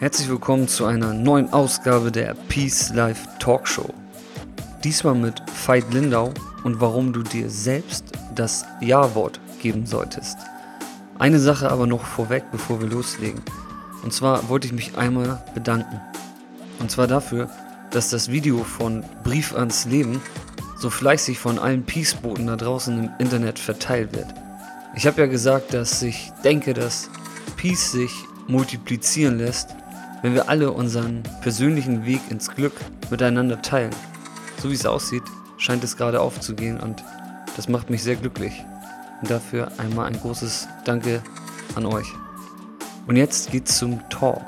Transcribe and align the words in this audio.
Herzlich 0.00 0.30
willkommen 0.30 0.66
zu 0.66 0.86
einer 0.86 1.12
neuen 1.12 1.52
Ausgabe 1.52 2.10
der 2.10 2.32
Peace 2.48 2.88
Life 2.94 3.28
Talkshow. 3.38 3.92
Diesmal 4.82 5.14
mit 5.14 5.42
Veit 5.66 5.92
Lindau 5.92 6.32
und 6.64 6.80
warum 6.80 7.12
du 7.12 7.22
dir 7.22 7.50
selbst 7.50 8.06
das 8.34 8.64
Ja-Wort 8.80 9.38
geben 9.60 9.84
solltest. 9.84 10.38
Eine 11.18 11.38
Sache 11.38 11.70
aber 11.70 11.86
noch 11.86 12.02
vorweg, 12.02 12.44
bevor 12.50 12.80
wir 12.80 12.88
loslegen. 12.88 13.42
Und 14.02 14.14
zwar 14.14 14.48
wollte 14.48 14.68
ich 14.68 14.72
mich 14.72 14.96
einmal 14.96 15.44
bedanken. 15.52 16.00
Und 16.78 16.90
zwar 16.90 17.06
dafür, 17.06 17.50
dass 17.90 18.08
das 18.08 18.30
Video 18.30 18.64
von 18.64 19.04
Brief 19.22 19.54
ans 19.54 19.84
Leben 19.84 20.22
so 20.78 20.88
fleißig 20.88 21.38
von 21.38 21.58
allen 21.58 21.84
Peaceboten 21.84 22.46
da 22.46 22.56
draußen 22.56 23.04
im 23.04 23.10
Internet 23.18 23.58
verteilt 23.58 24.16
wird. 24.16 24.28
Ich 24.94 25.06
habe 25.06 25.20
ja 25.20 25.26
gesagt, 25.26 25.74
dass 25.74 26.00
ich 26.00 26.32
denke, 26.42 26.72
dass 26.72 27.10
Peace 27.58 27.92
sich 27.92 28.12
multiplizieren 28.48 29.36
lässt, 29.36 29.76
wenn 30.22 30.34
wir 30.34 30.48
alle 30.48 30.72
unseren 30.72 31.22
persönlichen 31.40 32.04
Weg 32.06 32.20
ins 32.30 32.50
Glück 32.50 32.74
miteinander 33.10 33.62
teilen. 33.62 33.94
So 34.62 34.70
wie 34.70 34.74
es 34.74 34.86
aussieht, 34.86 35.22
scheint 35.56 35.84
es 35.84 35.96
gerade 35.96 36.20
aufzugehen 36.20 36.78
und 36.78 37.02
das 37.56 37.68
macht 37.68 37.90
mich 37.90 38.02
sehr 38.02 38.16
glücklich. 38.16 38.64
Und 39.22 39.30
dafür 39.30 39.70
einmal 39.78 40.06
ein 40.06 40.18
großes 40.18 40.68
Danke 40.84 41.22
an 41.74 41.86
euch. 41.86 42.06
Und 43.06 43.16
jetzt 43.16 43.50
geht's 43.50 43.78
zum 43.78 44.00
Talk. 44.08 44.42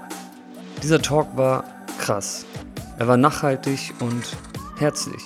Dieser 0.83 1.01
Talk 1.01 1.37
war 1.37 1.65
krass. 1.99 2.45
Er 2.99 3.09
war 3.09 3.17
nachhaltig 3.17 3.95
und 4.01 4.37
herzlich. 4.79 5.23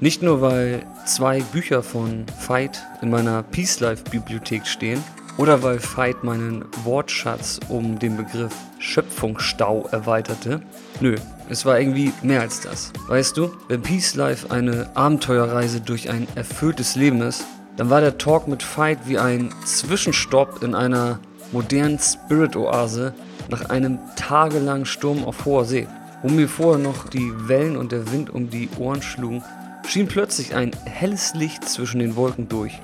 Nicht 0.00 0.22
nur, 0.22 0.40
weil 0.40 0.86
zwei 1.04 1.40
Bücher 1.40 1.82
von 1.82 2.24
Veit 2.46 2.86
in 3.02 3.10
meiner 3.10 3.42
Peace 3.42 3.80
Life 3.80 4.04
Bibliothek 4.10 4.66
stehen, 4.66 5.02
oder 5.36 5.62
weil 5.62 5.80
Veit 5.80 6.24
meinen 6.24 6.64
Wortschatz 6.84 7.60
um 7.68 7.98
den 7.98 8.16
Begriff 8.16 8.54
Schöpfungsstau 8.78 9.88
erweiterte. 9.90 10.62
Nö, 11.00 11.16
es 11.48 11.64
war 11.64 11.78
irgendwie 11.78 12.12
mehr 12.22 12.40
als 12.40 12.60
das. 12.60 12.92
Weißt 13.08 13.36
du, 13.36 13.50
wenn 13.68 13.82
Peace 13.82 14.14
Life 14.14 14.50
eine 14.50 14.90
Abenteuerreise 14.94 15.80
durch 15.80 16.10
ein 16.10 16.26
erfülltes 16.34 16.96
Leben 16.96 17.22
ist, 17.22 17.44
dann 17.76 17.90
war 17.90 18.00
der 18.00 18.18
Talk 18.18 18.48
mit 18.48 18.64
Veit 18.76 18.98
wie 19.06 19.18
ein 19.18 19.50
Zwischenstopp 19.64 20.62
in 20.62 20.74
einer 20.74 21.18
modernen 21.52 21.98
Spirit-Oase 21.98 23.14
nach 23.48 23.70
einem 23.70 23.98
tagelangen 24.16 24.86
Sturm 24.86 25.24
auf 25.24 25.44
hoher 25.44 25.64
See. 25.64 25.88
Wo 26.22 26.28
mir 26.28 26.48
vorher 26.48 26.82
noch 26.82 27.08
die 27.08 27.32
Wellen 27.48 27.76
und 27.76 27.92
der 27.92 28.12
Wind 28.12 28.30
um 28.30 28.50
die 28.50 28.68
Ohren 28.78 29.02
schlugen, 29.02 29.42
schien 29.86 30.06
plötzlich 30.06 30.54
ein 30.54 30.72
helles 30.84 31.34
Licht 31.34 31.68
zwischen 31.68 31.98
den 31.98 32.14
Wolken 32.16 32.48
durch. 32.48 32.80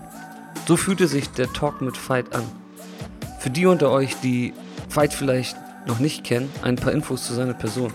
So 0.67 0.77
fühlte 0.77 1.07
sich 1.07 1.31
der 1.31 1.53
Talk 1.53 1.81
mit 1.81 1.97
Veit 2.09 2.35
an. 2.35 2.45
Für 3.41 3.51
die 3.51 3.67
unter 3.67 3.91
euch, 3.91 4.17
die 4.23 4.55
Veit 4.89 5.12
vielleicht 5.12 5.57
noch 5.87 5.99
nicht 5.99 6.25
kennen, 6.25 6.51
ein 6.62 6.77
paar 6.77 6.93
Infos 6.93 7.27
zu 7.27 7.35
seiner 7.35 7.55
Person. 7.55 7.93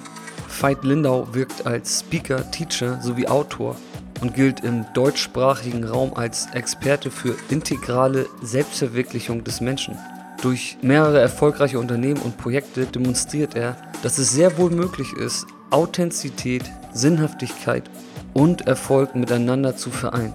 Veit 0.48 0.84
Lindau 0.84 1.28
wirkt 1.34 1.66
als 1.66 2.02
Speaker, 2.02 2.50
Teacher 2.52 3.02
sowie 3.02 3.28
Autor 3.28 3.76
und 4.22 4.36
gilt 4.36 4.62
im 4.62 4.86
deutschsprachigen 4.94 5.84
Raum 5.84 6.14
als 6.14 6.48
Experte 6.54 7.12
für 7.12 7.36
integrale 7.50 8.28
Selbstverwirklichung 8.42 9.44
des 9.44 9.62
Menschen. 9.62 9.98
Durch 10.42 10.78
mehrere 10.82 11.20
erfolgreiche 11.20 11.80
Unternehmen 11.80 12.22
und 12.22 12.38
Projekte 12.38 12.86
demonstriert 12.86 13.56
er, 13.56 13.78
dass 14.04 14.18
es 14.18 14.32
sehr 14.32 14.58
wohl 14.58 14.72
möglich 14.72 15.14
ist, 15.14 15.46
Authentizität, 15.70 16.64
Sinnhaftigkeit 16.94 17.90
und 18.34 18.68
Erfolg 18.68 19.16
miteinander 19.16 19.76
zu 19.76 19.90
vereinen. 19.90 20.34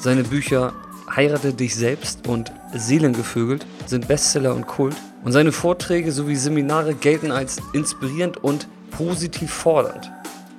Seine 0.00 0.22
Bücher 0.22 0.72
Heirate 1.16 1.54
dich 1.54 1.76
selbst 1.76 2.26
und 2.26 2.50
Seelengevögelt 2.74 3.64
sind 3.86 4.08
Bestseller 4.08 4.52
und 4.52 4.66
Kult 4.66 4.96
und 5.22 5.30
seine 5.30 5.52
Vorträge 5.52 6.10
sowie 6.10 6.34
Seminare 6.34 6.94
gelten 6.94 7.30
als 7.30 7.58
inspirierend 7.72 8.38
und 8.38 8.66
positiv 8.90 9.52
fordernd. 9.52 10.10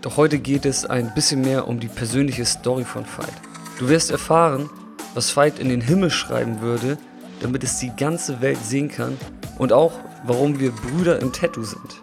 Doch 0.01 0.15
heute 0.15 0.39
geht 0.39 0.65
es 0.65 0.85
ein 0.85 1.13
bisschen 1.13 1.41
mehr 1.41 1.67
um 1.67 1.79
die 1.81 1.89
persönliche 1.89 2.45
Story 2.45 2.85
von 2.85 3.03
Veit. 3.03 3.33
Du 3.79 3.89
wirst 3.89 4.11
erfahren, 4.11 4.69
was 5.13 5.35
Veit 5.35 5.59
in 5.59 5.67
den 5.67 5.81
Himmel 5.81 6.09
schreiben 6.09 6.61
würde, 6.61 6.97
damit 7.41 7.63
es 7.65 7.79
die 7.79 7.91
ganze 7.93 8.39
Welt 8.39 8.63
sehen 8.63 8.89
kann 8.89 9.17
und 9.57 9.73
auch, 9.73 9.99
warum 10.23 10.59
wir 10.59 10.71
Brüder 10.71 11.19
im 11.21 11.33
Tattoo 11.33 11.63
sind. 11.63 12.01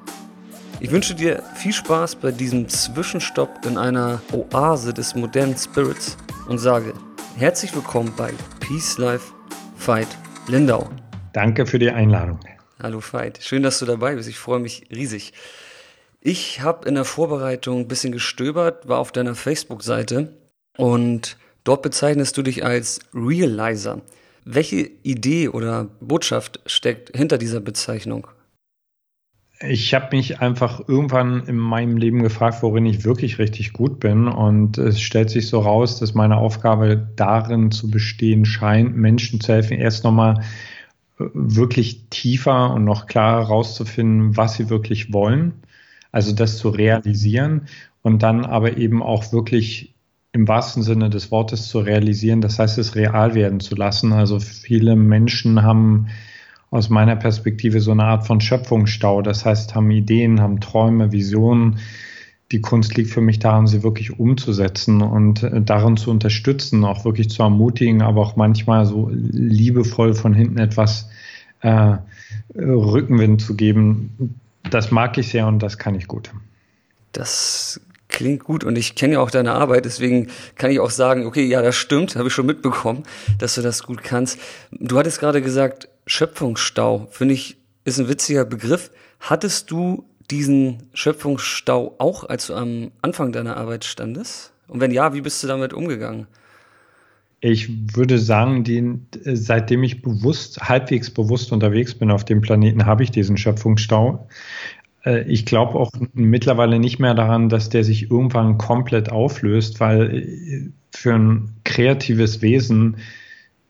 Ich 0.80 0.90
wünsche 0.90 1.14
dir 1.14 1.42
viel 1.54 1.72
Spaß 1.72 2.16
bei 2.16 2.32
diesem 2.32 2.69
Zwischenstopp 2.69 3.64
in 3.64 3.78
einer 3.78 4.20
Oase 4.32 4.92
des 4.92 5.14
modernen 5.14 5.56
Spirits 5.56 6.19
und 6.48 6.58
sage 6.58 6.91
Herzlich 7.37 7.75
willkommen 7.75 8.12
bei 8.16 8.31
Peace 8.60 8.98
Life 8.98 9.32
Veit 9.78 10.06
Lindau. 10.48 10.91
Danke 11.32 11.66
für 11.66 11.78
die 11.78 11.91
Einladung. 11.91 12.38
Hallo 12.81 13.00
Veit, 13.00 13.43
schön, 13.43 13.62
dass 13.62 13.78
du 13.78 13.87
dabei 13.87 14.15
bist. 14.15 14.28
Ich 14.28 14.38
freue 14.38 14.60
mich 14.60 14.84
riesig. 14.94 15.32
Ich 16.20 16.60
habe 16.60 16.87
in 16.87 16.94
der 16.94 17.04
Vorbereitung 17.04 17.81
ein 17.81 17.88
bisschen 17.88 18.12
gestöbert, 18.12 18.87
war 18.87 18.98
auf 18.98 19.12
deiner 19.12 19.34
Facebook-Seite 19.34 20.37
und 20.76 21.38
dort 21.65 21.82
bezeichnest 21.82 22.37
du 22.37 22.43
dich 22.43 22.65
als 22.65 23.00
Realizer. 23.15 24.03
Welche 24.44 24.91
Idee 25.03 25.49
oder 25.49 25.88
Botschaft 26.00 26.60
steckt 26.66 27.16
hinter 27.16 27.38
dieser 27.38 27.60
Bezeichnung? 27.60 28.28
Ich 29.68 29.94
habe 29.94 30.16
mich 30.16 30.40
einfach 30.40 30.88
irgendwann 30.88 31.44
in 31.46 31.56
meinem 31.56 31.96
Leben 31.96 32.22
gefragt, 32.22 32.62
worin 32.62 32.86
ich 32.86 33.04
wirklich 33.04 33.38
richtig 33.38 33.72
gut 33.72 34.00
bin. 34.00 34.28
Und 34.28 34.78
es 34.78 35.00
stellt 35.00 35.30
sich 35.30 35.48
so 35.48 35.60
raus, 35.60 35.98
dass 35.98 36.14
meine 36.14 36.36
Aufgabe 36.36 37.08
darin 37.16 37.70
zu 37.70 37.90
bestehen 37.90 38.44
scheint, 38.44 38.96
Menschen 38.96 39.40
zu 39.40 39.52
helfen, 39.52 39.78
erst 39.78 40.04
nochmal 40.04 40.42
äh, 41.18 41.24
wirklich 41.34 42.06
tiefer 42.10 42.72
und 42.72 42.84
noch 42.84 43.06
klarer 43.06 43.48
herauszufinden, 43.48 44.36
was 44.36 44.54
sie 44.54 44.70
wirklich 44.70 45.12
wollen. 45.12 45.54
Also 46.10 46.32
das 46.32 46.58
zu 46.58 46.68
realisieren 46.68 47.68
und 48.02 48.22
dann 48.22 48.44
aber 48.44 48.76
eben 48.76 49.02
auch 49.02 49.32
wirklich 49.32 49.94
im 50.32 50.48
wahrsten 50.48 50.82
Sinne 50.82 51.10
des 51.10 51.30
Wortes 51.30 51.68
zu 51.68 51.80
realisieren. 51.80 52.40
Das 52.40 52.58
heißt, 52.58 52.78
es 52.78 52.94
real 52.94 53.34
werden 53.34 53.60
zu 53.60 53.74
lassen. 53.74 54.12
Also 54.12 54.40
viele 54.40 54.96
Menschen 54.96 55.62
haben 55.62 56.08
aus 56.72 56.88
meiner 56.88 57.16
Perspektive 57.16 57.80
so 57.80 57.90
eine 57.90 58.04
Art 58.04 58.26
von 58.26 58.40
Schöpfungsstau. 58.40 59.20
Das 59.20 59.44
heißt, 59.44 59.74
haben 59.74 59.90
Ideen, 59.90 60.40
haben 60.40 60.58
Träume, 60.58 61.12
Visionen. 61.12 61.78
Die 62.50 62.62
Kunst 62.62 62.96
liegt 62.96 63.10
für 63.10 63.20
mich 63.20 63.38
daran, 63.38 63.66
sie 63.66 63.82
wirklich 63.82 64.18
umzusetzen 64.18 65.02
und 65.02 65.42
äh, 65.42 65.60
darin 65.60 65.98
zu 65.98 66.10
unterstützen, 66.10 66.84
auch 66.84 67.04
wirklich 67.04 67.28
zu 67.28 67.42
ermutigen, 67.42 68.00
aber 68.00 68.22
auch 68.22 68.36
manchmal 68.36 68.86
so 68.86 69.10
liebevoll 69.12 70.14
von 70.14 70.32
hinten 70.32 70.56
etwas 70.58 71.10
äh, 71.60 71.96
Rückenwind 72.54 73.42
zu 73.42 73.54
geben. 73.54 74.40
Das 74.70 74.90
mag 74.90 75.18
ich 75.18 75.28
sehr 75.28 75.46
und 75.46 75.58
das 75.58 75.76
kann 75.76 75.94
ich 75.94 76.08
gut. 76.08 76.30
Das 77.12 77.82
klingt 78.08 78.44
gut 78.44 78.64
und 78.64 78.78
ich 78.78 78.94
kenne 78.94 79.14
ja 79.14 79.20
auch 79.20 79.30
deine 79.30 79.52
Arbeit, 79.52 79.84
deswegen 79.84 80.28
kann 80.56 80.70
ich 80.70 80.80
auch 80.80 80.90
sagen, 80.90 81.26
okay, 81.26 81.44
ja, 81.44 81.60
das 81.60 81.76
stimmt, 81.76 82.16
habe 82.16 82.28
ich 82.28 82.34
schon 82.34 82.46
mitbekommen, 82.46 83.02
dass 83.38 83.56
du 83.56 83.62
das 83.62 83.82
gut 83.82 84.02
kannst. 84.02 84.38
Du 84.70 84.98
hattest 84.98 85.20
gerade 85.20 85.42
gesagt, 85.42 85.88
Schöpfungsstau, 86.06 87.08
finde 87.10 87.34
ich, 87.34 87.56
ist 87.84 87.99
ein 87.99 88.08
witziger 88.08 88.44
Begriff. 88.44 88.90
Hattest 89.20 89.70
du 89.70 90.04
diesen 90.31 90.88
Schöpfungsstau 90.94 91.94
auch, 91.99 92.28
als 92.28 92.49
du 92.49 92.54
am 92.54 92.90
Anfang 93.02 93.32
deiner 93.32 93.56
Arbeit 93.56 93.84
standest? 93.84 94.52
Und 94.69 94.81
wenn 94.81 94.90
ja, 94.90 95.14
wie 95.14 95.20
bist 95.20 95.43
du 95.43 95.46
damit 95.46 95.72
umgegangen? 95.72 96.26
Ich 97.40 97.96
würde 97.96 98.19
sagen, 98.19 98.62
den, 98.62 99.06
seitdem 99.25 99.82
ich 99.82 100.00
bewusst, 100.00 100.60
halbwegs 100.60 101.10
bewusst 101.10 101.50
unterwegs 101.52 101.94
bin 101.94 102.10
auf 102.10 102.25
dem 102.25 102.40
Planeten, 102.40 102.87
habe 102.87 103.02
ich 103.02 103.10
diesen 103.10 103.37
Schöpfungsstau. 103.37 104.28
Äh, 105.04 105.22
ich 105.22 105.44
glaube 105.44 105.75
auch 105.75 105.90
mittlerweile 106.14 106.78
nicht 106.78 107.00
mehr 107.00 107.14
daran, 107.14 107.49
dass 107.49 107.69
der 107.69 107.84
sich 107.84 108.10
irgendwann 108.10 108.58
komplett 108.58 109.10
auflöst, 109.10 109.81
weil 109.81 110.16
äh, 110.16 110.70
für 110.90 111.14
ein 111.14 111.50
kreatives 111.64 112.43
Wesen 112.43 112.99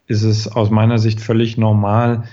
ist 0.06 0.22
es 0.22 0.48
aus 0.48 0.70
meiner 0.70 0.98
Sicht 0.98 1.20
völlig 1.20 1.56
normal, 1.56 2.24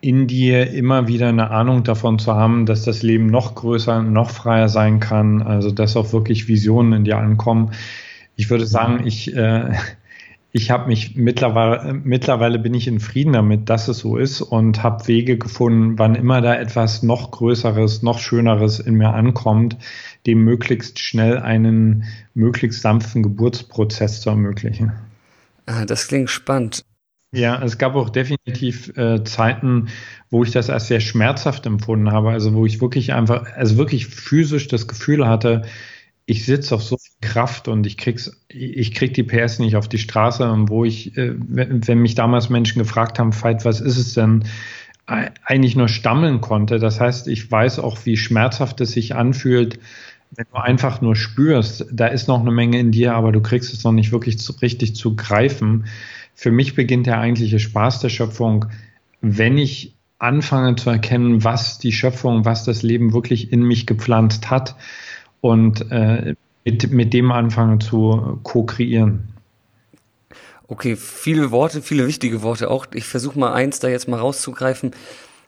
in 0.00 0.26
dir 0.26 0.70
immer 0.70 1.08
wieder 1.08 1.28
eine 1.28 1.50
Ahnung 1.50 1.82
davon 1.82 2.18
zu 2.18 2.34
haben, 2.34 2.66
dass 2.66 2.84
das 2.84 3.02
Leben 3.02 3.26
noch 3.26 3.54
größer, 3.54 4.02
noch 4.02 4.30
freier 4.30 4.68
sein 4.68 5.00
kann, 5.00 5.42
also 5.42 5.70
dass 5.70 5.96
auch 5.96 6.12
wirklich 6.12 6.48
Visionen 6.48 6.92
in 6.92 7.04
dir 7.04 7.18
ankommen. 7.18 7.72
Ich 8.36 8.50
würde 8.50 8.66
sagen, 8.66 9.06
ich, 9.06 9.34
äh, 9.34 9.72
ich 10.52 10.70
habe 10.70 10.86
mich 10.86 11.16
mittlerweile, 11.16 11.94
mittlerweile 11.94 12.58
bin 12.58 12.74
ich 12.74 12.86
in 12.86 13.00
Frieden 13.00 13.32
damit, 13.32 13.68
dass 13.68 13.88
es 13.88 13.98
so 13.98 14.16
ist 14.16 14.40
und 14.40 14.82
habe 14.82 15.08
Wege 15.08 15.36
gefunden, 15.36 15.98
wann 15.98 16.14
immer 16.14 16.40
da 16.40 16.54
etwas 16.54 17.02
noch 17.02 17.32
Größeres, 17.32 18.02
noch 18.02 18.18
Schöneres 18.18 18.78
in 18.78 18.94
mir 18.94 19.14
ankommt, 19.14 19.76
dem 20.26 20.44
möglichst 20.44 21.00
schnell 21.00 21.38
einen 21.38 22.04
möglichst 22.34 22.82
sanften 22.82 23.22
Geburtsprozess 23.22 24.20
zu 24.20 24.30
ermöglichen. 24.30 24.92
Ah, 25.68 25.84
das 25.84 26.08
klingt 26.08 26.30
spannend. 26.30 26.84
Ja, 27.30 27.62
es 27.62 27.76
gab 27.76 27.94
auch 27.94 28.08
definitiv 28.08 28.96
äh, 28.96 29.22
Zeiten, 29.24 29.88
wo 30.30 30.42
ich 30.42 30.50
das 30.50 30.70
als 30.70 30.88
sehr 30.88 31.00
schmerzhaft 31.00 31.66
empfunden 31.66 32.10
habe, 32.10 32.30
also 32.30 32.54
wo 32.54 32.64
ich 32.64 32.80
wirklich 32.80 33.12
einfach, 33.12 33.44
also 33.54 33.76
wirklich 33.76 34.06
physisch 34.06 34.68
das 34.68 34.88
Gefühl 34.88 35.28
hatte, 35.28 35.62
ich 36.24 36.46
sitze 36.46 36.74
auf 36.74 36.82
so 36.82 36.96
viel 36.96 37.16
Kraft 37.20 37.68
und 37.68 37.86
ich 37.86 37.98
krieg's, 37.98 38.46
ich 38.48 38.94
krieg 38.94 39.12
die 39.12 39.24
PS 39.24 39.58
nicht 39.58 39.76
auf 39.76 39.88
die 39.88 39.98
Straße, 39.98 40.50
und 40.50 40.70
wo 40.70 40.86
ich, 40.86 41.18
äh, 41.18 41.34
wenn 41.36 41.98
mich 41.98 42.14
damals 42.14 42.48
Menschen 42.48 42.78
gefragt 42.78 43.18
haben, 43.18 43.34
Veit, 43.34 43.66
was 43.66 43.82
ist 43.82 43.98
es 43.98 44.14
denn, 44.14 44.44
eigentlich 45.06 45.74
nur 45.74 45.88
stammeln 45.88 46.42
konnte. 46.42 46.78
Das 46.78 47.00
heißt, 47.00 47.28
ich 47.28 47.50
weiß 47.50 47.78
auch, 47.78 48.04
wie 48.04 48.18
schmerzhaft 48.18 48.80
es 48.82 48.92
sich 48.92 49.14
anfühlt, 49.14 49.78
wenn 50.30 50.46
du 50.52 50.60
einfach 50.60 51.00
nur 51.00 51.16
spürst, 51.16 51.86
da 51.90 52.06
ist 52.06 52.28
noch 52.28 52.40
eine 52.40 52.50
Menge 52.50 52.78
in 52.78 52.92
dir, 52.92 53.14
aber 53.14 53.32
du 53.32 53.40
kriegst 53.40 53.72
es 53.72 53.84
noch 53.84 53.92
nicht 53.92 54.12
wirklich 54.12 54.38
zu, 54.38 54.52
richtig 54.60 54.94
zu 54.94 55.16
greifen. 55.16 55.86
Für 56.34 56.50
mich 56.50 56.74
beginnt 56.74 57.06
der 57.06 57.18
eigentliche 57.18 57.58
Spaß 57.58 58.00
der 58.00 58.10
Schöpfung, 58.10 58.66
wenn 59.20 59.58
ich 59.58 59.94
anfange 60.18 60.76
zu 60.76 60.90
erkennen, 60.90 61.44
was 61.44 61.78
die 61.78 61.92
Schöpfung, 61.92 62.44
was 62.44 62.64
das 62.64 62.82
Leben 62.82 63.12
wirklich 63.12 63.52
in 63.52 63.62
mich 63.62 63.86
gepflanzt 63.86 64.50
hat 64.50 64.76
und 65.40 65.90
äh, 65.90 66.34
mit, 66.64 66.90
mit 66.90 67.14
dem 67.14 67.32
anfangen 67.32 67.80
zu 67.80 68.38
co-kreieren. 68.42 69.28
Okay, 70.66 70.96
viele 70.96 71.50
Worte, 71.50 71.80
viele 71.80 72.06
wichtige 72.06 72.42
Worte 72.42 72.70
auch. 72.70 72.86
Ich 72.92 73.04
versuche 73.04 73.38
mal 73.38 73.54
eins 73.54 73.78
da 73.78 73.88
jetzt 73.88 74.06
mal 74.06 74.18
rauszugreifen. 74.18 74.90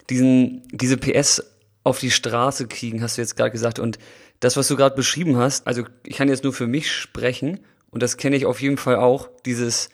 Diesen, 0.09 0.63
diese 0.73 0.97
PS 0.97 1.43
auf 1.85 1.99
die 2.01 2.11
Straße 2.11 2.69
kriegen, 2.69 3.03
hast 3.03 3.19
du 3.19 3.23
jetzt 3.23 3.37
gerade 3.37 3.51
gesagt. 3.51 3.79
Und 3.79 3.99
das, 4.41 4.57
was 4.57 4.69
du 4.69 4.77
gerade 4.77 4.97
beschrieben 4.97 5.37
hast, 5.37 5.67
also 5.67 5.85
ich 6.05 6.17
kann 6.17 6.29
jetzt 6.29 6.45
nur 6.45 6.53
für 6.53 6.67
mich 6.67 6.93
sprechen 6.93 7.61
und 7.91 8.03
das 8.03 8.17
kenne 8.17 8.37
ich 8.37 8.47
auf 8.47 8.61
jeden 8.61 8.79
Fall 8.79 8.97
auch, 8.97 9.29
dieses 9.45 9.91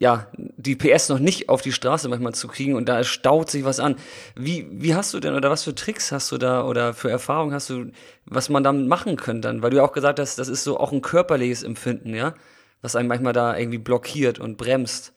ja, 0.00 0.26
die 0.36 0.76
PS 0.76 1.08
noch 1.08 1.18
nicht 1.18 1.48
auf 1.48 1.62
die 1.62 1.72
Straße 1.72 2.08
manchmal 2.08 2.34
zu 2.34 2.48
kriegen 2.48 2.74
und 2.74 2.88
da 2.88 3.04
staut 3.04 3.50
sich 3.50 3.64
was 3.64 3.80
an. 3.80 3.96
Wie, 4.34 4.66
wie 4.70 4.94
hast 4.94 5.14
du 5.14 5.20
denn 5.20 5.34
oder 5.34 5.50
was 5.50 5.64
für 5.64 5.74
Tricks 5.74 6.12
hast 6.12 6.32
du 6.32 6.38
da 6.38 6.64
oder 6.64 6.94
für 6.94 7.10
Erfahrungen 7.10 7.54
hast 7.54 7.70
du, 7.70 7.90
was 8.24 8.48
man 8.48 8.64
damit 8.64 8.86
machen 8.88 9.16
könnte 9.16 9.48
dann? 9.48 9.62
Weil 9.62 9.70
du 9.70 9.78
ja 9.78 9.84
auch 9.84 9.92
gesagt 9.92 10.18
hast, 10.18 10.38
das 10.38 10.48
ist 10.48 10.64
so 10.64 10.78
auch 10.78 10.92
ein 10.92 11.02
körperliches 11.02 11.62
Empfinden, 11.62 12.14
ja, 12.14 12.34
was 12.82 12.96
einem 12.96 13.08
manchmal 13.08 13.32
da 13.32 13.56
irgendwie 13.56 13.78
blockiert 13.78 14.38
und 14.38 14.56
bremst. 14.56 15.12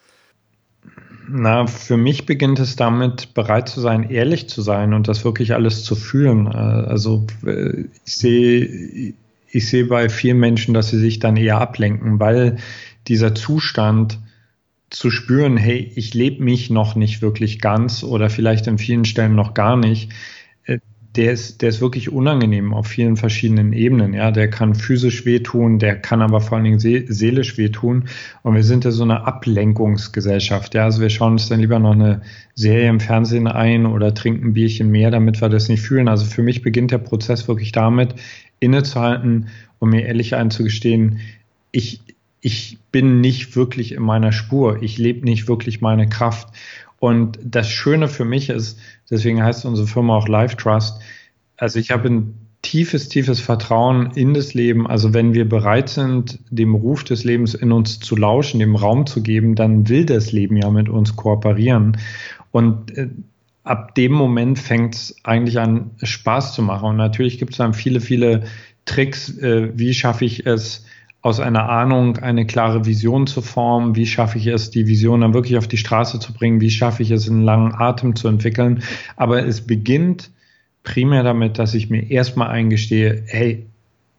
Na, 1.30 1.68
für 1.68 1.98
mich 1.98 2.25
beginnt 2.25 2.60
es 2.60 2.78
damit, 2.78 3.34
bereit 3.34 3.68
zu 3.68 3.81
sein, 3.81 4.10
ehrlich 4.10 4.48
zu 4.48 4.62
sein 4.62 4.94
und 4.94 5.10
das 5.10 5.25
wirklich 5.25 5.54
alles 5.54 5.84
zu 5.84 5.95
fühlen. 5.95 6.48
Äh, 6.48 6.51
also 6.51 7.28
äh, 7.45 7.86
ich 8.06 8.16
sehe, 8.16 9.13
ich 9.51 9.69
sehe 9.69 9.86
bei 9.86 10.10
vielen 10.10 10.39
Menschen, 10.39 10.74
dass 10.74 10.89
sie 10.89 11.00
sich 11.00 11.19
dann 11.19 11.36
eher 11.36 11.60
ablenken, 11.60 12.19
weil 12.19 12.57
dieser 13.07 13.36
Zustand 13.36 14.19
zu 14.89 15.12
spüren, 15.12 15.57
hey, 15.57 15.92
ich 15.95 16.13
lebe 16.13 16.42
mich 16.42 16.69
noch 16.69 16.95
nicht 16.95 17.22
wirklich 17.22 17.60
ganz 17.60 18.04
oder 18.04 18.30
vielleicht 18.30 18.68
in 18.68 18.78
vielen 18.78 19.04
Stellen 19.04 19.36
noch 19.36 19.54
gar 19.54 19.75
nicht, 19.75 20.12
der 21.18 21.34
ist, 21.34 21.62
der 21.62 21.69
ist 21.69 21.81
wirklich 21.81 22.12
unangenehm 22.12 22.74
auf 22.74 22.88
vielen 22.88 23.18
verschiedenen 23.18 23.74
Ebenen. 23.74 24.14
Ja, 24.14 24.30
der 24.30 24.50
kann 24.50 24.75
physisch 24.75 25.25
wehtun, 25.25 25.80
der 25.80 26.00
kann 26.00 26.22
aber 26.22 26.42
vor 26.42 26.58
allen 26.58 26.66
Dingen 26.66 26.80
see 26.80 27.06
seelisch 27.10 27.58
wehtun. 27.58 28.06
Und 28.44 28.54
wir 28.54 28.64
sind 28.64 28.86
ja 28.86 28.92
so 28.92 29.04
eine 29.04 29.25
Ablenkungsgesellschaft. 29.25 30.75
Ja, 30.75 30.84
also 30.84 31.02
wir 31.02 31.10
schauen 31.10 31.34
uns 31.34 31.50
dann 31.50 31.60
lieber 31.60 31.80
noch 31.80 31.94
eine 31.94 32.22
Serie 32.54 32.90
im 32.90 33.00
Fernsehen 33.00 33.48
ein 33.48 33.88
oder 33.88 34.14
trinken 34.14 34.50
ein 34.50 34.54
Bierchen 34.54 34.92
mehr, 34.92 35.10
damit 35.10 35.42
wir 35.42 35.50
das 35.50 35.69
nicht 35.69 35.81
fühlen. 35.81 36.08
Also 36.08 36.25
für 36.25 36.44
mich 36.44 36.62
beginnt 36.62 36.92
der 36.92 37.00
Prozess 37.00 37.48
wirklich 37.48 37.72
damit, 37.72 38.14
innezuhalten 38.60 39.48
und 39.80 39.90
mir 39.90 40.06
ehrlich 40.06 40.36
einzugestehen, 40.36 41.19
ich, 41.72 42.02
ich 42.42 42.78
bin 42.92 43.22
nicht 43.22 43.56
wirklich 43.56 43.94
in 43.94 44.04
meiner 44.04 44.31
Spur, 44.31 44.81
ich 44.84 44.98
lebe 44.98 45.25
nicht 45.25 45.48
wirklich 45.48 45.81
meine 45.81 46.08
Kraft. 46.08 46.50
Und 47.00 47.40
das 47.44 47.70
Schöne 47.70 48.08
für 48.08 48.26
mich 48.26 48.50
ist, 48.50 48.80
deswegen 49.10 49.44
heißt 49.44 49.66
unsere 49.66 49.88
Firma 49.88 50.18
auch 50.18 50.28
Life 50.28 50.58
Trust, 50.58 51.00
also 51.58 51.80
ich 51.80 51.92
habe 51.92 52.10
ein 52.10 52.48
tiefes, 52.62 53.08
tiefes 53.10 53.40
Vertrauen 53.40 54.12
in 54.16 54.34
das 54.34 54.54
Leben. 54.54 54.88
Also 54.88 55.14
wenn 55.14 55.34
wir 55.34 55.48
bereit 55.48 55.90
sind, 55.90 56.40
dem 56.50 56.76
Ruf 56.76 57.04
des 57.04 57.24
Lebens 57.24 57.54
in 57.54 57.72
uns 57.72 58.00
zu 58.00 58.16
lauschen, 58.16 58.60
dem 58.60 58.76
Raum 58.76 59.06
zu 59.06 59.22
geben, 59.22 59.56
dann 59.56 59.88
will 59.90 60.06
das 60.06 60.32
Leben 60.32 60.58
ja 60.58 60.70
mit 60.70 60.90
uns 60.90 61.16
kooperieren. 61.16 61.98
Und 62.52 62.98
äh, 62.98 63.10
ab 63.64 63.96
dem 63.96 64.12
Moment 64.12 64.60
fängt 64.60 64.96
es 64.96 65.16
eigentlich 65.24 65.60
an, 65.60 65.92
Spaß 66.02 66.54
zu 66.54 66.62
machen. 66.62 66.90
Und 66.90 66.98
natürlich 66.98 67.38
gibt 67.38 67.52
es 67.52 67.58
dann 67.58 67.74
viele, 67.74 68.02
viele 68.02 68.44
Tricks, 68.86 69.38
äh, 69.38 69.72
wie 69.78 69.94
schaffe 69.94 70.26
ich 70.26 70.46
es, 70.46 70.86
aus 71.22 71.40
einer 71.40 71.68
Ahnung 71.69 72.18
eine 72.18 72.46
klare 72.46 72.86
Vision 72.86 73.28
zu 73.28 73.42
formen. 73.42 73.96
Wie 73.96 74.06
schaffe 74.06 74.38
ich 74.38 74.48
es, 74.48 74.69
die 74.69 74.88
Vision 74.88 75.22
dann 75.22 75.34
wirklich 75.34 75.58
auf 75.58 75.68
die 75.68 75.78
Straße 75.78 76.19
zu 76.19 76.34
bringen? 76.34 76.62
Wie 76.62 76.69
schaffe 76.69 77.04
ich 77.04 77.12
es, 77.12 77.30
einen 77.30 77.44
langen 77.44 77.74
Atem 77.74 78.16
zu 78.16 78.28
entwickeln? 78.28 78.84
Aber 79.16 79.46
es 79.46 79.66
beginnt 79.66 80.31
primär 80.84 81.24
damit, 81.24 81.60
dass 81.60 81.74
ich 81.74 81.90
mir 81.90 82.10
erstmal 82.10 82.50
eingestehe, 82.50 83.24
hey, 83.28 83.66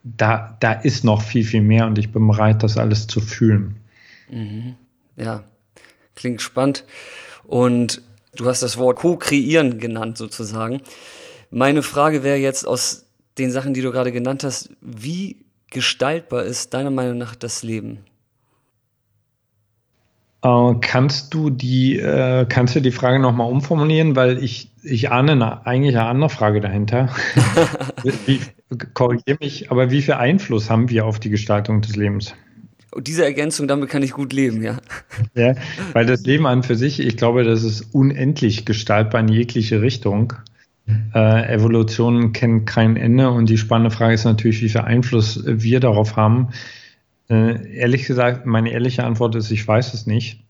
da, 0.03 0.57
da 0.61 0.73
ist 0.73 1.05
noch 1.05 1.23
viel, 1.23 1.45
viel 1.45 1.63
mehr 1.63 1.87
und 1.87 1.99
ich 1.99 2.13
bin 2.13 2.27
bereit, 2.27 2.63
das 2.63 2.77
alles 2.77 3.07
zu 3.07 3.21
fühlen. 3.21 3.77
Mhm. 4.31 4.75
Ja, 5.17 5.45
klingt 6.15 6.43
spannend. 6.43 6.85
Und 7.45 8.03
du 8.37 8.47
hast 8.47 8.63
das 8.63 8.77
Wort 8.77 8.99
Co-Kreieren 8.99 9.79
genannt 9.79 10.19
sozusagen. 10.19 10.83
Meine 11.51 11.83
Frage 11.83 12.23
wäre 12.23 12.37
jetzt 12.37 12.67
aus 12.67 13.07
den 13.39 13.51
Sachen, 13.51 13.73
die 13.73 13.81
du 13.81 13.91
gerade 13.91 14.13
genannt 14.13 14.45
hast, 14.45 14.71
wie 14.81 15.45
gestaltbar 15.71 16.45
ist 16.45 16.75
deiner 16.75 16.91
Meinung 16.91 17.19
nach 17.19 17.35
das 17.35 17.63
Leben? 17.63 18.05
Äh, 20.43 20.75
kannst 20.81 21.35
du 21.35 21.51
die, 21.51 21.99
äh, 21.99 22.47
kannst 22.49 22.77
du 22.77 22.81
die 22.81 22.93
Frage 22.93 23.19
nochmal 23.19 23.51
umformulieren, 23.51 24.15
weil 24.15 24.43
ich, 24.43 24.71
ich 24.83 25.11
ahne 25.11 25.33
eine, 25.33 25.67
eigentlich 25.67 25.97
eine 25.97 26.07
andere 26.07 26.31
Frage 26.31 26.61
dahinter. 26.61 27.09
Korrigiere 28.95 29.39
mich, 29.41 29.71
aber 29.71 29.91
wie 29.91 30.03
viel 30.03 30.15
Einfluss 30.15 30.71
haben 30.71 30.91
wir 30.91 31.07
auf 31.07 31.19
die 31.19 31.31
Gestaltung 31.31 31.81
des 31.81 31.97
Lebens? 31.97 32.35
Diese 32.97 33.25
Ergänzung, 33.25 33.69
damit 33.69 33.91
kann 33.91 34.03
ich 34.03 34.13
gut 34.13 34.33
leben, 34.33 34.63
ja. 34.63 34.79
Ja, 35.35 35.55
weil 35.93 36.07
das 36.07 36.23
Leben 36.23 36.47
an 36.47 36.63
für 36.63 36.75
sich, 36.75 37.01
ich 37.01 37.17
glaube, 37.17 37.45
das 37.45 37.63
ist 37.63 37.95
unendlich 37.95 38.65
gestaltbar 38.65 39.21
in 39.21 39.29
jegliche 39.29 39.83
Richtung. 39.83 40.35
Äh, 41.15 41.53
Evolution 41.53 42.33
kennt 42.33 42.67
kein 42.67 42.97
Ende 42.97 43.31
und 43.31 43.49
die 43.49 43.59
spannende 43.59 43.91
Frage 43.91 44.15
ist 44.15 44.25
natürlich, 44.25 44.63
wie 44.63 44.69
viel 44.69 44.81
Einfluss 44.81 45.43
wir 45.45 45.81
darauf 45.81 46.17
haben. 46.17 46.49
Äh, 47.29 47.77
ehrlich 47.77 48.07
gesagt, 48.07 48.47
meine 48.47 48.71
ehrliche 48.71 49.05
Antwort 49.05 49.35
ist, 49.35 49.51
ich 49.51 49.67
weiß 49.67 49.95
es 49.95 50.07
nicht. 50.07 50.45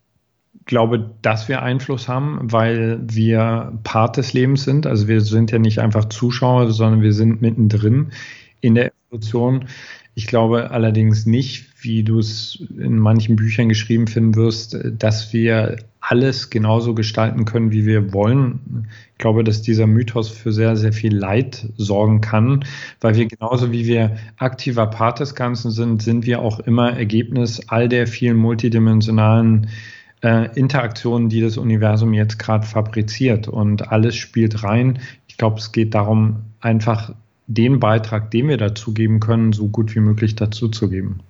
Ich 0.61 0.65
glaube, 0.67 1.15
dass 1.23 1.49
wir 1.49 1.63
Einfluss 1.63 2.09
haben, 2.09 2.53
weil 2.53 3.01
wir 3.03 3.79
Part 3.85 4.17
des 4.17 4.33
Lebens 4.33 4.65
sind. 4.65 4.87
Also 4.87 5.09
wir 5.09 5.23
sind 5.23 5.51
ja 5.51 5.59
nicht 5.59 5.81
einfach 5.81 6.05
Zuschauer, 6.07 6.71
sondern 6.71 7.03
wir 7.03 7.13
sind 7.13 7.41
mittendrin 7.41 8.13
in 8.61 8.75
der 8.75 8.93
Evolution. 9.09 9.67
Ich 10.15 10.27
glaube 10.27 10.71
allerdings 10.71 11.27
nicht, 11.27 11.68
wie 11.81 12.03
du 12.03 12.19
es 12.19 12.63
in 12.79 12.99
manchen 12.99 13.37
Büchern 13.37 13.69
geschrieben 13.69 14.07
finden 14.07 14.35
wirst, 14.35 14.77
dass 14.99 15.33
wir 15.33 15.77
alles 16.01 16.51
genauso 16.51 16.95
gestalten 16.95 17.45
können, 17.45 17.71
wie 17.71 17.87
wir 17.87 18.13
wollen. 18.13 18.89
Ich 19.13 19.19
glaube, 19.19 19.45
dass 19.45 19.63
dieser 19.63 19.87
Mythos 19.87 20.29
für 20.29 20.53
sehr, 20.53 20.77
sehr 20.77 20.93
viel 20.93 21.15
Leid 21.15 21.69
sorgen 21.77 22.21
kann, 22.21 22.65
weil 23.01 23.17
wir 23.17 23.27
genauso 23.27 23.73
wie 23.73 23.87
wir 23.87 24.17
aktiver 24.39 24.87
Part 24.87 25.21
des 25.21 25.35
Ganzen 25.35 25.71
sind, 25.71 26.03
sind 26.03 26.27
wir 26.27 26.41
auch 26.41 26.61
immer 26.61 26.97
Ergebnis 26.97 27.61
all 27.69 27.89
der 27.89 28.07
vielen 28.07 28.37
multidimensionalen 28.37 29.69
äh, 30.23 30.49
Interaktionen, 30.57 31.29
die 31.29 31.41
das 31.41 31.59
Universum 31.59 32.15
jetzt 32.15 32.39
gerade 32.39 32.67
fabriziert. 32.67 33.47
Und 33.47 33.93
alles 33.93 34.17
spielt 34.17 34.65
rein. 34.65 34.99
Ich 35.29 35.37
glaube, 35.37 35.59
es 35.59 35.73
geht 35.73 35.95
darum, 35.95 36.39
einfach 36.61 37.15
den 37.47 37.81
Beitrag, 37.81 38.31
den 38.31 38.49
wir 38.49 38.57
dazu 38.57 38.93
geben 38.93 39.21
können, 39.21 39.53
so 39.53 39.69
gut 39.69 39.95
wie 39.95 40.01
möglich 40.01 40.37
dazu 40.37 40.69
zu 40.69 40.89
geben. 40.89 41.21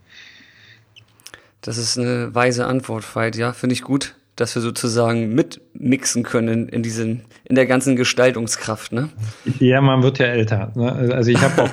Das 1.60 1.76
ist 1.78 1.98
eine 1.98 2.34
weise 2.34 2.66
Antwort, 2.66 3.04
Veit. 3.16 3.36
Ja, 3.36 3.52
finde 3.52 3.74
ich 3.74 3.82
gut, 3.82 4.14
dass 4.38 4.54
wir 4.54 4.62
sozusagen 4.62 5.34
mitmixen 5.34 6.22
können 6.22 6.68
in 6.68 6.84
diesen, 6.84 7.22
in 7.44 7.56
der 7.56 7.66
ganzen 7.66 7.96
Gestaltungskraft, 7.96 8.92
ne? 8.92 9.08
Ja, 9.58 9.80
man 9.80 10.04
wird 10.04 10.20
ja 10.20 10.26
älter. 10.26 10.70
Ne? 10.76 10.92
Also 11.12 11.32
ich 11.32 11.42
habe 11.42 11.64
auch, 11.64 11.70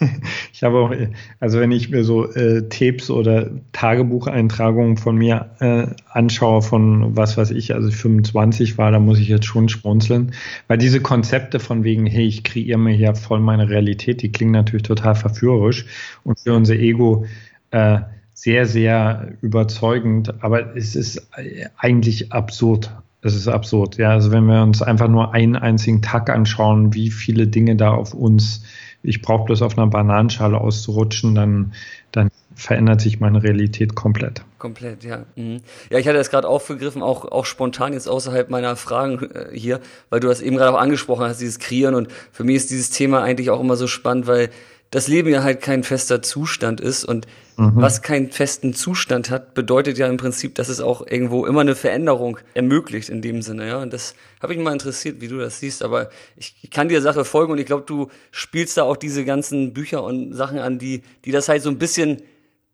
ich 0.52 0.64
habe 0.64 0.78
auch, 0.78 0.92
also 1.38 1.60
wenn 1.60 1.70
ich 1.70 1.90
mir 1.90 2.02
so 2.02 2.28
äh, 2.32 2.68
Tapes 2.68 3.08
oder 3.08 3.50
Tagebucheintragungen 3.70 4.96
von 4.96 5.14
mir 5.14 5.50
äh, 5.60 5.86
anschaue, 6.10 6.62
von 6.62 7.16
was 7.16 7.36
weiß 7.36 7.52
ich, 7.52 7.72
also 7.72 7.88
25 7.92 8.78
war, 8.78 8.90
da 8.90 8.98
muss 8.98 9.20
ich 9.20 9.28
jetzt 9.28 9.46
schon 9.46 9.68
schmunzeln, 9.68 10.32
weil 10.66 10.78
diese 10.78 11.00
Konzepte 11.00 11.60
von 11.60 11.84
wegen, 11.84 12.06
hey, 12.06 12.26
ich 12.26 12.42
kreiere 12.42 12.78
mir 12.78 12.94
hier 12.94 13.14
voll 13.14 13.38
meine 13.38 13.68
Realität, 13.68 14.22
die 14.22 14.32
klingen 14.32 14.52
natürlich 14.52 14.82
total 14.82 15.14
verführerisch 15.14 15.86
und 16.24 16.40
für 16.40 16.52
unser 16.54 16.74
Ego 16.74 17.26
äh, 17.70 18.00
sehr, 18.38 18.66
sehr 18.66 19.32
überzeugend, 19.40 20.32
aber 20.44 20.76
es 20.76 20.94
ist 20.94 21.28
eigentlich 21.76 22.30
absurd. 22.30 22.94
Es 23.20 23.34
ist 23.34 23.48
absurd, 23.48 23.96
ja. 23.96 24.10
Also 24.10 24.30
wenn 24.30 24.44
wir 24.44 24.62
uns 24.62 24.80
einfach 24.80 25.08
nur 25.08 25.34
einen 25.34 25.56
einzigen 25.56 26.02
Tag 26.02 26.30
anschauen, 26.30 26.94
wie 26.94 27.10
viele 27.10 27.48
Dinge 27.48 27.74
da 27.74 27.90
auf 27.90 28.14
uns, 28.14 28.62
ich 29.02 29.22
brauche 29.22 29.46
bloß 29.46 29.62
auf 29.62 29.76
einer 29.76 29.88
Bananenschale 29.88 30.56
auszurutschen, 30.56 31.34
dann, 31.34 31.72
dann 32.12 32.30
verändert 32.54 33.00
sich 33.00 33.18
meine 33.18 33.42
Realität 33.42 33.96
komplett. 33.96 34.44
Komplett, 34.58 35.02
ja. 35.02 35.24
Mhm. 35.34 35.62
Ja, 35.90 35.98
ich 35.98 36.06
hatte 36.06 36.18
das 36.18 36.30
gerade 36.30 36.46
aufgegriffen, 36.46 37.02
auch, 37.02 37.24
auch 37.24 37.44
spontan 37.44 37.92
jetzt 37.92 38.08
außerhalb 38.08 38.50
meiner 38.50 38.76
Fragen 38.76 39.30
äh, 39.32 39.48
hier, 39.52 39.80
weil 40.10 40.20
du 40.20 40.28
das 40.28 40.40
eben 40.40 40.56
gerade 40.56 40.72
auch 40.72 40.80
angesprochen 40.80 41.24
hast, 41.24 41.40
dieses 41.40 41.58
Kreieren. 41.58 41.96
Und 41.96 42.06
für 42.30 42.44
mich 42.44 42.54
ist 42.54 42.70
dieses 42.70 42.90
Thema 42.90 43.20
eigentlich 43.20 43.50
auch 43.50 43.60
immer 43.60 43.74
so 43.74 43.88
spannend, 43.88 44.28
weil 44.28 44.50
das 44.90 45.08
Leben 45.08 45.28
ja 45.28 45.42
halt 45.42 45.60
kein 45.60 45.84
fester 45.84 46.22
Zustand 46.22 46.80
ist 46.80 47.04
und 47.04 47.26
mhm. 47.56 47.72
was 47.76 48.00
keinen 48.00 48.30
festen 48.30 48.72
Zustand 48.72 49.30
hat, 49.30 49.54
bedeutet 49.54 49.98
ja 49.98 50.08
im 50.08 50.16
Prinzip, 50.16 50.54
dass 50.54 50.68
es 50.68 50.80
auch 50.80 51.06
irgendwo 51.06 51.44
immer 51.44 51.60
eine 51.60 51.74
Veränderung 51.74 52.38
ermöglicht 52.54 53.10
in 53.10 53.20
dem 53.20 53.42
Sinne, 53.42 53.68
ja. 53.68 53.78
Und 53.82 53.92
das 53.92 54.14
habe 54.40 54.54
ich 54.54 54.60
mal 54.60 54.72
interessiert, 54.72 55.20
wie 55.20 55.28
du 55.28 55.38
das 55.38 55.60
siehst, 55.60 55.82
aber 55.82 56.08
ich, 56.36 56.56
ich 56.62 56.70
kann 56.70 56.88
dir 56.88 57.02
Sache 57.02 57.24
folgen 57.24 57.52
und 57.52 57.58
ich 57.58 57.66
glaube, 57.66 57.84
du 57.86 58.08
spielst 58.30 58.76
da 58.76 58.84
auch 58.84 58.96
diese 58.96 59.24
ganzen 59.24 59.74
Bücher 59.74 60.02
und 60.02 60.32
Sachen 60.32 60.58
an, 60.58 60.78
die, 60.78 61.02
die 61.24 61.32
das 61.32 61.48
halt 61.48 61.62
so 61.62 61.68
ein 61.68 61.78
bisschen 61.78 62.22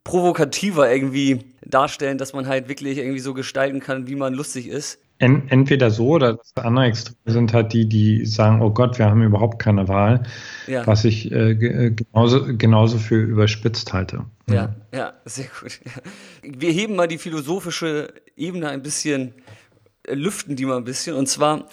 provokativer 0.04 0.92
irgendwie 0.92 1.40
darstellen, 1.64 2.18
dass 2.18 2.34
man 2.34 2.46
halt 2.46 2.68
wirklich 2.68 2.98
irgendwie 2.98 3.20
so 3.20 3.34
gestalten 3.34 3.80
kann, 3.80 4.06
wie 4.06 4.16
man 4.16 4.34
lustig 4.34 4.68
ist 4.68 4.98
entweder 5.18 5.90
so 5.90 6.08
oder 6.08 6.34
das 6.34 6.52
andere 6.56 6.86
Extreme 6.86 7.18
sind 7.26 7.52
halt 7.52 7.72
die, 7.72 7.88
die 7.88 8.26
sagen, 8.26 8.60
oh 8.60 8.70
Gott, 8.70 8.98
wir 8.98 9.06
haben 9.06 9.22
überhaupt 9.22 9.60
keine 9.60 9.88
Wahl, 9.88 10.24
ja. 10.66 10.86
was 10.86 11.04
ich 11.04 11.30
äh, 11.30 11.52
äh 11.52 11.90
genauso, 11.90 12.44
genauso 12.56 12.98
für 12.98 13.16
überspitzt 13.16 13.92
halte. 13.92 14.24
Ja, 14.50 14.74
ja, 14.92 15.14
sehr 15.24 15.46
gut. 15.60 15.80
Wir 16.42 16.72
heben 16.72 16.96
mal 16.96 17.08
die 17.08 17.18
philosophische 17.18 18.12
Ebene 18.36 18.68
ein 18.68 18.82
bisschen, 18.82 19.34
äh, 20.06 20.14
lüften 20.14 20.56
die 20.56 20.66
mal 20.66 20.76
ein 20.76 20.84
bisschen. 20.84 21.16
Und 21.16 21.28
zwar, 21.28 21.68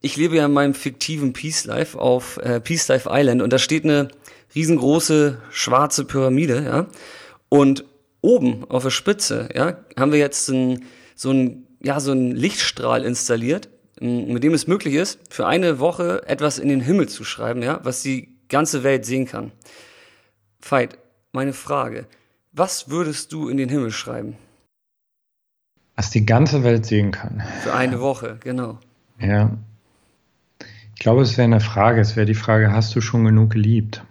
ich 0.00 0.16
lebe 0.16 0.36
ja 0.36 0.46
in 0.46 0.52
meinem 0.52 0.74
fiktiven 0.74 1.32
Peace 1.32 1.64
Life 1.64 1.98
auf 1.98 2.36
äh, 2.38 2.60
Peace 2.60 2.86
Life 2.88 3.08
Island 3.10 3.42
und 3.42 3.52
da 3.52 3.58
steht 3.58 3.84
eine 3.84 4.08
riesengroße 4.54 5.38
schwarze 5.50 6.04
Pyramide, 6.04 6.62
ja. 6.64 6.86
Und 7.48 7.84
oben 8.20 8.64
auf 8.70 8.84
der 8.84 8.90
Spitze, 8.90 9.48
ja, 9.54 9.78
haben 9.98 10.12
wir 10.12 10.18
jetzt 10.18 10.48
ein, 10.48 10.84
so 11.14 11.30
ein 11.32 11.66
ja, 11.82 12.00
so 12.00 12.12
einen 12.12 12.32
Lichtstrahl 12.32 13.04
installiert, 13.04 13.68
mit 14.00 14.42
dem 14.42 14.54
es 14.54 14.66
möglich 14.66 14.94
ist, 14.94 15.20
für 15.32 15.46
eine 15.46 15.78
Woche 15.78 16.26
etwas 16.26 16.58
in 16.58 16.68
den 16.68 16.80
Himmel 16.80 17.08
zu 17.08 17.24
schreiben, 17.24 17.62
ja, 17.62 17.80
was 17.82 18.02
die 18.02 18.28
ganze 18.48 18.82
Welt 18.82 19.04
sehen 19.04 19.26
kann. 19.26 19.52
Veit, 20.60 20.98
meine 21.32 21.52
Frage. 21.52 22.06
Was 22.52 22.90
würdest 22.90 23.32
du 23.32 23.48
in 23.48 23.56
den 23.56 23.68
Himmel 23.68 23.90
schreiben? 23.90 24.36
Was 25.96 26.10
die 26.10 26.24
ganze 26.26 26.62
Welt 26.62 26.86
sehen 26.86 27.10
kann. 27.10 27.42
Für 27.62 27.74
eine 27.74 28.00
Woche, 28.00 28.38
genau. 28.40 28.78
Ja. 29.18 29.56
Ich 30.94 31.00
glaube, 31.00 31.22
es 31.22 31.36
wäre 31.36 31.44
eine 31.44 31.60
Frage. 31.60 32.00
Es 32.00 32.16
wäre 32.16 32.26
die 32.26 32.34
Frage, 32.34 32.72
hast 32.72 32.94
du 32.94 33.00
schon 33.00 33.24
genug 33.24 33.50
geliebt? 33.50 34.04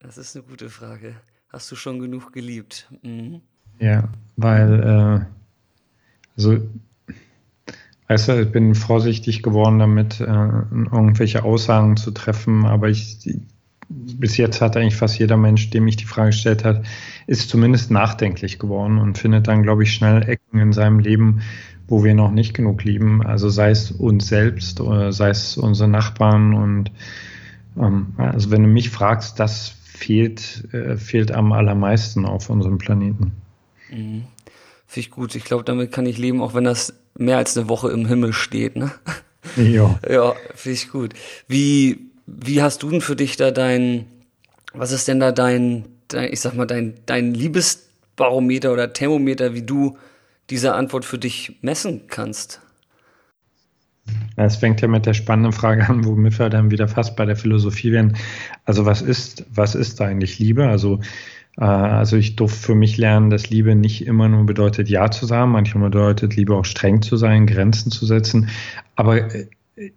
Das 0.00 0.18
ist 0.18 0.36
eine 0.36 0.44
gute 0.44 0.70
Frage. 0.70 1.16
Hast 1.48 1.70
du 1.70 1.76
schon 1.76 1.98
genug 1.98 2.32
geliebt? 2.32 2.88
Mhm. 3.02 3.42
Ja, 3.78 4.08
weil 4.36 5.26
äh, 5.28 5.43
also, 6.36 6.58
weißt 8.08 8.28
du, 8.28 8.42
ich 8.42 8.52
bin 8.52 8.74
vorsichtig 8.74 9.42
geworden 9.42 9.78
damit, 9.78 10.20
äh, 10.20 10.24
irgendwelche 10.24 11.44
Aussagen 11.44 11.96
zu 11.96 12.10
treffen, 12.10 12.66
aber 12.66 12.88
ich, 12.88 13.18
bis 13.88 14.36
jetzt 14.36 14.60
hat 14.60 14.76
eigentlich 14.76 14.96
fast 14.96 15.18
jeder 15.18 15.36
Mensch, 15.36 15.70
dem 15.70 15.86
ich 15.86 15.96
die 15.96 16.04
Frage 16.04 16.30
gestellt 16.30 16.64
hat, 16.64 16.84
ist 17.26 17.48
zumindest 17.48 17.90
nachdenklich 17.90 18.58
geworden 18.58 18.98
und 18.98 19.18
findet 19.18 19.48
dann, 19.48 19.62
glaube 19.62 19.82
ich, 19.82 19.92
schnell 19.92 20.22
Ecken 20.28 20.58
in 20.58 20.72
seinem 20.72 20.98
Leben, 20.98 21.40
wo 21.86 22.02
wir 22.02 22.14
noch 22.14 22.30
nicht 22.30 22.54
genug 22.54 22.82
lieben. 22.84 23.24
Also 23.24 23.48
sei 23.48 23.70
es 23.70 23.90
uns 23.90 24.26
selbst 24.26 24.80
oder 24.80 25.12
sei 25.12 25.30
es 25.30 25.56
unsere 25.56 25.88
Nachbarn 25.88 26.54
und 26.54 26.90
ähm, 27.76 28.14
also 28.16 28.50
wenn 28.50 28.62
du 28.62 28.68
mich 28.68 28.90
fragst, 28.90 29.38
das 29.38 29.74
fehlt, 29.84 30.72
äh, 30.72 30.96
fehlt 30.96 31.32
am 31.32 31.52
allermeisten 31.52 32.24
auf 32.24 32.50
unserem 32.50 32.78
Planeten. 32.78 33.32
Mhm. 33.90 34.24
Finde 34.94 35.08
ich 35.08 35.10
gut. 35.10 35.34
Ich 35.34 35.42
glaube, 35.42 35.64
damit 35.64 35.90
kann 35.90 36.06
ich 36.06 36.18
leben, 36.18 36.40
auch 36.40 36.54
wenn 36.54 36.62
das 36.62 36.94
mehr 37.18 37.36
als 37.36 37.58
eine 37.58 37.68
Woche 37.68 37.90
im 37.90 38.06
Himmel 38.06 38.32
steht. 38.32 38.76
Ne? 38.76 38.92
Ja. 39.56 39.98
Ja, 40.08 40.36
finde 40.54 40.74
ich 40.74 40.88
gut. 40.88 41.14
Wie, 41.48 42.12
wie 42.28 42.62
hast 42.62 42.84
du 42.84 42.90
denn 42.90 43.00
für 43.00 43.16
dich 43.16 43.36
da 43.36 43.50
dein, 43.50 44.06
was 44.72 44.92
ist 44.92 45.08
denn 45.08 45.18
da 45.18 45.32
dein, 45.32 45.84
dein 46.06 46.32
ich 46.32 46.40
sag 46.40 46.54
mal, 46.54 46.66
dein, 46.66 46.94
dein 47.06 47.34
Liebesbarometer 47.34 48.72
oder 48.72 48.92
Thermometer, 48.92 49.52
wie 49.52 49.62
du 49.62 49.98
diese 50.48 50.74
Antwort 50.74 51.04
für 51.04 51.18
dich 51.18 51.58
messen 51.60 52.02
kannst? 52.06 52.60
Es 54.36 54.54
fängt 54.54 54.80
ja 54.80 54.86
mit 54.86 55.06
der 55.06 55.14
spannenden 55.14 55.52
Frage 55.52 55.88
an, 55.88 56.04
womit 56.04 56.38
wir 56.38 56.50
dann 56.50 56.70
wieder 56.70 56.86
fast 56.86 57.16
bei 57.16 57.24
der 57.24 57.34
Philosophie 57.34 57.90
werden. 57.90 58.16
Also 58.64 58.86
was 58.86 59.02
ist, 59.02 59.44
was 59.52 59.74
ist 59.74 59.98
da 59.98 60.04
eigentlich 60.04 60.38
Liebe? 60.38 60.68
Also 60.68 61.00
also 61.56 62.16
ich 62.16 62.36
durfte 62.36 62.58
für 62.58 62.74
mich 62.74 62.96
lernen, 62.96 63.30
dass 63.30 63.50
Liebe 63.50 63.76
nicht 63.76 64.06
immer 64.06 64.28
nur 64.28 64.44
bedeutet, 64.44 64.88
Ja 64.88 65.10
zu 65.10 65.26
sagen. 65.26 65.52
Manchmal 65.52 65.90
bedeutet 65.90 66.34
Liebe 66.36 66.54
auch 66.54 66.64
streng 66.64 67.02
zu 67.02 67.16
sein, 67.16 67.46
Grenzen 67.46 67.92
zu 67.92 68.06
setzen. 68.06 68.48
Aber 68.96 69.32
äh, 69.34 69.46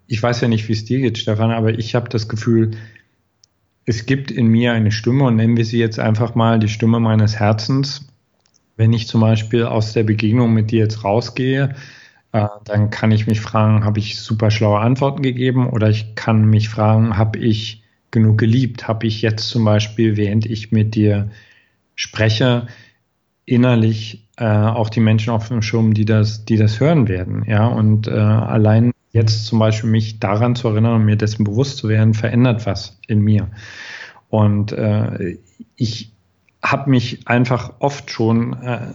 ich 0.08 0.22
weiß 0.22 0.42
ja 0.42 0.48
nicht, 0.48 0.68
wie 0.68 0.74
es 0.74 0.86
dir 0.86 1.00
geht, 1.00 1.18
Stefan, 1.18 1.52
aber 1.52 1.78
ich 1.78 1.96
habe 1.96 2.10
das 2.10 2.30
Gefühl, 2.30 2.72
es 3.86 4.06
gibt 4.06 4.32
in 4.32 4.48
mir 4.48 4.74
eine 4.74 4.92
Stimme 4.92 5.24
und 5.24 5.38
nennen 5.38 5.58
wir 5.58 5.66
sie 5.66 5.80
jetzt 5.80 6.00
einfach 6.00 6.36
mal 6.36 6.60
die 6.60 6.68
Stimme 6.68 7.00
meines 7.00 7.40
Herzens. 7.40 8.08
Wenn 8.76 8.94
ich 8.94 9.08
zum 9.08 9.22
Beispiel 9.22 9.64
aus 9.64 9.94
der 9.94 10.04
Begegnung 10.04 10.54
mit 10.54 10.72
dir 10.72 10.80
jetzt 10.80 11.04
rausgehe, 11.04 11.76
äh, 12.34 12.48
dann 12.66 12.90
kann 12.90 13.12
ich 13.12 13.26
mich 13.28 13.42
fragen, 13.42 13.84
habe 13.84 14.00
ich 14.00 14.20
super 14.20 14.52
schlaue 14.52 14.80
Antworten 14.80 15.24
gegeben 15.24 15.68
oder 15.70 15.90
ich 15.90 16.16
kann 16.16 16.46
mich 16.46 16.70
fragen, 16.70 17.18
habe 17.18 17.40
ich 17.40 17.84
genug 18.12 18.38
geliebt? 18.38 18.88
Habe 18.88 19.08
ich 19.08 19.22
jetzt 19.22 19.50
zum 19.50 19.66
Beispiel, 19.66 20.18
während 20.18 20.46
ich 20.46 20.72
mit 20.72 20.96
dir 20.96 21.30
spreche, 21.96 22.68
innerlich 23.46 24.28
äh, 24.38 24.46
auch 24.46 24.90
die 24.90 25.00
Menschen 25.00 25.32
auf 25.32 25.48
dem 25.48 25.62
Schirm, 25.62 25.94
die 25.94 26.06
das, 26.06 26.46
die 26.46 26.58
das 26.58 26.80
hören 26.80 27.08
werden. 27.08 27.44
Ja, 27.48 27.66
und 27.66 28.08
äh, 28.08 28.12
allein 28.12 28.92
jetzt 29.12 29.46
zum 29.46 29.60
Beispiel 29.60 29.90
mich 29.90 30.20
daran 30.20 30.56
zu 30.56 30.68
erinnern 30.68 30.96
und 30.96 31.06
mir 31.06 31.16
dessen 31.16 31.44
bewusst 31.44 31.78
zu 31.78 31.90
werden, 31.90 32.14
verändert 32.14 32.66
was 32.66 33.00
in 33.08 33.22
mir. 33.22 33.50
Und 34.30 34.74
äh, 34.74 35.38
ich 35.76 36.12
habe 36.64 36.90
mich 36.90 37.28
einfach 37.28 37.74
oft 37.80 38.12
schon, 38.12 38.54
äh, 38.62 38.88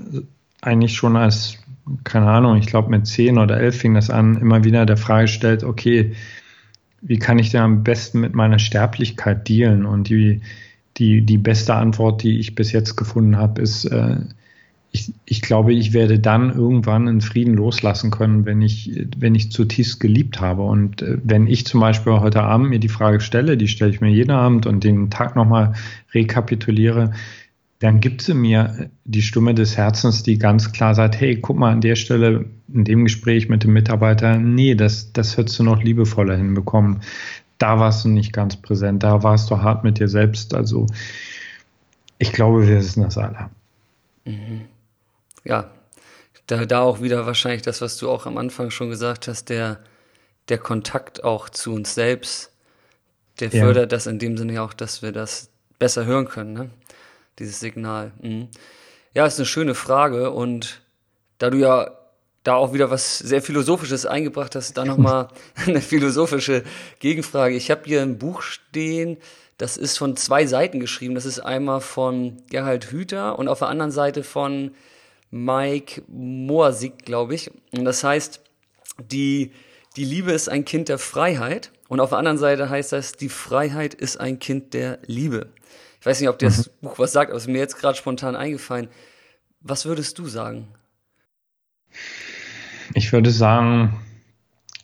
eigentlich 0.61 0.95
schon 0.95 1.16
als, 1.16 1.59
keine 2.04 2.31
Ahnung, 2.31 2.57
ich 2.57 2.66
glaube 2.66 2.90
mit 2.90 3.07
zehn 3.07 3.38
oder 3.38 3.59
elf 3.59 3.78
fing 3.78 3.95
das 3.95 4.11
an, 4.11 4.37
immer 4.37 4.64
wieder 4.64 4.87
der 4.87 4.97
Frage 4.97 5.25
gestellt, 5.25 5.64
okay, 5.64 6.14
wie 7.02 7.18
kann 7.18 7.38
ich 7.38 7.50
denn 7.50 7.61
am 7.61 7.82
besten 7.82 8.21
mit 8.21 8.35
meiner 8.35 8.59
Sterblichkeit 8.59 9.49
dealen? 9.49 9.85
Und 9.85 10.09
die, 10.09 10.40
die, 10.97 11.23
die 11.23 11.38
beste 11.38 11.75
Antwort, 11.75 12.23
die 12.23 12.38
ich 12.38 12.54
bis 12.54 12.73
jetzt 12.73 12.97
gefunden 12.97 13.37
habe, 13.37 13.61
ist, 13.61 13.85
äh, 13.87 14.16
ich, 14.92 15.12
ich 15.25 15.42
glaube, 15.42 15.73
ich 15.73 15.94
werde 15.94 16.21
dann 16.21 16.50
irgendwann 16.50 17.09
in 17.09 17.21
Frieden 17.21 17.54
loslassen 17.54 18.11
können, 18.11 18.44
wenn 18.44 18.62
ich, 18.62 19.06
wenn 19.16 19.35
ich 19.35 19.50
zutiefst 19.50 20.00
geliebt 20.00 20.40
habe. 20.40 20.62
Und 20.62 21.02
äh, 21.02 21.18
wenn 21.25 21.47
ich 21.47 21.66
zum 21.66 21.80
Beispiel 21.80 22.12
heute 22.12 22.42
Abend 22.42 22.71
mir 22.71 22.78
die 22.78 22.88
Frage 22.88 23.21
stelle, 23.21 23.56
die 23.56 23.68
stelle 23.68 23.90
ich 23.90 24.00
mir 24.00 24.11
jeden 24.11 24.30
Abend 24.30 24.66
und 24.66 24.85
den 24.85 25.11
Tag 25.11 25.35
nochmal 25.35 25.73
rekapituliere, 26.14 27.12
dann 27.82 28.00
gibt 28.00 28.22
sie 28.22 28.34
mir 28.34 28.90
die 29.04 29.22
Stimme 29.22 29.54
des 29.54 29.76
Herzens, 29.76 30.22
die 30.22 30.38
ganz 30.38 30.72
klar 30.72 30.94
sagt, 30.94 31.20
hey, 31.20 31.36
guck 31.40 31.56
mal 31.56 31.72
an 31.72 31.80
der 31.80 31.96
Stelle 31.96 32.44
in 32.72 32.84
dem 32.84 33.04
Gespräch 33.04 33.48
mit 33.48 33.64
dem 33.64 33.72
Mitarbeiter, 33.72 34.38
nee, 34.38 34.74
das, 34.74 35.12
das 35.12 35.36
hättest 35.36 35.58
du 35.58 35.64
noch 35.64 35.82
liebevoller 35.82 36.36
hinbekommen 36.36 37.00
da 37.62 37.78
warst 37.78 38.04
du 38.04 38.08
nicht 38.08 38.32
ganz 38.32 38.56
präsent, 38.56 39.04
da 39.04 39.22
warst 39.22 39.48
du 39.48 39.62
hart 39.62 39.84
mit 39.84 40.00
dir 40.00 40.08
selbst. 40.08 40.52
Also 40.52 40.88
ich 42.18 42.32
glaube, 42.32 42.66
wir 42.66 42.78
wissen 42.78 43.04
das 43.04 43.16
alle. 43.16 43.50
Mhm. 44.24 44.62
Ja, 45.44 45.70
da, 46.48 46.66
da 46.66 46.80
auch 46.80 47.00
wieder 47.00 47.24
wahrscheinlich 47.24 47.62
das, 47.62 47.80
was 47.80 47.98
du 47.98 48.10
auch 48.10 48.26
am 48.26 48.36
Anfang 48.36 48.70
schon 48.72 48.90
gesagt 48.90 49.28
hast, 49.28 49.48
der, 49.48 49.78
der 50.48 50.58
Kontakt 50.58 51.22
auch 51.22 51.48
zu 51.48 51.72
uns 51.72 51.94
selbst, 51.94 52.50
der 53.38 53.50
ja. 53.50 53.62
fördert 53.62 53.92
das 53.92 54.08
in 54.08 54.18
dem 54.18 54.36
Sinne 54.36 54.60
auch, 54.60 54.74
dass 54.74 55.02
wir 55.02 55.12
das 55.12 55.48
besser 55.78 56.04
hören 56.04 56.26
können, 56.26 56.52
ne? 56.52 56.70
Dieses 57.38 57.60
Signal. 57.60 58.12
Mhm. 58.20 58.48
Ja, 59.14 59.26
ist 59.26 59.38
eine 59.38 59.46
schöne 59.46 59.74
Frage 59.74 60.30
und 60.30 60.80
da 61.38 61.50
du 61.50 61.58
ja 61.58 61.98
da 62.44 62.54
auch 62.54 62.72
wieder 62.72 62.90
was 62.90 63.18
sehr 63.18 63.42
Philosophisches 63.42 64.04
eingebracht 64.04 64.56
hast, 64.56 64.76
da 64.76 64.84
nochmal 64.84 65.28
eine 65.66 65.80
philosophische 65.80 66.64
Gegenfrage. 66.98 67.54
Ich 67.54 67.70
habe 67.70 67.82
hier 67.84 68.02
ein 68.02 68.18
Buch 68.18 68.42
stehen, 68.42 69.18
das 69.58 69.76
ist 69.76 69.96
von 69.96 70.16
zwei 70.16 70.46
Seiten 70.46 70.80
geschrieben. 70.80 71.14
Das 71.14 71.24
ist 71.24 71.38
einmal 71.38 71.80
von 71.80 72.42
Gerhard 72.50 72.90
Hüther 72.90 73.38
und 73.38 73.46
auf 73.46 73.60
der 73.60 73.68
anderen 73.68 73.92
Seite 73.92 74.24
von 74.24 74.72
Mike 75.30 76.02
Moasik, 76.08 77.04
glaube 77.04 77.34
ich. 77.36 77.50
Und 77.70 77.84
das 77.84 78.02
heißt, 78.02 78.40
die, 78.98 79.52
die 79.96 80.04
Liebe 80.04 80.32
ist 80.32 80.48
ein 80.48 80.64
Kind 80.64 80.88
der 80.88 80.98
Freiheit. 80.98 81.70
Und 81.88 82.00
auf 82.00 82.08
der 82.08 82.18
anderen 82.18 82.38
Seite 82.38 82.70
heißt 82.70 82.92
das, 82.92 83.12
die 83.12 83.28
Freiheit 83.28 83.94
ist 83.94 84.18
ein 84.18 84.38
Kind 84.40 84.74
der 84.74 84.98
Liebe. 85.06 85.48
Ich 86.02 86.06
weiß 86.06 86.18
nicht, 86.18 86.28
ob 86.28 86.40
dir 86.40 86.47
das 86.47 86.66
mhm. 86.66 86.88
Buch 86.88 86.99
was 86.99 87.12
sagt, 87.12 87.30
aber 87.30 87.37
es 87.37 87.44
ist 87.44 87.49
mir 87.49 87.61
jetzt 87.61 87.78
gerade 87.78 87.97
spontan 87.97 88.35
eingefallen. 88.35 88.88
Was 89.61 89.87
würdest 89.87 90.18
du 90.18 90.26
sagen? 90.26 90.66
Ich 92.94 93.12
würde 93.12 93.30
sagen, 93.30 93.94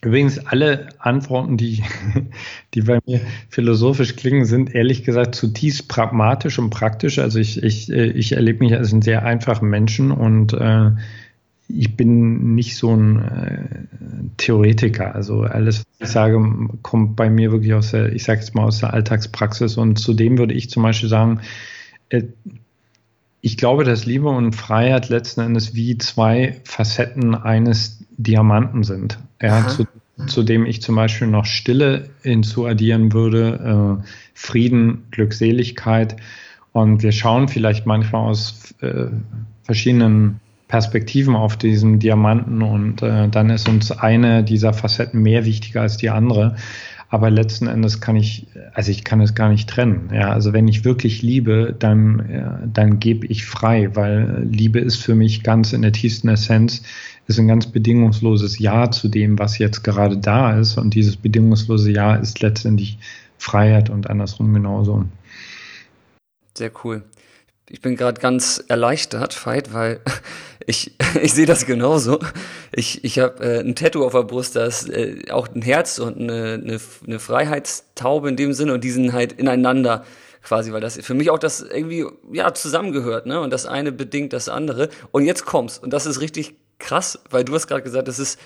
übrigens 0.00 0.38
alle 0.46 0.90
Antworten, 1.00 1.56
die, 1.56 1.82
die 2.74 2.82
bei 2.82 3.00
mir 3.04 3.20
philosophisch 3.48 4.14
klingen, 4.14 4.44
sind 4.44 4.76
ehrlich 4.76 5.02
gesagt 5.02 5.34
zutiefst 5.34 5.88
pragmatisch 5.88 6.60
und 6.60 6.70
praktisch. 6.70 7.18
Also 7.18 7.40
ich, 7.40 7.64
ich, 7.64 7.90
ich 7.90 8.30
erlebe 8.30 8.60
mich 8.60 8.74
als 8.76 8.92
einen 8.92 9.02
sehr 9.02 9.24
einfachen 9.24 9.68
Menschen 9.68 10.12
und 10.12 10.52
äh, 10.52 10.92
ich 11.68 11.96
bin 11.96 12.54
nicht 12.54 12.76
so 12.76 12.94
ein 12.94 13.22
äh, 13.22 14.28
Theoretiker. 14.38 15.14
Also 15.14 15.42
alles, 15.42 15.84
was 15.98 16.08
ich 16.08 16.12
sage, 16.12 16.40
kommt 16.82 17.14
bei 17.14 17.28
mir 17.28 17.52
wirklich 17.52 17.74
aus 17.74 17.90
der, 17.90 18.12
ich 18.12 18.24
sage 18.24 18.40
jetzt 18.40 18.54
mal 18.54 18.64
aus 18.64 18.78
der 18.78 18.94
Alltagspraxis. 18.94 19.76
Und 19.76 19.98
zudem 19.98 20.38
würde 20.38 20.54
ich 20.54 20.70
zum 20.70 20.82
Beispiel 20.82 21.10
sagen, 21.10 21.40
äh, 22.08 22.22
ich 23.40 23.56
glaube, 23.56 23.84
dass 23.84 24.06
Liebe 24.06 24.28
und 24.28 24.54
Freiheit 24.54 25.10
letzten 25.10 25.42
Endes 25.42 25.74
wie 25.74 25.98
zwei 25.98 26.60
Facetten 26.64 27.34
eines 27.34 28.02
Diamanten 28.16 28.82
sind. 28.82 29.18
Ja, 29.40 29.68
zu, 29.68 29.86
zu, 30.26 30.42
dem 30.42 30.66
ich 30.66 30.82
zum 30.82 30.96
Beispiel 30.96 31.28
noch 31.28 31.44
Stille 31.44 32.10
hinzuaddieren 32.22 33.12
würde, 33.12 34.00
äh, 34.00 34.04
Frieden, 34.34 35.04
Glückseligkeit. 35.12 36.16
Und 36.72 37.02
wir 37.02 37.12
schauen 37.12 37.46
vielleicht 37.46 37.86
manchmal 37.86 38.28
aus 38.28 38.74
äh, 38.80 39.06
verschiedenen 39.62 40.40
Perspektiven 40.68 41.34
auf 41.34 41.56
diesen 41.56 41.98
Diamanten 41.98 42.62
und 42.62 43.02
äh, 43.02 43.28
dann 43.28 43.50
ist 43.50 43.68
uns 43.68 43.90
eine 43.90 44.44
dieser 44.44 44.74
Facetten 44.74 45.22
mehr 45.22 45.44
wichtiger 45.46 45.80
als 45.80 45.96
die 45.96 46.10
andere. 46.10 46.56
Aber 47.10 47.30
letzten 47.30 47.68
Endes 47.68 48.02
kann 48.02 48.16
ich, 48.16 48.48
also 48.74 48.90
ich 48.90 49.02
kann 49.02 49.22
es 49.22 49.34
gar 49.34 49.48
nicht 49.48 49.68
trennen. 49.68 50.10
Ja, 50.12 50.30
also 50.30 50.52
wenn 50.52 50.68
ich 50.68 50.84
wirklich 50.84 51.22
liebe, 51.22 51.74
dann, 51.78 52.28
ja, 52.30 52.60
dann 52.66 53.00
gebe 53.00 53.26
ich 53.26 53.46
frei, 53.46 53.96
weil 53.96 54.46
Liebe 54.46 54.78
ist 54.78 54.96
für 54.96 55.14
mich 55.14 55.42
ganz 55.42 55.72
in 55.72 55.80
der 55.80 55.92
tiefsten 55.92 56.28
Essenz, 56.28 56.82
ist 57.26 57.38
ein 57.38 57.48
ganz 57.48 57.66
bedingungsloses 57.66 58.58
Ja 58.58 58.90
zu 58.90 59.08
dem, 59.08 59.38
was 59.38 59.56
jetzt 59.56 59.84
gerade 59.84 60.18
da 60.18 60.58
ist. 60.58 60.76
Und 60.76 60.92
dieses 60.92 61.16
bedingungslose 61.16 61.90
Ja 61.90 62.14
ist 62.14 62.42
letztendlich 62.42 62.98
Freiheit 63.38 63.88
und 63.88 64.10
andersrum 64.10 64.52
genauso. 64.52 65.06
Sehr 66.54 66.72
cool. 66.84 67.04
Ich 67.70 67.82
bin 67.82 67.96
gerade 67.96 68.20
ganz 68.20 68.64
erleichtert, 68.68 69.44
Veit, 69.44 69.74
weil 69.74 70.00
ich, 70.66 70.92
ich 71.22 71.32
sehe 71.34 71.46
das 71.46 71.66
genauso. 71.66 72.18
Ich, 72.72 73.04
ich 73.04 73.18
habe 73.18 73.44
äh, 73.44 73.60
ein 73.60 73.74
Tattoo 73.74 74.04
auf 74.04 74.12
der 74.12 74.22
Brust, 74.22 74.56
da 74.56 74.64
ist 74.64 74.88
äh, 74.88 75.30
auch 75.30 75.48
ein 75.48 75.62
Herz 75.62 75.98
und 75.98 76.18
eine, 76.18 76.54
eine, 76.54 76.80
eine 77.06 77.18
Freiheitstaube 77.18 78.28
in 78.28 78.36
dem 78.36 78.52
Sinne 78.52 78.74
und 78.74 78.84
die 78.84 78.90
sind 78.90 79.12
halt 79.12 79.32
ineinander 79.32 80.04
quasi, 80.42 80.72
weil 80.72 80.80
das 80.80 80.96
für 80.96 81.14
mich 81.14 81.30
auch 81.30 81.38
das 81.38 81.60
irgendwie 81.60 82.06
ja 82.32 82.54
zusammengehört, 82.54 83.26
ne? 83.26 83.40
Und 83.40 83.50
das 83.50 83.66
eine 83.66 83.92
bedingt 83.92 84.32
das 84.32 84.48
andere. 84.48 84.88
Und 85.10 85.24
jetzt 85.24 85.44
kommt's 85.44 85.78
und 85.78 85.92
das 85.92 86.06
ist 86.06 86.20
richtig 86.20 86.56
krass, 86.78 87.18
weil 87.28 87.44
du 87.44 87.54
hast 87.54 87.66
gerade 87.66 87.82
gesagt, 87.82 88.08
das 88.08 88.18
ist 88.18 88.40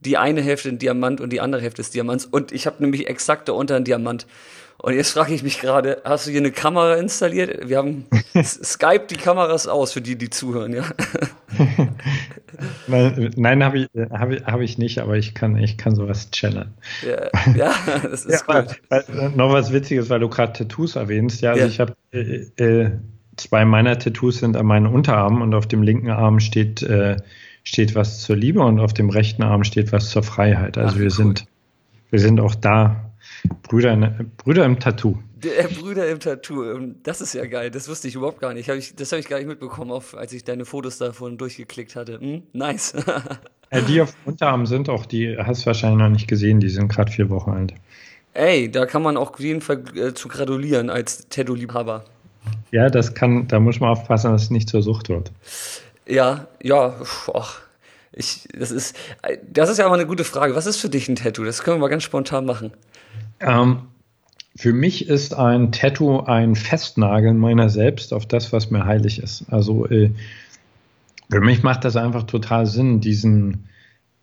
die 0.00 0.16
eine 0.16 0.40
Hälfte 0.40 0.68
ein 0.68 0.78
Diamant 0.78 1.20
und 1.20 1.30
die 1.30 1.40
andere 1.40 1.62
Hälfte 1.62 1.80
ist 1.80 1.94
Diamants 1.94 2.26
und 2.26 2.52
ich 2.52 2.66
habe 2.66 2.80
nämlich 2.80 3.08
exakt 3.08 3.48
darunter 3.48 3.74
ein 3.74 3.84
Diamant. 3.84 4.26
Und 4.80 4.94
jetzt 4.94 5.10
frage 5.10 5.34
ich 5.34 5.42
mich 5.42 5.60
gerade, 5.60 6.00
hast 6.04 6.26
du 6.26 6.30
hier 6.30 6.40
eine 6.40 6.52
Kamera 6.52 6.94
installiert? 6.94 7.68
Wir 7.68 7.78
haben 7.78 8.06
Skype 8.42 9.06
die 9.10 9.16
Kameras 9.16 9.66
aus 9.66 9.92
für 9.92 10.00
die, 10.00 10.16
die 10.16 10.30
zuhören, 10.30 10.72
ja. 10.72 10.84
Nein, 12.86 13.64
habe 13.64 13.78
ich, 13.78 13.88
hab 14.10 14.30
ich, 14.30 14.44
hab 14.44 14.60
ich 14.60 14.78
nicht, 14.78 15.00
aber 15.00 15.16
ich 15.16 15.34
kann, 15.34 15.56
ich 15.56 15.78
kann 15.78 15.96
sowas 15.96 16.30
channeln. 16.30 16.74
Ja, 17.04 17.28
ja 17.56 17.74
das 18.04 18.24
ist 18.24 18.44
ja, 18.46 18.60
gut. 18.60 18.80
Weil, 18.88 19.04
weil, 19.08 19.30
noch 19.30 19.52
was 19.52 19.72
Witziges, 19.72 20.10
weil 20.10 20.20
du 20.20 20.28
gerade 20.28 20.52
Tattoos 20.52 20.94
erwähnst. 20.94 21.40
Ja, 21.40 21.50
also 21.50 21.64
ja. 21.64 21.68
ich 21.68 21.80
habe 21.80 21.96
äh, 22.12 22.46
äh, 22.62 22.92
zwei 23.36 23.64
meiner 23.64 23.98
Tattoos 23.98 24.38
sind 24.38 24.56
an 24.56 24.66
meinen 24.66 24.86
Unterarmen 24.86 25.42
und 25.42 25.54
auf 25.54 25.66
dem 25.66 25.82
linken 25.82 26.10
Arm 26.10 26.38
steht, 26.38 26.82
äh, 26.82 27.16
steht 27.64 27.96
was 27.96 28.20
zur 28.20 28.36
Liebe 28.36 28.60
und 28.60 28.78
auf 28.78 28.94
dem 28.94 29.10
rechten 29.10 29.42
Arm 29.42 29.64
steht 29.64 29.90
was 29.90 30.10
zur 30.10 30.22
Freiheit. 30.22 30.78
Also 30.78 30.94
Ach, 30.94 30.98
wir 30.98 31.06
cool. 31.06 31.10
sind, 31.10 31.46
wir 32.10 32.20
sind 32.20 32.38
auch 32.38 32.54
da 32.54 33.07
Brüder, 33.62 33.96
Brüder 34.38 34.64
im 34.64 34.78
Tattoo. 34.78 35.18
Der 35.36 35.68
Brüder 35.68 36.08
im 36.08 36.18
Tattoo, 36.18 36.64
ähm, 36.64 36.96
das 37.02 37.20
ist 37.20 37.32
ja 37.34 37.46
geil. 37.46 37.70
Das 37.70 37.88
wusste 37.88 38.08
ich 38.08 38.14
überhaupt 38.14 38.40
gar 38.40 38.54
nicht. 38.54 38.68
Hab 38.68 38.76
ich, 38.76 38.96
das 38.96 39.12
habe 39.12 39.20
ich 39.20 39.28
gar 39.28 39.38
nicht 39.38 39.46
mitbekommen, 39.46 39.90
auf, 39.90 40.16
als 40.16 40.32
ich 40.32 40.44
deine 40.44 40.64
Fotos 40.64 40.98
davon 40.98 41.38
durchgeklickt 41.38 41.94
hatte. 41.96 42.20
Hm? 42.20 42.42
Nice. 42.52 42.94
die 43.88 44.00
auf 44.00 44.14
Unterarm 44.24 44.66
sind 44.66 44.88
auch, 44.88 45.06
die 45.06 45.36
hast 45.38 45.62
du 45.62 45.66
wahrscheinlich 45.66 45.98
noch 45.98 46.08
nicht 46.08 46.28
gesehen, 46.28 46.60
die 46.60 46.68
sind 46.68 46.88
gerade 46.88 47.12
vier 47.12 47.30
Wochen 47.30 47.50
alt. 47.50 47.74
Ey, 48.34 48.70
da 48.70 48.86
kann 48.86 49.02
man 49.02 49.16
auch 49.16 49.32
auf 49.34 49.40
jeden 49.40 49.60
Fall 49.60 49.82
äh, 49.96 50.14
zu 50.14 50.28
gratulieren 50.28 50.90
als 50.90 51.28
Tattoo-Liebhaber. 51.28 52.04
Ja, 52.70 52.88
das 52.90 53.14
kann, 53.14 53.48
da 53.48 53.60
muss 53.60 53.80
man 53.80 53.90
aufpassen, 53.90 54.32
dass 54.32 54.44
es 54.44 54.50
nicht 54.50 54.68
zur 54.68 54.82
Sucht 54.82 55.08
wird. 55.08 55.32
Ja, 56.06 56.46
ja, 56.62 56.94
ach, 57.34 57.60
ich, 58.12 58.48
das 58.56 58.70
ist, 58.70 58.96
das 59.48 59.70
ist 59.70 59.78
ja 59.78 59.86
aber 59.86 59.94
eine 59.94 60.06
gute 60.06 60.24
Frage. 60.24 60.54
Was 60.54 60.66
ist 60.66 60.78
für 60.78 60.88
dich 60.88 61.08
ein 61.08 61.16
Tattoo? 61.16 61.44
Das 61.44 61.62
können 61.62 61.76
wir 61.76 61.82
mal 61.82 61.88
ganz 61.88 62.02
spontan 62.02 62.44
machen. 62.44 62.72
Ähm, 63.40 63.82
für 64.56 64.72
mich 64.72 65.08
ist 65.08 65.34
ein 65.34 65.70
Tattoo 65.70 66.20
ein 66.20 66.56
Festnageln 66.56 67.38
meiner 67.38 67.68
selbst 67.68 68.12
auf 68.12 68.26
das, 68.26 68.52
was 68.52 68.70
mir 68.70 68.84
heilig 68.84 69.22
ist. 69.22 69.44
Also 69.50 69.86
äh, 69.86 70.10
für 71.30 71.40
mich 71.40 71.62
macht 71.62 71.84
das 71.84 71.96
einfach 71.96 72.24
total 72.24 72.66
Sinn, 72.66 73.00
diesen 73.00 73.68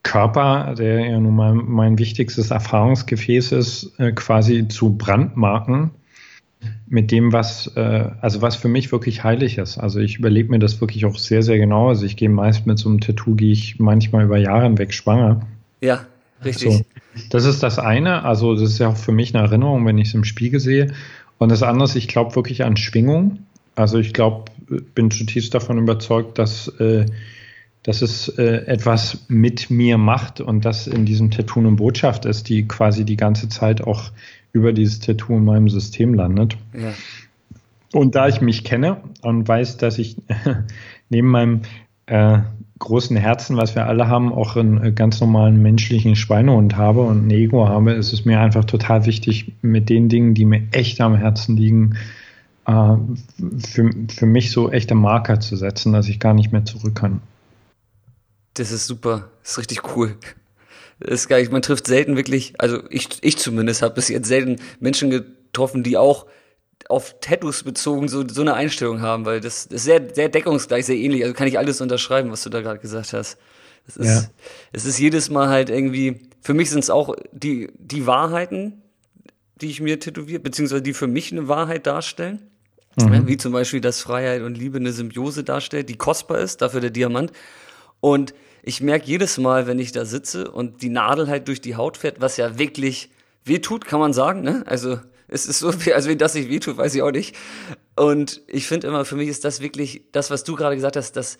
Körper, 0.03 0.75
der 0.77 1.07
ja 1.07 1.19
nun 1.19 1.35
mal 1.35 1.53
mein 1.53 1.97
wichtigstes 1.97 2.51
Erfahrungsgefäß 2.51 3.53
ist, 3.53 3.99
äh, 3.99 4.11
quasi 4.11 4.67
zu 4.67 4.97
brandmarken 4.97 5.91
mit 6.87 7.11
dem, 7.11 7.31
was, 7.31 7.67
äh, 7.75 8.09
also 8.21 8.41
was 8.41 8.55
für 8.55 8.67
mich 8.67 8.91
wirklich 8.91 9.23
heilig 9.23 9.57
ist. 9.57 9.77
Also 9.77 9.99
ich 9.99 10.17
überlege 10.17 10.49
mir 10.49 10.59
das 10.59 10.81
wirklich 10.81 11.05
auch 11.05 11.17
sehr, 11.17 11.43
sehr 11.43 11.57
genau. 11.57 11.89
Also 11.89 12.05
ich 12.05 12.17
gehe 12.17 12.29
meist 12.29 12.67
mit 12.67 12.77
so 12.77 12.89
einem 12.89 12.99
Tattoo, 12.99 13.35
gehe 13.35 13.51
ich 13.51 13.79
manchmal 13.79 14.25
über 14.25 14.37
Jahre 14.37 14.63
hinweg 14.63 14.93
schwanger. 14.93 15.47
Ja, 15.81 16.05
richtig. 16.43 16.73
So, 16.73 16.85
das 17.29 17.45
ist 17.45 17.63
das 17.63 17.79
eine. 17.79 18.23
Also 18.23 18.53
das 18.53 18.63
ist 18.63 18.79
ja 18.79 18.89
auch 18.89 18.97
für 18.97 19.11
mich 19.11 19.35
eine 19.35 19.45
Erinnerung, 19.45 19.85
wenn 19.85 19.97
ich 19.97 20.09
es 20.09 20.13
im 20.13 20.23
Spiegel 20.23 20.59
sehe. 20.59 20.93
Und 21.37 21.49
das 21.49 21.63
andere 21.63 21.85
ist, 21.85 21.95
ich 21.95 22.07
glaube 22.07 22.35
wirklich 22.35 22.63
an 22.63 22.77
Schwingung. 22.77 23.39
Also 23.75 23.99
ich 23.99 24.13
glaube, 24.13 24.45
bin 24.95 25.11
zutiefst 25.11 25.53
davon 25.53 25.77
überzeugt, 25.77 26.39
dass, 26.39 26.67
äh, 26.79 27.05
dass 27.83 28.01
es 28.01 28.29
äh, 28.29 28.65
etwas 28.65 29.25
mit 29.27 29.69
mir 29.69 29.97
macht 29.97 30.41
und 30.41 30.65
das 30.65 30.87
in 30.87 31.05
diesem 31.05 31.31
Tattoo 31.31 31.59
eine 31.59 31.71
Botschaft 31.71 32.25
ist, 32.25 32.49
die 32.49 32.67
quasi 32.67 33.05
die 33.05 33.17
ganze 33.17 33.49
Zeit 33.49 33.81
auch 33.81 34.11
über 34.53 34.71
dieses 34.71 34.99
Tattoo 34.99 35.37
in 35.37 35.45
meinem 35.45 35.69
System 35.69 36.13
landet. 36.13 36.57
Ja. 36.73 36.93
Und 37.93 38.15
da 38.15 38.27
ich 38.27 38.41
mich 38.41 38.63
kenne 38.63 39.01
und 39.21 39.47
weiß, 39.47 39.77
dass 39.77 39.99
ich 39.99 40.17
neben 41.09 41.27
meinem 41.27 41.61
äh, 42.07 42.39
großen 42.79 43.15
Herzen, 43.15 43.57
was 43.57 43.75
wir 43.75 43.85
alle 43.85 44.07
haben, 44.07 44.33
auch 44.33 44.55
einen 44.55 44.83
äh, 44.83 44.91
ganz 44.91 45.21
normalen 45.21 45.61
menschlichen 45.61 46.15
Schweinehund 46.15 46.75
habe 46.75 47.01
und 47.01 47.27
ein 47.27 47.31
Ego 47.31 47.67
habe, 47.67 47.93
ist 47.93 48.13
es 48.13 48.25
mir 48.25 48.39
einfach 48.39 48.65
total 48.65 49.05
wichtig, 49.05 49.53
mit 49.61 49.89
den 49.89 50.09
Dingen, 50.09 50.33
die 50.33 50.45
mir 50.45 50.63
echt 50.71 50.99
am 51.01 51.15
Herzen 51.15 51.55
liegen, 51.55 51.97
äh, 52.67 52.95
für, 53.65 53.89
für 54.09 54.25
mich 54.25 54.51
so 54.51 54.71
echte 54.71 54.95
Marker 54.95 55.39
zu 55.39 55.55
setzen, 55.55 55.93
dass 55.93 56.09
ich 56.09 56.19
gar 56.19 56.33
nicht 56.33 56.51
mehr 56.51 56.65
zurück 56.65 56.95
kann. 56.95 57.21
Das 58.55 58.71
ist 58.71 58.87
super, 58.87 59.29
das 59.41 59.51
ist 59.51 59.57
richtig 59.59 59.95
cool. 59.95 60.15
Das 60.99 61.21
ist 61.21 61.27
geil. 61.27 61.47
Man 61.51 61.61
trifft 61.61 61.87
selten 61.87 62.15
wirklich, 62.15 62.53
also 62.57 62.79
ich, 62.89 63.09
ich 63.21 63.37
zumindest 63.37 63.81
habe 63.81 63.95
bis 63.95 64.07
jetzt 64.07 64.27
selten 64.27 64.57
Menschen 64.79 65.09
getroffen, 65.09 65.83
die 65.83 65.97
auch 65.97 66.25
auf 66.89 67.15
Tattoos 67.19 67.63
bezogen 67.63 68.07
so, 68.07 68.27
so 68.27 68.41
eine 68.41 68.53
Einstellung 68.53 69.01
haben, 69.01 69.25
weil 69.25 69.41
das, 69.41 69.67
das 69.67 69.77
ist 69.77 69.83
sehr, 69.85 70.13
sehr 70.13 70.29
deckungsgleich, 70.29 70.85
sehr 70.85 70.97
ähnlich. 70.97 71.23
Also 71.23 71.33
kann 71.33 71.47
ich 71.47 71.57
alles 71.57 71.81
unterschreiben, 71.81 72.31
was 72.31 72.43
du 72.43 72.49
da 72.49 72.61
gerade 72.61 72.79
gesagt 72.79 73.13
hast. 73.13 73.37
Es 73.87 73.97
ist, 73.97 74.07
ja. 74.07 74.29
es 74.71 74.85
ist 74.85 74.99
jedes 74.99 75.29
Mal 75.29 75.49
halt 75.49 75.69
irgendwie, 75.69 76.21
für 76.41 76.53
mich 76.53 76.69
sind 76.69 76.79
es 76.79 76.89
auch 76.89 77.15
die, 77.31 77.69
die 77.77 78.07
Wahrheiten, 78.07 78.81
die 79.61 79.67
ich 79.67 79.79
mir 79.79 79.99
tätowiere, 79.99 80.39
beziehungsweise 80.39 80.81
die 80.81 80.93
für 80.93 81.07
mich 81.07 81.31
eine 81.31 81.47
Wahrheit 81.47 81.87
darstellen. 81.87 82.49
Mhm. 82.97 83.27
Wie 83.27 83.37
zum 83.37 83.51
Beispiel, 83.51 83.81
dass 83.81 84.01
Freiheit 84.01 84.41
und 84.41 84.57
Liebe 84.57 84.77
eine 84.77 84.93
Symbiose 84.93 85.43
darstellt, 85.43 85.89
die 85.89 85.97
kostbar 85.97 86.39
ist, 86.39 86.61
dafür 86.61 86.81
der 86.81 86.91
Diamant. 86.91 87.31
Und 87.99 88.33
ich 88.63 88.81
merke 88.81 89.05
jedes 89.05 89.37
Mal, 89.37 89.67
wenn 89.67 89.79
ich 89.79 89.91
da 89.91 90.05
sitze 90.05 90.49
und 90.49 90.81
die 90.81 90.89
Nadel 90.89 91.27
halt 91.27 91.47
durch 91.47 91.61
die 91.61 91.75
Haut 91.75 91.97
fährt, 91.97 92.21
was 92.21 92.37
ja 92.37 92.57
wirklich 92.57 93.09
weh 93.43 93.59
tut, 93.59 93.85
kann 93.85 93.99
man 93.99 94.13
sagen, 94.13 94.41
ne? 94.41 94.63
Also 94.65 94.99
es 95.27 95.45
ist 95.45 95.59
so, 95.59 95.69
also 95.69 96.09
wenn 96.09 96.17
das 96.17 96.33
nicht 96.33 96.49
weh 96.49 96.59
tut, 96.59 96.77
weiß 96.77 96.95
ich 96.95 97.01
auch 97.01 97.11
nicht. 97.11 97.35
Und 97.95 98.41
ich 98.47 98.67
finde 98.67 98.87
immer, 98.87 99.05
für 99.05 99.15
mich 99.15 99.29
ist 99.29 99.45
das 99.45 99.61
wirklich 99.61 100.03
das, 100.11 100.29
was 100.29 100.43
du 100.43 100.55
gerade 100.55 100.75
gesagt 100.75 100.95
hast, 100.95 101.13
das, 101.13 101.37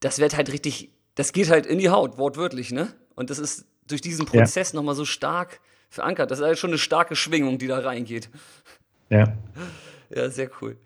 das 0.00 0.18
wird 0.18 0.36
halt 0.36 0.52
richtig, 0.52 0.90
das 1.14 1.32
geht 1.32 1.50
halt 1.50 1.66
in 1.66 1.78
die 1.78 1.90
Haut, 1.90 2.18
wortwörtlich, 2.18 2.72
ne? 2.72 2.92
Und 3.14 3.30
das 3.30 3.38
ist 3.38 3.66
durch 3.86 4.00
diesen 4.00 4.26
Prozess 4.26 4.72
ja. 4.72 4.76
nochmal 4.76 4.94
so 4.94 5.04
stark 5.04 5.60
verankert. 5.90 6.30
Das 6.30 6.38
ist 6.38 6.44
halt 6.44 6.58
schon 6.58 6.70
eine 6.70 6.78
starke 6.78 7.16
Schwingung, 7.16 7.58
die 7.58 7.66
da 7.66 7.80
reingeht. 7.80 8.30
Ja. 9.10 9.36
Ja, 10.08 10.30
sehr 10.30 10.50
cool. 10.60 10.76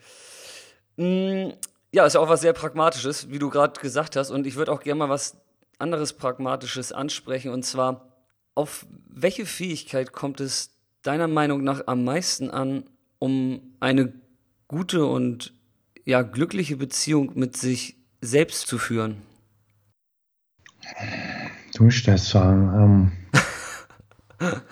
Mm, 0.96 1.50
ja, 1.92 2.07
ist 2.07 2.14
ja 2.14 2.20
auch 2.20 2.28
was 2.28 2.40
sehr 2.40 2.52
Pragmatisches, 2.52 3.30
wie 3.30 3.38
du 3.38 3.50
gerade 3.50 3.80
gesagt 3.80 4.16
hast. 4.16 4.30
Und 4.30 4.46
ich 4.46 4.57
würde 4.57 4.72
auch 4.72 4.80
gerne 4.83 4.98
mal 4.98 5.09
was 5.09 5.37
anderes 5.78 6.12
Pragmatisches 6.12 6.92
ansprechen, 6.92 7.52
und 7.52 7.64
zwar, 7.64 8.09
auf 8.54 8.87
welche 9.09 9.46
Fähigkeit 9.46 10.12
kommt 10.12 10.40
es 10.40 10.73
deiner 11.04 11.28
Meinung 11.28 11.62
nach 11.62 11.86
am 11.86 12.02
meisten 12.02 12.50
an, 12.50 12.84
um 13.20 13.60
eine 13.78 14.12
gute 14.66 15.06
und 15.06 15.54
ja 16.04 16.22
glückliche 16.22 16.76
Beziehung 16.76 17.32
mit 17.34 17.56
sich 17.56 17.96
selbst 18.20 18.66
zu 18.66 18.78
führen? 18.78 19.18
Du 21.74 21.84
sagen. 22.30 23.12
Ähm, 24.40 24.50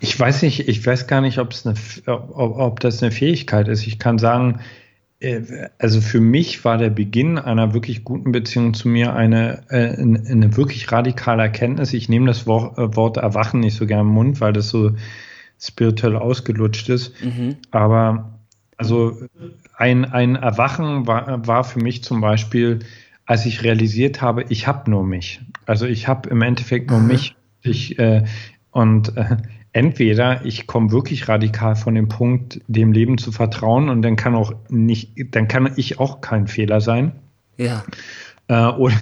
ich 0.00 0.18
weiß 0.18 0.42
nicht, 0.42 0.68
ich 0.68 0.84
weiß 0.84 1.06
gar 1.06 1.20
nicht, 1.20 1.38
eine, 1.64 1.76
ob, 2.06 2.36
ob 2.36 2.80
das 2.80 3.02
eine 3.02 3.12
Fähigkeit 3.12 3.68
ist. 3.68 3.86
Ich 3.86 3.98
kann 3.98 4.18
sagen, 4.18 4.60
also 5.78 6.00
für 6.00 6.20
mich 6.20 6.64
war 6.64 6.78
der 6.78 6.90
Beginn 6.90 7.38
einer 7.38 7.74
wirklich 7.74 8.04
guten 8.04 8.32
Beziehung 8.32 8.74
zu 8.74 8.88
mir 8.88 9.14
eine, 9.14 9.62
äh, 9.68 9.96
eine 9.96 10.56
wirklich 10.56 10.90
radikale 10.90 11.42
Erkenntnis. 11.42 11.92
Ich 11.92 12.08
nehme 12.08 12.26
das 12.26 12.46
Wort, 12.46 12.78
äh, 12.78 12.96
Wort 12.96 13.16
Erwachen 13.18 13.60
nicht 13.60 13.76
so 13.76 13.86
gerne 13.86 14.02
im 14.02 14.14
Mund, 14.14 14.40
weil 14.40 14.52
das 14.52 14.68
so 14.68 14.92
spirituell 15.60 16.16
ausgelutscht 16.16 16.88
ist. 16.88 17.12
Mhm. 17.22 17.56
Aber 17.70 18.38
also 18.76 19.16
ein, 19.76 20.04
ein 20.04 20.34
Erwachen 20.34 21.06
war, 21.06 21.46
war 21.46 21.64
für 21.64 21.80
mich 21.80 22.02
zum 22.02 22.20
Beispiel, 22.20 22.80
als 23.24 23.46
ich 23.46 23.62
realisiert 23.62 24.22
habe, 24.22 24.44
ich 24.48 24.66
habe 24.66 24.90
nur 24.90 25.04
mich. 25.04 25.40
Also 25.66 25.86
ich 25.86 26.08
habe 26.08 26.28
im 26.30 26.42
Endeffekt 26.42 26.90
nur 26.90 27.00
mich. 27.00 27.36
Ich, 27.62 27.98
äh, 27.98 28.24
und 28.72 29.16
äh, 29.16 29.36
entweder 29.72 30.44
ich 30.44 30.66
komme 30.66 30.92
wirklich 30.92 31.28
radikal 31.28 31.76
von 31.76 31.94
dem 31.94 32.08
Punkt, 32.08 32.60
dem 32.66 32.92
Leben 32.92 33.18
zu 33.18 33.32
vertrauen 33.32 33.88
und 33.88 34.02
dann 34.02 34.16
kann 34.16 34.34
auch 34.34 34.52
nicht, 34.68 35.12
dann 35.34 35.48
kann 35.48 35.72
ich 35.76 35.98
auch 35.98 36.20
kein 36.20 36.46
Fehler 36.46 36.80
sein. 36.80 37.12
Ja. 37.56 37.84
Äh, 38.48 38.66
oder, 38.66 39.00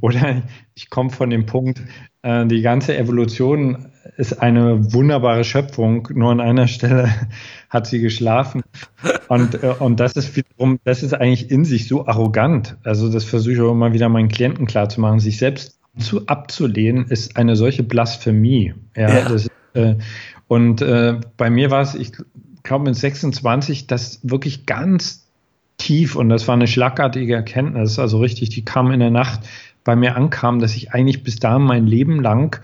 oder 0.00 0.42
ich 0.74 0.90
komme 0.90 1.10
von 1.10 1.30
dem 1.30 1.46
Punkt, 1.46 1.82
äh, 2.22 2.46
die 2.46 2.62
ganze 2.62 2.96
Evolution 2.96 3.86
ist 4.16 4.42
eine 4.42 4.92
wunderbare 4.92 5.44
Schöpfung, 5.44 6.08
nur 6.12 6.32
an 6.32 6.40
einer 6.40 6.66
Stelle 6.66 7.08
hat 7.70 7.86
sie 7.86 8.00
geschlafen. 8.00 8.62
Und, 9.28 9.62
äh, 9.62 9.74
und 9.78 10.00
das 10.00 10.14
ist 10.14 10.36
wiederum, 10.36 10.80
das 10.84 11.02
ist 11.02 11.14
eigentlich 11.14 11.50
in 11.50 11.64
sich 11.64 11.86
so 11.86 12.06
arrogant. 12.06 12.76
Also 12.82 13.10
das 13.10 13.24
versuche 13.24 13.54
ich 13.54 13.60
auch 13.60 13.72
immer 13.72 13.92
wieder 13.92 14.08
meinen 14.08 14.28
Klienten 14.28 14.66
klarzumachen. 14.66 15.20
Sich 15.20 15.38
selbst 15.38 15.78
zu 15.98 16.26
abzulehnen, 16.26 17.06
ist 17.06 17.36
eine 17.36 17.56
solche 17.56 17.82
Blasphemie. 17.82 18.74
Ja, 18.96 19.08
ja. 19.08 19.28
Das, 19.28 19.46
äh, 19.46 19.50
und 20.48 20.82
äh, 20.82 21.20
bei 21.36 21.50
mir 21.50 21.70
war 21.70 21.82
es, 21.82 21.94
ich 21.94 22.12
glaube 22.62 22.84
mit 22.84 22.96
26, 22.96 23.86
das 23.86 24.20
wirklich 24.22 24.66
ganz 24.66 25.26
tief 25.76 26.16
und 26.16 26.28
das 26.28 26.48
war 26.48 26.54
eine 26.54 26.66
schlagartige 26.66 27.34
Erkenntnis, 27.34 27.98
also 27.98 28.18
richtig, 28.18 28.50
die 28.50 28.64
kam 28.64 28.90
in 28.90 29.00
der 29.00 29.10
Nacht 29.10 29.40
bei 29.84 29.96
mir 29.96 30.16
ankam, 30.16 30.58
dass 30.58 30.76
ich 30.76 30.92
eigentlich 30.92 31.22
bis 31.22 31.36
dahin 31.36 31.62
mein 31.62 31.86
Leben 31.86 32.20
lang 32.20 32.60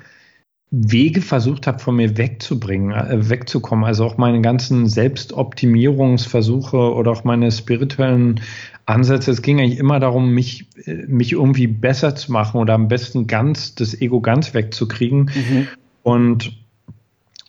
Wege 0.77 1.20
versucht 1.22 1.66
habe, 1.66 1.79
von 1.79 1.96
mir 1.96 2.16
wegzubringen, 2.18 2.90
äh, 2.90 3.31
wegzukommen. 3.31 3.85
Also 3.85 4.05
auch 4.05 4.16
meine 4.18 4.40
ganzen 4.40 4.88
Selbstoptimierungsversuche 4.88 6.77
oder 6.77 7.12
auch 7.12 7.22
meine 7.24 7.53
spirituellen 7.53 8.40
Ansätze. 8.85 9.31
Es 9.31 9.42
ging 9.42 9.61
eigentlich 9.61 9.79
immer 9.79 10.00
darum, 10.00 10.31
mich, 10.35 10.66
äh, 10.85 11.07
mich 11.07 11.33
irgendwie 11.33 11.68
besser 11.68 12.16
zu 12.16 12.33
machen 12.33 12.61
oder 12.61 12.74
am 12.74 12.88
besten 12.88 13.29
ganz 13.29 13.77
das 13.77 14.00
Ego 14.00 14.20
ganz 14.20 14.53
wegzukriegen. 14.53 15.31
Mhm. 15.35 15.68
Und, 16.03 16.63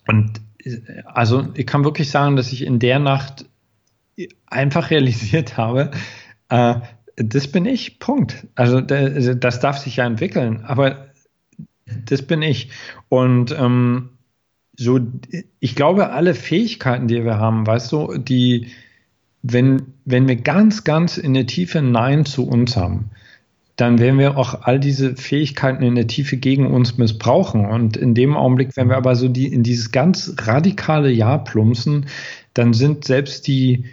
und 0.07 0.41
also 1.05 1.47
ich 1.53 1.67
kann 1.67 1.83
wirklich 1.83 2.09
sagen, 2.09 2.35
dass 2.35 2.51
ich 2.51 2.63
in 2.63 2.79
der 2.79 2.99
Nacht 2.99 3.45
einfach 4.47 4.89
realisiert 4.89 5.57
habe, 5.57 5.91
äh, 6.49 6.75
das 7.17 7.47
bin 7.47 7.65
ich, 7.65 7.99
Punkt. 7.99 8.47
Also 8.55 8.81
das 8.81 9.59
darf 9.59 9.77
sich 9.77 9.97
ja 9.97 10.05
entwickeln, 10.05 10.63
aber 10.65 11.07
das 11.85 12.23
bin 12.23 12.41
ich. 12.41 12.71
Und 13.09 13.55
ähm, 13.57 14.09
so, 14.75 14.99
ich 15.59 15.75
glaube, 15.75 16.09
alle 16.09 16.33
Fähigkeiten, 16.33 17.07
die 17.07 17.23
wir 17.23 17.37
haben, 17.37 17.65
weißt 17.65 17.91
du, 17.91 18.17
die, 18.17 18.67
wenn, 19.41 19.93
wenn 20.03 20.27
wir 20.27 20.35
ganz, 20.35 20.83
ganz 20.83 21.17
in 21.17 21.33
der 21.33 21.45
Tiefe 21.45 21.81
Nein 21.81 22.25
zu 22.25 22.47
uns 22.47 22.75
haben, 22.75 23.11
dann 23.75 23.99
werden 23.99 24.19
wir 24.19 24.37
auch 24.37 24.61
all 24.61 24.79
diese 24.79 25.15
Fähigkeiten 25.15 25.83
in 25.83 25.95
der 25.95 26.07
Tiefe 26.07 26.37
gegen 26.37 26.67
uns 26.67 26.97
missbrauchen. 26.97 27.65
Und 27.65 27.97
in 27.97 28.13
dem 28.13 28.37
Augenblick, 28.37 28.69
wenn 28.75 28.89
wir 28.89 28.97
aber 28.97 29.15
so 29.15 29.27
die, 29.27 29.47
in 29.47 29.63
dieses 29.63 29.91
ganz 29.91 30.33
radikale 30.39 31.11
Ja 31.11 31.37
plumpsen, 31.37 32.05
dann 32.53 32.73
sind 32.73 33.03
selbst 33.03 33.47
die, 33.47 33.85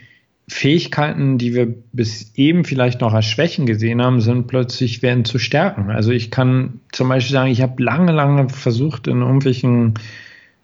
Fähigkeiten, 0.49 1.39
die 1.39 1.55
wir 1.55 1.75
bis 1.93 2.33
eben 2.35 2.65
vielleicht 2.65 3.01
noch 3.01 3.15
als 3.15 3.27
Schwächen 3.27 3.67
gesehen 3.67 4.03
haben, 4.03 4.21
sind 4.21 4.49
plötzlich 4.49 5.03
werden 5.03 5.25
zu 5.25 5.39
stärken. 5.39 5.91
Also 5.91 6.11
ich 6.11 6.31
kann 6.31 6.81
zum 6.93 7.09
Beispiel 7.09 7.33
sagen, 7.33 7.51
ich 7.51 7.63
habe 7.63 7.83
lange, 7.83 8.13
lange 8.13 8.49
versucht, 8.49 9.07
in 9.07 9.21
irgendwelchen 9.21 9.95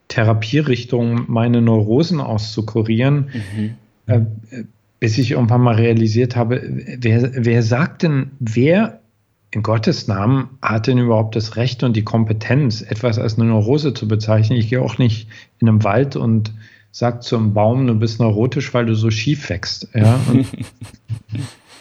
Therapierichtungen 0.09 1.25
meine 1.29 1.63
Neurosen 1.63 2.21
auszukurieren, 2.21 3.31
mhm. 3.57 3.75
äh, 4.07 4.21
bis 5.01 5.17
ich 5.17 5.33
irgendwann 5.33 5.61
mal 5.61 5.77
realisiert 5.77 6.35
habe, 6.35 6.61
wer, 6.99 7.31
wer 7.35 7.63
sagt 7.63 8.03
denn, 8.03 8.33
wer 8.41 9.01
in 9.51 9.63
Gottes 9.63 10.09
Namen 10.09 10.51
hat 10.61 10.87
denn 10.87 10.99
überhaupt 10.99 11.35
das 11.35 11.57
Recht 11.57 11.83
und 11.83 11.97
die 11.97 12.05
Kompetenz, 12.05 12.83
etwas 12.83 13.19
als 13.19 13.39
eine 13.39 13.49
Neurose 13.49 13.95
zu 13.95 14.07
bezeichnen? 14.07 14.59
Ich 14.59 14.69
gehe 14.69 14.83
auch 14.83 14.99
nicht 14.99 15.29
in 15.59 15.69
einem 15.69 15.85
Wald 15.85 16.17
und 16.17 16.53
sagt 16.91 17.23
zum 17.23 17.55
Baum, 17.55 17.87
du 17.87 17.95
bist 17.95 18.21
neurotisch, 18.21 18.75
weil 18.75 18.87
du 18.87 18.95
so 18.95 19.11
schief 19.11 19.49
wächst. 19.49 19.89
Ja? 19.95 20.21
Und, 20.29 20.47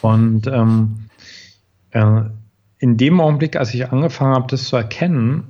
und 0.00 0.46
ähm, 0.46 1.08
äh, 1.90 2.22
in 2.78 2.96
dem 2.96 3.20
Augenblick, 3.20 3.56
als 3.56 3.74
ich 3.74 3.90
angefangen 3.90 4.34
habe, 4.34 4.46
das 4.48 4.68
zu 4.68 4.76
erkennen, 4.76 5.44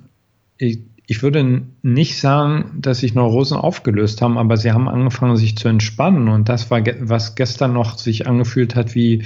ich, 0.57 0.81
ich 1.07 1.23
würde 1.23 1.63
nicht 1.83 2.19
sagen, 2.19 2.79
dass 2.81 3.01
sich 3.01 3.15
Neurosen 3.15 3.57
aufgelöst 3.57 4.23
haben, 4.23 4.39
aber 4.39 4.57
sie 4.57 4.73
haben 4.73 4.89
angefangen, 4.89 5.37
sich 5.37 5.57
zu 5.57 5.69
entspannen. 5.69 6.29
Und 6.29 6.49
das 6.49 6.71
war, 6.71 6.83
was 7.01 7.37
gestern 7.37 7.75
noch 7.75 7.97
sich 7.97 8.27
angefühlt 8.27 8.75
hat 8.75 8.95
wie, 8.95 9.25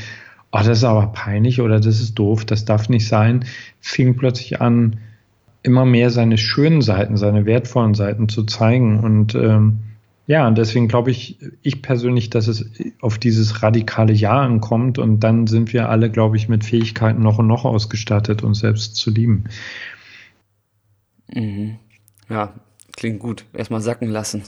oh, 0.52 0.58
das 0.58 0.78
ist 0.78 0.84
aber 0.84 1.08
peinlich 1.08 1.60
oder 1.60 1.80
das 1.80 2.00
ist 2.00 2.14
doof, 2.14 2.44
das 2.44 2.64
darf 2.64 2.88
nicht 2.88 3.08
sein, 3.08 3.44
fing 3.80 4.16
plötzlich 4.16 4.60
an, 4.60 4.98
immer 5.62 5.84
mehr 5.84 6.10
seine 6.10 6.38
schönen 6.38 6.82
Seiten, 6.82 7.16
seine 7.16 7.46
wertvollen 7.46 7.94
Seiten 7.94 8.28
zu 8.28 8.44
zeigen. 8.44 9.00
Und 9.00 9.34
ähm, 9.34 9.78
ja, 10.26 10.46
und 10.46 10.58
deswegen 10.58 10.88
glaube 10.88 11.10
ich, 11.10 11.38
ich 11.62 11.82
persönlich, 11.82 12.30
dass 12.30 12.48
es 12.48 12.70
auf 13.00 13.18
dieses 13.18 13.62
radikale 13.62 14.12
Ja 14.12 14.40
ankommt 14.40 14.98
und 14.98 15.20
dann 15.20 15.46
sind 15.46 15.72
wir 15.72 15.88
alle, 15.88 16.10
glaube 16.10 16.36
ich, 16.36 16.48
mit 16.48 16.64
Fähigkeiten 16.64 17.22
noch 17.22 17.38
und 17.38 17.46
noch 17.46 17.64
ausgestattet, 17.64 18.42
uns 18.42 18.60
selbst 18.60 18.96
zu 18.96 19.10
lieben. 19.10 19.44
Mhm. 21.32 21.76
Ja, 22.28 22.52
klingt 22.96 23.20
gut. 23.20 23.44
Erstmal 23.52 23.80
sacken 23.80 24.08
lassen. 24.08 24.42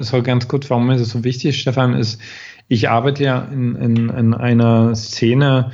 So 0.00 0.22
ganz 0.22 0.46
kurz, 0.46 0.68
warum 0.68 0.90
ist 0.90 1.00
es 1.00 1.10
so 1.10 1.24
wichtig, 1.24 1.58
Stefan, 1.58 1.94
ist, 1.94 2.20
ich 2.70 2.88
arbeite 2.88 3.24
ja 3.24 3.40
in, 3.40 3.74
in, 3.74 4.08
in 4.10 4.32
einer 4.32 4.94
Szene, 4.94 5.72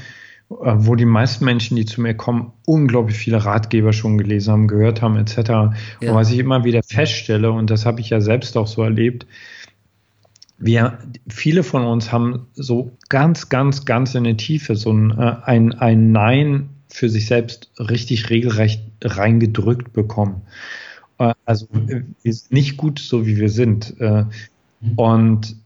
äh, 0.49 0.73
wo 0.77 0.95
die 0.95 1.05
meisten 1.05 1.45
Menschen, 1.45 1.77
die 1.77 1.85
zu 1.85 2.01
mir 2.01 2.15
kommen, 2.15 2.53
unglaublich 2.65 3.19
viele 3.19 3.45
Ratgeber 3.45 3.93
schon 3.93 4.17
gelesen 4.17 4.51
haben, 4.51 4.67
gehört 4.67 5.03
haben, 5.03 5.17
etc. 5.19 5.37
Ja. 5.37 5.75
Und 6.01 6.15
was 6.15 6.31
ich 6.31 6.39
immer 6.39 6.65
wieder 6.65 6.83
feststelle, 6.83 7.53
und 7.53 7.69
das 7.69 7.85
habe 7.85 8.01
ich 8.01 8.09
ja 8.09 8.23
selbst 8.23 8.57
auch 8.57 8.67
so 8.67 8.83
erlebt, 8.83 9.27
wir, 10.59 10.99
viele 11.29 11.63
von 11.63 11.85
uns 11.85 12.13
haben 12.13 12.47
so 12.55 12.97
ganz, 13.11 13.51
ganz, 13.51 13.85
ganz 13.85 14.15
in 14.15 14.25
der 14.25 14.39
Tiefe 14.39 14.75
so 14.75 14.91
ein, 14.91 15.11
äh, 15.11 15.37
ein, 15.45 15.75
ein 15.75 16.13
Nein 16.13 16.71
für 16.89 17.11
sich 17.11 17.27
selbst 17.27 17.71
richtig 17.79 18.31
regelrecht 18.31 18.83
reingedrückt 19.03 19.93
bekommen. 19.93 20.41
Äh, 21.19 21.35
also 21.45 21.67
wir 21.75 22.33
sind 22.33 22.53
nicht 22.53 22.79
gut 22.79 23.01
so, 23.01 23.27
wie 23.27 23.37
wir 23.37 23.51
sind. 23.51 23.95
Und 24.97 25.57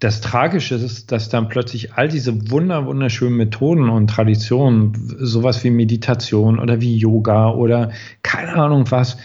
das 0.00 0.20
Tragische 0.20 0.76
ist, 0.76 1.10
dass 1.10 1.28
dann 1.28 1.48
plötzlich 1.48 1.94
all 1.94 2.08
diese 2.08 2.50
wunder, 2.50 2.86
wunderschönen 2.86 3.36
Methoden 3.36 3.88
und 3.88 4.08
Traditionen, 4.08 4.92
sowas 5.18 5.64
wie 5.64 5.70
Meditation 5.70 6.60
oder 6.60 6.80
wie 6.80 6.96
Yoga 6.96 7.50
oder 7.50 7.90
keine 8.22 8.54
Ahnung 8.54 8.84
was, 8.90 9.16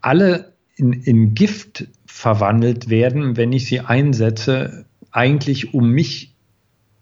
alle 0.00 0.52
in, 0.76 0.92
in 0.92 1.34
Gift 1.34 1.88
verwandelt 2.06 2.88
werden, 2.88 3.36
wenn 3.36 3.52
ich 3.52 3.66
sie 3.66 3.80
einsetze, 3.80 4.86
eigentlich 5.10 5.74
um 5.74 5.90
mich 5.90 6.34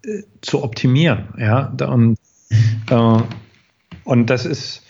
äh, 0.05 0.23
zu 0.41 0.65
optimieren. 0.65 1.29
Ja, 1.39 1.73
und, 1.87 2.19
äh, 2.91 3.23
und 4.05 4.31
das 4.31 4.47
ist 4.47 4.83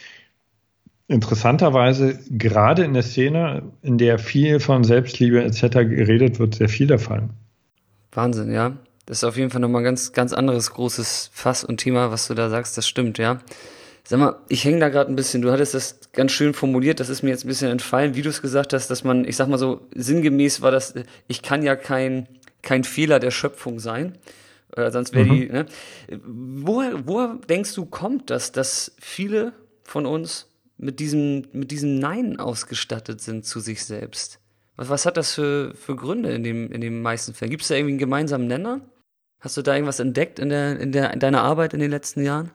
interessanterweise 1.07 2.19
gerade 2.31 2.85
in 2.85 2.95
der 2.95 3.03
Szene, 3.03 3.63
in 3.83 3.99
der 3.99 4.19
viel 4.19 4.59
von 4.59 4.85
Selbstliebe 4.85 5.45
etc. 5.45 5.61
geredet 5.61 6.39
wird, 6.39 6.55
sehr 6.55 6.71
viel 6.71 6.87
der 6.87 6.99
Fall. 6.99 7.29
Wahnsinn, 8.13 8.53
ja. 8.53 8.77
Das 9.07 9.19
ist 9.19 9.25
auf 9.25 9.37
jeden 9.37 9.51
Fall 9.51 9.61
nochmal 9.61 9.83
ein 9.83 9.85
ganz, 9.85 10.13
ganz 10.13 10.33
anderes 10.33 10.71
großes 10.71 11.31
Fass 11.33 11.65
und 11.65 11.79
Thema, 11.79 12.11
was 12.11 12.29
du 12.29 12.35
da 12.35 12.49
sagst. 12.51 12.79
Das 12.79 12.87
stimmt, 12.87 13.19
ja. 13.19 13.41
Sag 14.05 14.19
mal, 14.19 14.37
ich 14.49 14.65
hänge 14.65 14.81
da 14.81 14.89
gerade 14.89 15.13
ein 15.13 15.17
bisschen. 15.17 15.43
Du 15.43 15.51
hattest 15.51 15.75
das 15.75 15.99
ganz 16.13 16.33
schön 16.33 16.55
formuliert. 16.55 17.01
Das 17.01 17.09
ist 17.09 17.23
mir 17.23 17.31
jetzt 17.31 17.45
ein 17.45 17.49
bisschen 17.49 17.71
entfallen, 17.71 18.15
wie 18.15 18.23
du 18.23 18.31
es 18.31 18.43
gesagt 18.43 18.73
hast, 18.73 18.89
dass 18.89 19.05
man, 19.05 19.25
ich 19.25 19.37
sag 19.37 19.49
mal 19.49 19.59
so, 19.59 19.87
sinngemäß 19.95 20.61
war 20.61 20.71
das, 20.71 20.95
ich 21.29 21.43
kann 21.43 21.63
ja 21.63 21.77
kein, 21.77 22.29
kein 22.63 22.85
Fehler 22.85 23.19
der 23.19 23.31
Schöpfung 23.31 23.81
sein. 23.81 24.19
Äh, 24.77 24.91
sonst 24.91 25.15
wäre 25.15 25.27
mhm. 25.27 25.31
die, 25.31 25.47
ne? 25.49 25.67
Woher, 26.25 27.07
woher 27.07 27.39
denkst 27.49 27.75
du, 27.75 27.87
kommt 27.87 28.31
das, 28.31 28.53
dass 28.53 28.93
viele 28.99 29.53
von 29.85 30.07
uns 30.07 30.49
mit 30.79 31.01
diesem, 31.01 31.47
mit 31.53 31.71
diesem 31.71 31.99
Nein 31.99 32.39
ausgestattet 32.39 33.21
sind 33.21 33.45
zu 33.45 33.61
sich 33.61 33.85
selbst? 33.85 34.42
Was 34.89 35.07
hat 35.07 35.17
das 35.17 35.35
für, 35.35 35.75
für 35.75 35.97
Gründe 35.97 36.31
in, 36.31 36.43
dem, 36.43 36.71
in 36.73 36.81
den 36.81 37.03
meisten 37.03 37.35
Fällen? 37.35 37.51
Gibt 37.51 37.63
es 37.63 37.69
da 37.69 37.75
irgendwie 37.75 37.93
einen 37.93 37.99
gemeinsamen 37.99 38.47
Nenner? 38.47 38.81
Hast 39.41 39.57
du 39.57 39.63
da 39.63 39.75
irgendwas 39.75 40.01
entdeckt 40.01 40.39
in, 40.39 40.49
der, 40.49 40.79
in, 40.79 40.93
der, 40.93 41.13
in 41.13 41.21
deiner 41.21 41.43
Arbeit 41.43 41.75
in 41.75 41.81
den 41.81 41.91
letzten 41.91 42.23
Jahren? 42.25 42.51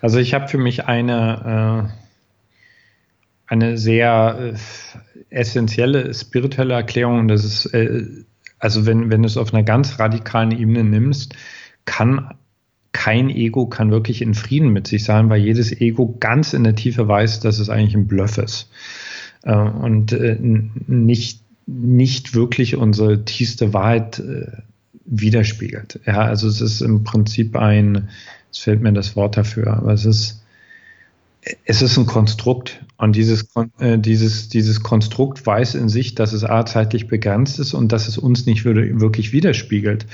Also 0.00 0.18
ich 0.18 0.34
habe 0.34 0.48
für 0.48 0.58
mich 0.58 0.86
eine, 0.86 1.88
äh, 1.88 3.52
eine 3.52 3.76
sehr 3.76 4.54
äh, 4.54 4.54
essentielle 5.30 6.14
spirituelle 6.14 6.74
Erklärung. 6.74 7.26
Das 7.26 7.44
ist, 7.44 7.66
äh, 7.66 8.04
also 8.58 8.86
wenn, 8.86 9.10
wenn 9.10 9.22
du 9.22 9.26
es 9.26 9.36
auf 9.36 9.52
einer 9.52 9.64
ganz 9.64 9.98
radikalen 9.98 10.52
Ebene 10.52 10.84
nimmst, 10.84 11.34
kann 11.84 12.34
kein 12.92 13.28
Ego 13.28 13.66
kann 13.66 13.90
wirklich 13.90 14.22
in 14.22 14.32
Frieden 14.32 14.70
mit 14.70 14.86
sich 14.86 15.04
sein, 15.04 15.28
weil 15.28 15.40
jedes 15.40 15.70
Ego 15.80 16.16
ganz 16.18 16.54
in 16.54 16.64
der 16.64 16.76
Tiefe 16.76 17.06
weiß, 17.06 17.40
dass 17.40 17.58
es 17.58 17.68
eigentlich 17.68 17.94
ein 17.94 18.06
Bluff 18.06 18.38
ist 18.38 18.70
und 19.54 20.12
äh, 20.12 20.36
nicht, 20.40 21.40
nicht 21.66 22.34
wirklich 22.34 22.76
unsere 22.76 23.24
tiefste 23.24 23.72
Wahrheit 23.72 24.18
äh, 24.18 24.50
widerspiegelt. 25.04 26.00
Ja, 26.06 26.22
also 26.22 26.48
es 26.48 26.60
ist 26.60 26.80
im 26.80 27.04
Prinzip 27.04 27.56
ein, 27.56 28.08
es 28.50 28.58
fällt 28.58 28.82
mir 28.82 28.92
das 28.92 29.16
Wort 29.16 29.36
dafür, 29.36 29.76
aber 29.76 29.92
es 29.92 30.04
ist, 30.04 30.42
es 31.64 31.80
ist 31.80 31.96
ein 31.96 32.06
Konstrukt 32.06 32.84
und 32.96 33.14
dieses, 33.14 33.48
äh, 33.78 33.98
dieses, 33.98 34.48
dieses 34.48 34.82
Konstrukt 34.82 35.46
weiß 35.46 35.76
in 35.76 35.88
sich, 35.88 36.14
dass 36.14 36.32
es 36.32 36.44
A 36.44 36.66
zeitlich 36.66 37.06
begrenzt 37.06 37.60
ist 37.60 37.74
und 37.74 37.92
dass 37.92 38.08
es 38.08 38.18
uns 38.18 38.46
nicht 38.46 38.64
wirklich 38.64 39.32
widerspiegelt. 39.32 40.06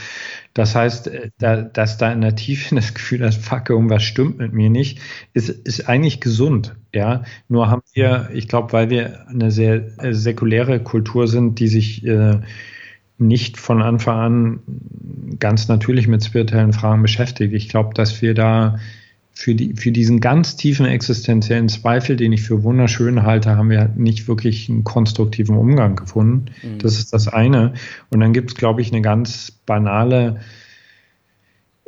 Das 0.52 0.74
heißt, 0.74 1.06
äh, 1.06 1.30
da, 1.38 1.62
dass 1.62 1.96
da 1.96 2.12
in 2.12 2.20
der 2.20 2.36
Tiefe 2.36 2.74
das 2.74 2.92
Gefühl 2.92 3.24
hast, 3.24 3.42
fuck, 3.42 3.70
irgendwas 3.70 4.02
stimmt 4.02 4.38
mit 4.38 4.52
mir 4.52 4.68
nicht, 4.68 4.98
ist, 5.32 5.48
ist 5.48 5.88
eigentlich 5.88 6.20
gesund. 6.20 6.74
Ja, 6.94 7.22
nur 7.48 7.70
haben 7.70 7.82
wir, 7.94 8.28
ich 8.34 8.48
glaube, 8.48 8.72
weil 8.72 8.90
wir 8.90 9.26
eine 9.28 9.50
sehr 9.50 9.98
äh, 9.98 10.12
säkuläre 10.12 10.80
Kultur 10.80 11.26
sind, 11.26 11.58
die 11.58 11.68
sich 11.68 12.04
äh, 12.06 12.40
nicht 13.18 13.56
von 13.56 13.80
Anfang 13.80 14.18
an 14.18 14.60
ganz 15.38 15.68
natürlich 15.68 16.08
mit 16.08 16.24
spirituellen 16.24 16.72
Fragen 16.72 17.02
beschäftigt. 17.02 17.54
Ich 17.54 17.68
glaube, 17.68 17.94
dass 17.94 18.20
wir 18.20 18.34
da 18.34 18.78
für, 19.34 19.54
die, 19.54 19.74
für 19.74 19.92
diesen 19.92 20.20
ganz 20.20 20.56
tiefen 20.56 20.84
existenziellen 20.84 21.68
Zweifel, 21.68 22.16
den 22.16 22.32
ich 22.32 22.42
für 22.42 22.62
wunderschön 22.62 23.22
halte, 23.22 23.56
haben 23.56 23.70
wir 23.70 23.90
nicht 23.96 24.28
wirklich 24.28 24.68
einen 24.68 24.84
konstruktiven 24.84 25.56
Umgang 25.56 25.96
gefunden. 25.96 26.46
Mhm. 26.62 26.78
Das 26.78 26.98
ist 26.98 27.12
das 27.12 27.28
eine. 27.28 27.72
Und 28.10 28.20
dann 28.20 28.32
gibt 28.32 28.50
es, 28.50 28.56
glaube 28.56 28.82
ich, 28.82 28.92
eine 28.92 29.00
ganz 29.00 29.50
banale 29.64 30.40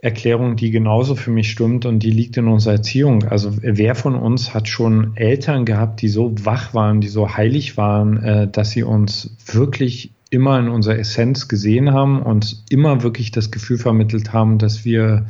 Erklärung, 0.05 0.57
die 0.57 0.71
genauso 0.71 1.15
für 1.15 1.31
mich 1.31 1.51
stimmt 1.51 1.87
und 1.87 2.01
die 2.01 2.11
liegt 2.11 2.37
in 2.37 2.47
unserer 2.47 2.75
Erziehung. 2.75 3.25
Also 3.25 3.57
wer 3.63 3.95
von 3.95 4.15
uns 4.15 4.53
hat 4.53 4.69
schon 4.69 5.17
Eltern 5.17 5.65
gehabt, 5.65 6.03
die 6.03 6.09
so 6.09 6.35
wach 6.45 6.75
waren, 6.75 7.01
die 7.01 7.09
so 7.09 7.35
heilig 7.35 7.79
waren, 7.79 8.23
äh, 8.23 8.47
dass 8.47 8.73
sie 8.73 8.83
uns 8.83 9.35
wirklich 9.47 10.11
immer 10.29 10.59
in 10.59 10.69
unserer 10.69 10.99
Essenz 10.99 11.49
gesehen 11.49 11.95
haben 11.95 12.21
und 12.21 12.65
immer 12.69 13.03
wirklich 13.03 13.31
das 13.31 13.51
Gefühl 13.51 13.79
vermittelt 13.79 14.35
haben, 14.35 14.59
dass 14.59 14.85
wir 14.85 15.25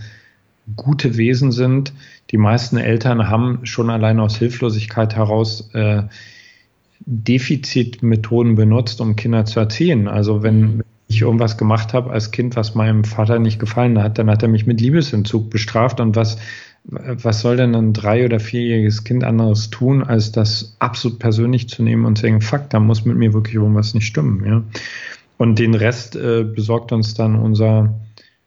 gute 0.74 1.16
Wesen 1.16 1.52
sind. 1.52 1.92
Die 2.32 2.38
meisten 2.38 2.76
Eltern 2.76 3.28
haben 3.28 3.60
schon 3.62 3.90
allein 3.90 4.18
aus 4.18 4.38
Hilflosigkeit 4.38 5.14
heraus 5.14 5.70
äh, 5.72 6.02
Defizitmethoden 6.98 8.56
benutzt, 8.56 9.00
um 9.00 9.14
Kinder 9.14 9.44
zu 9.44 9.60
erziehen. 9.60 10.08
Also 10.08 10.42
wenn 10.42 10.82
ich 11.14 11.22
irgendwas 11.22 11.56
gemacht 11.56 11.94
habe 11.94 12.10
als 12.10 12.30
Kind, 12.30 12.56
was 12.56 12.74
meinem 12.74 13.04
Vater 13.04 13.38
nicht 13.38 13.58
gefallen 13.58 14.02
hat, 14.02 14.18
dann 14.18 14.30
hat 14.30 14.42
er 14.42 14.48
mich 14.48 14.66
mit 14.66 14.80
Liebesentzug 14.80 15.50
bestraft. 15.50 16.00
Und 16.00 16.16
was, 16.16 16.38
was 16.84 17.40
soll 17.40 17.56
denn 17.56 17.74
ein 17.74 17.92
drei- 17.92 18.24
oder 18.24 18.40
vierjähriges 18.40 19.04
Kind 19.04 19.24
anderes 19.24 19.70
tun, 19.70 20.02
als 20.02 20.32
das 20.32 20.76
absolut 20.78 21.18
persönlich 21.18 21.68
zu 21.68 21.82
nehmen 21.82 22.04
und 22.04 22.18
zu 22.18 22.22
sagen, 22.22 22.40
fuck, 22.40 22.70
da 22.70 22.80
muss 22.80 23.04
mit 23.04 23.16
mir 23.16 23.32
wirklich 23.32 23.54
irgendwas 23.56 23.94
nicht 23.94 24.06
stimmen. 24.06 24.44
Ja? 24.44 24.62
Und 25.38 25.58
den 25.58 25.74
Rest 25.74 26.16
äh, 26.16 26.44
besorgt 26.44 26.92
uns 26.92 27.14
dann 27.14 27.36
unser 27.36 27.94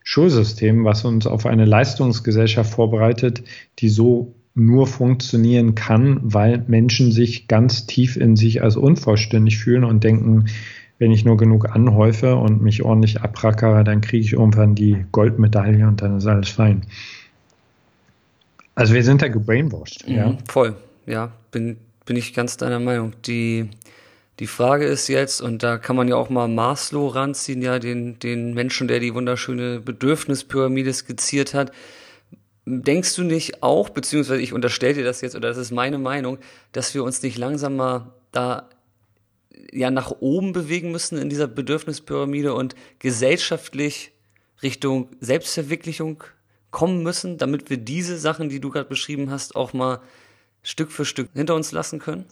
Schulsystem, 0.04 0.86
was 0.86 1.04
uns 1.04 1.28
auf 1.28 1.46
eine 1.46 1.66
Leistungsgesellschaft 1.66 2.74
vorbereitet, 2.74 3.44
die 3.80 3.90
so 3.90 4.34
nur 4.58 4.88
funktionieren 4.88 5.76
kann, 5.76 6.20
weil 6.24 6.64
Menschen 6.68 7.12
sich 7.12 7.48
ganz 7.48 7.86
tief 7.86 8.18
in 8.18 8.36
sich 8.36 8.64
als 8.64 8.76
unvollständig 8.76 9.60
fühlen 9.60 9.84
und 9.84 10.04
denken, 10.04 10.46
wenn 11.00 11.12
ich 11.12 11.26
nur 11.26 11.38
genug 11.38 11.70
anhäufe 11.70 12.36
und 12.36 12.62
mich 12.62 12.84
ordentlich 12.84 13.22
abrackere, 13.22 13.84
dann 13.84 14.02
kriege 14.02 14.24
ich 14.24 14.34
irgendwann 14.34 14.76
die 14.76 15.06
Goldmedaille 15.12 15.88
und 15.88 16.02
dann 16.02 16.18
ist 16.18 16.26
alles 16.26 16.50
fein. 16.50 16.82
Also 18.74 18.94
wir 18.94 19.04
sind 19.04 19.22
da 19.22 19.28
gebrainwashed. 19.28 20.08
Mhm, 20.08 20.16
ja. 20.16 20.38
Voll, 20.48 20.76
ja, 21.06 21.32
bin, 21.52 21.78
bin 22.06 22.16
ich 22.16 22.34
ganz 22.34 22.58
deiner 22.58 22.80
Meinung. 22.80 23.14
Die, 23.26 23.70
die 24.40 24.48
Frage 24.48 24.86
ist 24.86 25.08
jetzt, 25.08 25.42
und 25.42 25.64
da 25.64 25.78
kann 25.78 25.96
man 25.96 26.08
ja 26.08 26.16
auch 26.16 26.30
mal 26.30 26.48
Maslow 26.48 27.08
ranziehen, 27.08 27.62
ja, 27.62 27.80
den, 27.80 28.20
den 28.20 28.54
Menschen, 28.54 28.88
der 28.88 29.00
die 29.00 29.14
wunderschöne 29.14 29.80
Bedürfnispyramide 29.80 30.94
skizziert 30.94 31.54
hat. 31.54 31.72
Denkst 32.66 33.16
du 33.16 33.24
nicht 33.24 33.64
auch, 33.64 33.90
beziehungsweise 33.90 34.42
ich 34.42 34.52
unterstelle 34.52 34.96
dir 34.96 35.04
das 35.04 35.22
jetzt, 35.22 35.36
oder 35.36 35.48
das 35.48 35.58
ist 35.58 35.72
meine 35.72 35.98
Meinung, 35.98 36.38
dass 36.72 36.94
wir 36.94 37.04
uns 37.04 37.22
nicht 37.22 37.38
langsam 37.38 37.78
mal 37.78 38.14
da 38.32 38.68
ja 39.72 39.92
nach 39.92 40.12
oben 40.20 40.54
bewegen 40.54 40.92
müssen 40.92 41.18
in 41.18 41.30
dieser 41.30 41.48
Bedürfnispyramide 41.48 42.54
und 42.54 42.76
gesellschaftlich 43.00 44.12
Richtung 44.64 45.10
Selbstverwirklichung 45.20 46.24
kommen 46.72 47.04
müssen, 47.04 47.38
damit 47.38 47.70
wir 47.70 47.78
diese 47.78 48.18
Sachen, 48.18 48.50
die 48.50 48.60
du 48.60 48.70
gerade 48.70 48.90
beschrieben 48.90 49.30
hast, 49.30 49.56
auch 49.56 49.74
mal 49.74 50.00
Stück 50.64 50.92
für 50.92 51.06
Stück 51.06 51.30
hinter 51.34 51.56
uns 51.56 51.72
lassen 51.72 52.00
können? 52.00 52.26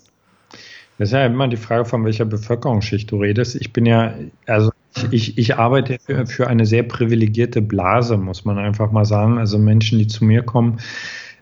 Das 0.98 1.10
ist 1.10 1.14
ja 1.14 1.26
immer 1.26 1.48
die 1.48 1.58
Frage, 1.58 1.86
von 1.86 2.06
welcher 2.06 2.26
Bevölkerungsschicht 2.26 3.12
du 3.12 3.18
redest. 3.18 3.56
Ich 3.56 3.74
bin 3.74 3.86
ja, 3.86 4.14
also 4.46 4.72
ich, 5.12 5.38
ich 5.38 5.56
arbeite 5.56 5.98
für, 6.26 6.48
eine 6.48 6.66
sehr 6.66 6.84
privilegierte 6.84 7.62
Blase, 7.62 8.18
muss 8.18 8.46
man 8.46 8.58
einfach 8.58 8.92
mal 8.92 9.06
sagen. 9.06 9.38
Also 9.38 9.58
Menschen, 9.58 10.00
die 10.00 10.08
zu 10.08 10.24
mir 10.24 10.42
kommen, 10.42 10.80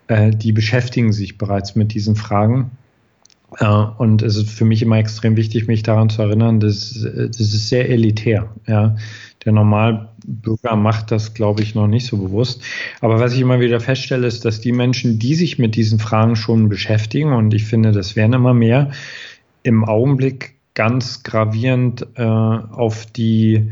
äh, 0.07 0.31
die 0.31 0.51
beschäftigen 0.51 1.13
sich 1.13 1.37
bereits 1.37 1.75
mit 1.75 1.93
diesen 1.93 2.15
Fragen. 2.15 2.71
Äh, 3.59 3.65
und 3.97 4.21
es 4.21 4.35
ist 4.35 4.49
für 4.49 4.65
mich 4.65 4.81
immer 4.81 4.97
extrem 4.97 5.35
wichtig, 5.35 5.67
mich 5.67 5.83
daran 5.83 6.09
zu 6.09 6.21
erinnern, 6.21 6.59
dass 6.59 6.93
das 7.01 7.39
ist 7.39 7.69
sehr 7.69 7.89
elitär. 7.89 8.49
Ja. 8.67 8.95
Der 9.45 9.51
Normalbürger 9.51 10.75
macht 10.75 11.11
das, 11.11 11.33
glaube 11.33 11.63
ich, 11.63 11.75
noch 11.75 11.87
nicht 11.87 12.05
so 12.05 12.17
bewusst. 12.17 12.61
Aber 13.01 13.19
was 13.19 13.33
ich 13.33 13.41
immer 13.41 13.59
wieder 13.59 13.79
feststelle, 13.79 14.25
ist, 14.25 14.45
dass 14.45 14.61
die 14.61 14.71
Menschen, 14.71 15.19
die 15.19 15.35
sich 15.35 15.59
mit 15.59 15.75
diesen 15.75 15.99
Fragen 15.99 16.35
schon 16.35 16.69
beschäftigen, 16.69 17.33
und 17.33 17.53
ich 17.53 17.65
finde, 17.65 17.91
das 17.91 18.15
werden 18.15 18.33
immer 18.33 18.53
mehr, 18.53 18.91
im 19.63 19.83
Augenblick 19.83 20.55
ganz 20.75 21.23
gravierend 21.23 22.07
äh, 22.15 22.23
auf 22.23 23.05
die, 23.05 23.55
äh, 23.55 23.71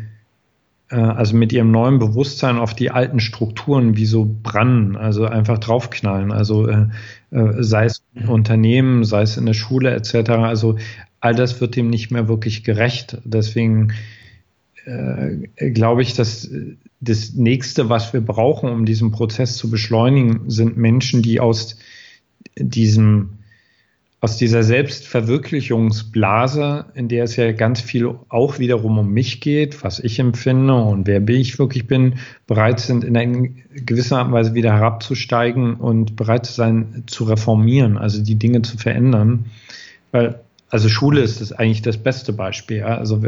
also 0.95 1.35
mit 1.35 1.53
ihrem 1.53 1.71
neuen 1.71 1.99
Bewusstsein 1.99 2.57
auf 2.57 2.73
die 2.73 2.91
alten 2.91 3.19
Strukturen 3.19 3.95
wie 3.95 4.05
so 4.05 4.29
brannen, 4.43 4.97
also 4.97 5.25
einfach 5.25 5.57
draufknallen. 5.57 6.31
Also 6.31 6.67
äh, 6.67 6.87
äh, 7.31 7.63
sei 7.63 7.85
es 7.85 8.03
im 8.13 8.29
Unternehmen, 8.29 9.03
sei 9.03 9.21
es 9.21 9.37
in 9.37 9.45
der 9.45 9.53
Schule 9.53 9.91
etc. 9.91 10.31
Also 10.31 10.77
all 11.21 11.33
das 11.33 11.61
wird 11.61 11.75
dem 11.75 11.89
nicht 11.89 12.11
mehr 12.11 12.27
wirklich 12.27 12.63
gerecht. 12.63 13.17
Deswegen 13.23 13.93
äh, 14.85 15.71
glaube 15.71 16.01
ich, 16.01 16.13
dass 16.13 16.49
das 16.99 17.33
nächste, 17.33 17.89
was 17.89 18.11
wir 18.13 18.21
brauchen, 18.21 18.69
um 18.69 18.85
diesen 18.85 19.11
Prozess 19.11 19.55
zu 19.55 19.69
beschleunigen, 19.69 20.49
sind 20.49 20.77
Menschen, 20.77 21.21
die 21.21 21.39
aus 21.39 21.77
diesem 22.57 23.40
aus 24.23 24.37
dieser 24.37 24.61
Selbstverwirklichungsblase, 24.61 26.85
in 26.93 27.07
der 27.07 27.23
es 27.23 27.37
ja 27.37 27.51
ganz 27.53 27.81
viel 27.81 28.13
auch 28.29 28.59
wiederum 28.59 28.99
um 28.99 29.09
mich 29.09 29.41
geht, 29.41 29.83
was 29.83 29.99
ich 29.99 30.19
empfinde 30.19 30.75
und 30.75 31.07
wer 31.07 31.27
ich 31.27 31.57
wirklich 31.57 31.87
bin, 31.87 32.19
bereit 32.45 32.79
sind, 32.79 33.03
in 33.03 33.17
einer 33.17 33.47
gewissen 33.73 34.13
Art 34.13 34.27
und 34.27 34.33
Weise 34.33 34.53
wieder 34.53 34.73
herabzusteigen 34.73 35.73
und 35.73 36.15
bereit 36.15 36.45
zu 36.45 36.53
sein, 36.53 37.05
zu 37.07 37.23
reformieren, 37.23 37.97
also 37.97 38.23
die 38.23 38.35
Dinge 38.35 38.61
zu 38.61 38.77
verändern. 38.77 39.47
Weil, 40.11 40.39
also 40.69 40.87
Schule 40.87 41.21
ist 41.21 41.41
das 41.41 41.51
eigentlich 41.51 41.81
das 41.81 41.97
beste 41.97 42.31
Beispiel. 42.31 42.77
Ja? 42.77 42.99
Also 42.99 43.23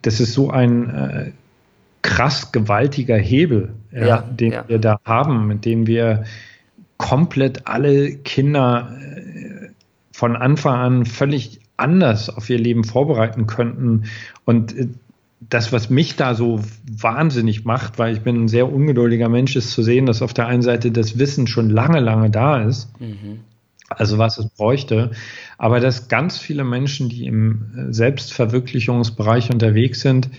das 0.00 0.20
ist 0.20 0.32
so 0.32 0.48
ein 0.48 0.88
äh, 0.88 1.32
krass 2.00 2.50
gewaltiger 2.50 3.18
Hebel, 3.18 3.74
ja, 3.92 4.06
ja, 4.06 4.22
den 4.22 4.54
wir 4.68 4.78
da 4.78 5.00
haben, 5.04 5.48
mit 5.48 5.66
dem 5.66 5.86
wir 5.86 6.24
komplett 6.96 7.66
alle 7.66 8.16
Kinder 8.16 8.96
von 10.16 10.34
Anfang 10.34 10.74
an 10.74 11.04
völlig 11.04 11.60
anders 11.76 12.30
auf 12.30 12.48
ihr 12.48 12.58
Leben 12.58 12.84
vorbereiten 12.84 13.46
könnten. 13.46 14.04
Und 14.46 14.74
äh, 14.74 14.88
das, 15.40 15.74
was 15.74 15.90
mich 15.90 16.16
da 16.16 16.34
so 16.34 16.62
wahnsinnig 16.90 17.66
macht, 17.66 17.98
weil 17.98 18.14
ich 18.14 18.22
bin 18.22 18.44
ein 18.44 18.48
sehr 18.48 18.72
ungeduldiger 18.72 19.28
Mensch, 19.28 19.56
ist 19.56 19.72
zu 19.72 19.82
sehen, 19.82 20.06
dass 20.06 20.22
auf 20.22 20.32
der 20.32 20.46
einen 20.46 20.62
Seite 20.62 20.90
das 20.90 21.18
Wissen 21.18 21.46
schon 21.46 21.68
lange, 21.68 22.00
lange 22.00 22.30
da 22.30 22.62
ist. 22.62 22.88
Mhm. 22.98 23.40
Also 23.90 24.16
was 24.16 24.38
es 24.38 24.48
bräuchte. 24.48 25.10
Aber 25.58 25.80
dass 25.80 26.08
ganz 26.08 26.38
viele 26.38 26.64
Menschen, 26.64 27.10
die 27.10 27.26
im 27.26 27.66
äh, 27.76 27.92
Selbstverwirklichungsbereich 27.92 29.52
unterwegs 29.52 30.00
sind, 30.00 30.30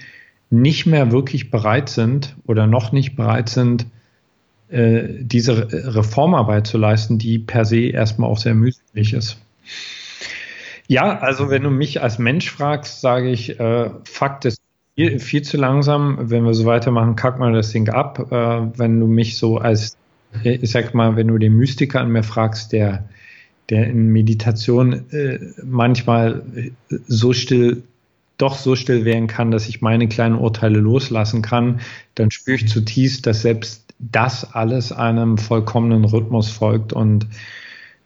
nicht 0.49 0.87
mehr 0.87 1.11
wirklich 1.11 1.51
bereit 1.51 1.89
sind 1.89 2.35
oder 2.47 2.65
noch 2.65 2.91
nicht 2.91 3.15
bereit 3.15 3.49
sind, 3.49 3.85
äh, 4.69 5.03
diese 5.19 5.67
Reformarbeit 5.71 6.65
zu 6.65 6.79
leisten, 6.79 7.19
die 7.19 7.37
per 7.37 7.63
se 7.63 7.81
erstmal 7.81 8.27
auch 8.27 8.39
sehr 8.39 8.55
mühselig 8.55 9.13
ist. 9.13 9.37
Ja, 10.87 11.19
also 11.19 11.49
wenn 11.49 11.63
du 11.63 11.69
mich 11.69 12.01
als 12.01 12.17
Mensch 12.17 12.49
fragst, 12.49 13.01
sage 13.01 13.29
ich, 13.29 13.59
äh, 13.59 13.89
Fakt 14.05 14.45
ist 14.45 14.61
viel, 14.95 15.19
viel, 15.19 15.41
zu 15.41 15.57
langsam. 15.57 16.29
Wenn 16.29 16.45
wir 16.45 16.53
so 16.53 16.65
weitermachen, 16.65 17.15
kack 17.15 17.39
mal 17.39 17.53
das 17.53 17.71
Ding 17.71 17.89
ab. 17.89 18.31
Äh, 18.31 18.79
wenn 18.79 18.99
du 18.99 19.07
mich 19.07 19.37
so 19.37 19.57
als, 19.57 19.97
ich 20.43 20.71
sag 20.71 20.93
mal, 20.93 21.15
wenn 21.15 21.27
du 21.27 21.37
den 21.37 21.55
Mystiker 21.55 21.99
an 21.99 22.11
mir 22.11 22.23
fragst, 22.23 22.71
der, 22.71 23.09
der 23.69 23.87
in 23.87 24.07
Meditation 24.11 25.11
äh, 25.11 25.39
manchmal 25.63 26.43
so 26.89 27.33
still 27.33 27.83
doch 28.37 28.55
so 28.55 28.75
still 28.75 29.03
werden 29.03 29.27
kann, 29.27 29.51
dass 29.51 29.67
ich 29.67 29.81
meine 29.81 30.07
kleinen 30.07 30.35
Urteile 30.35 30.79
loslassen 30.79 31.41
kann, 31.41 31.81
dann 32.15 32.29
spüre 32.31 32.57
ich 32.57 32.67
zutiefst, 32.67 33.25
dass 33.25 33.41
selbst 33.41 33.93
das 33.99 34.53
alles 34.53 34.91
einem 34.91 35.39
vollkommenen 35.39 36.05
Rhythmus 36.05 36.49
folgt 36.51 36.93
und 36.93 37.23
äh, 37.23 37.27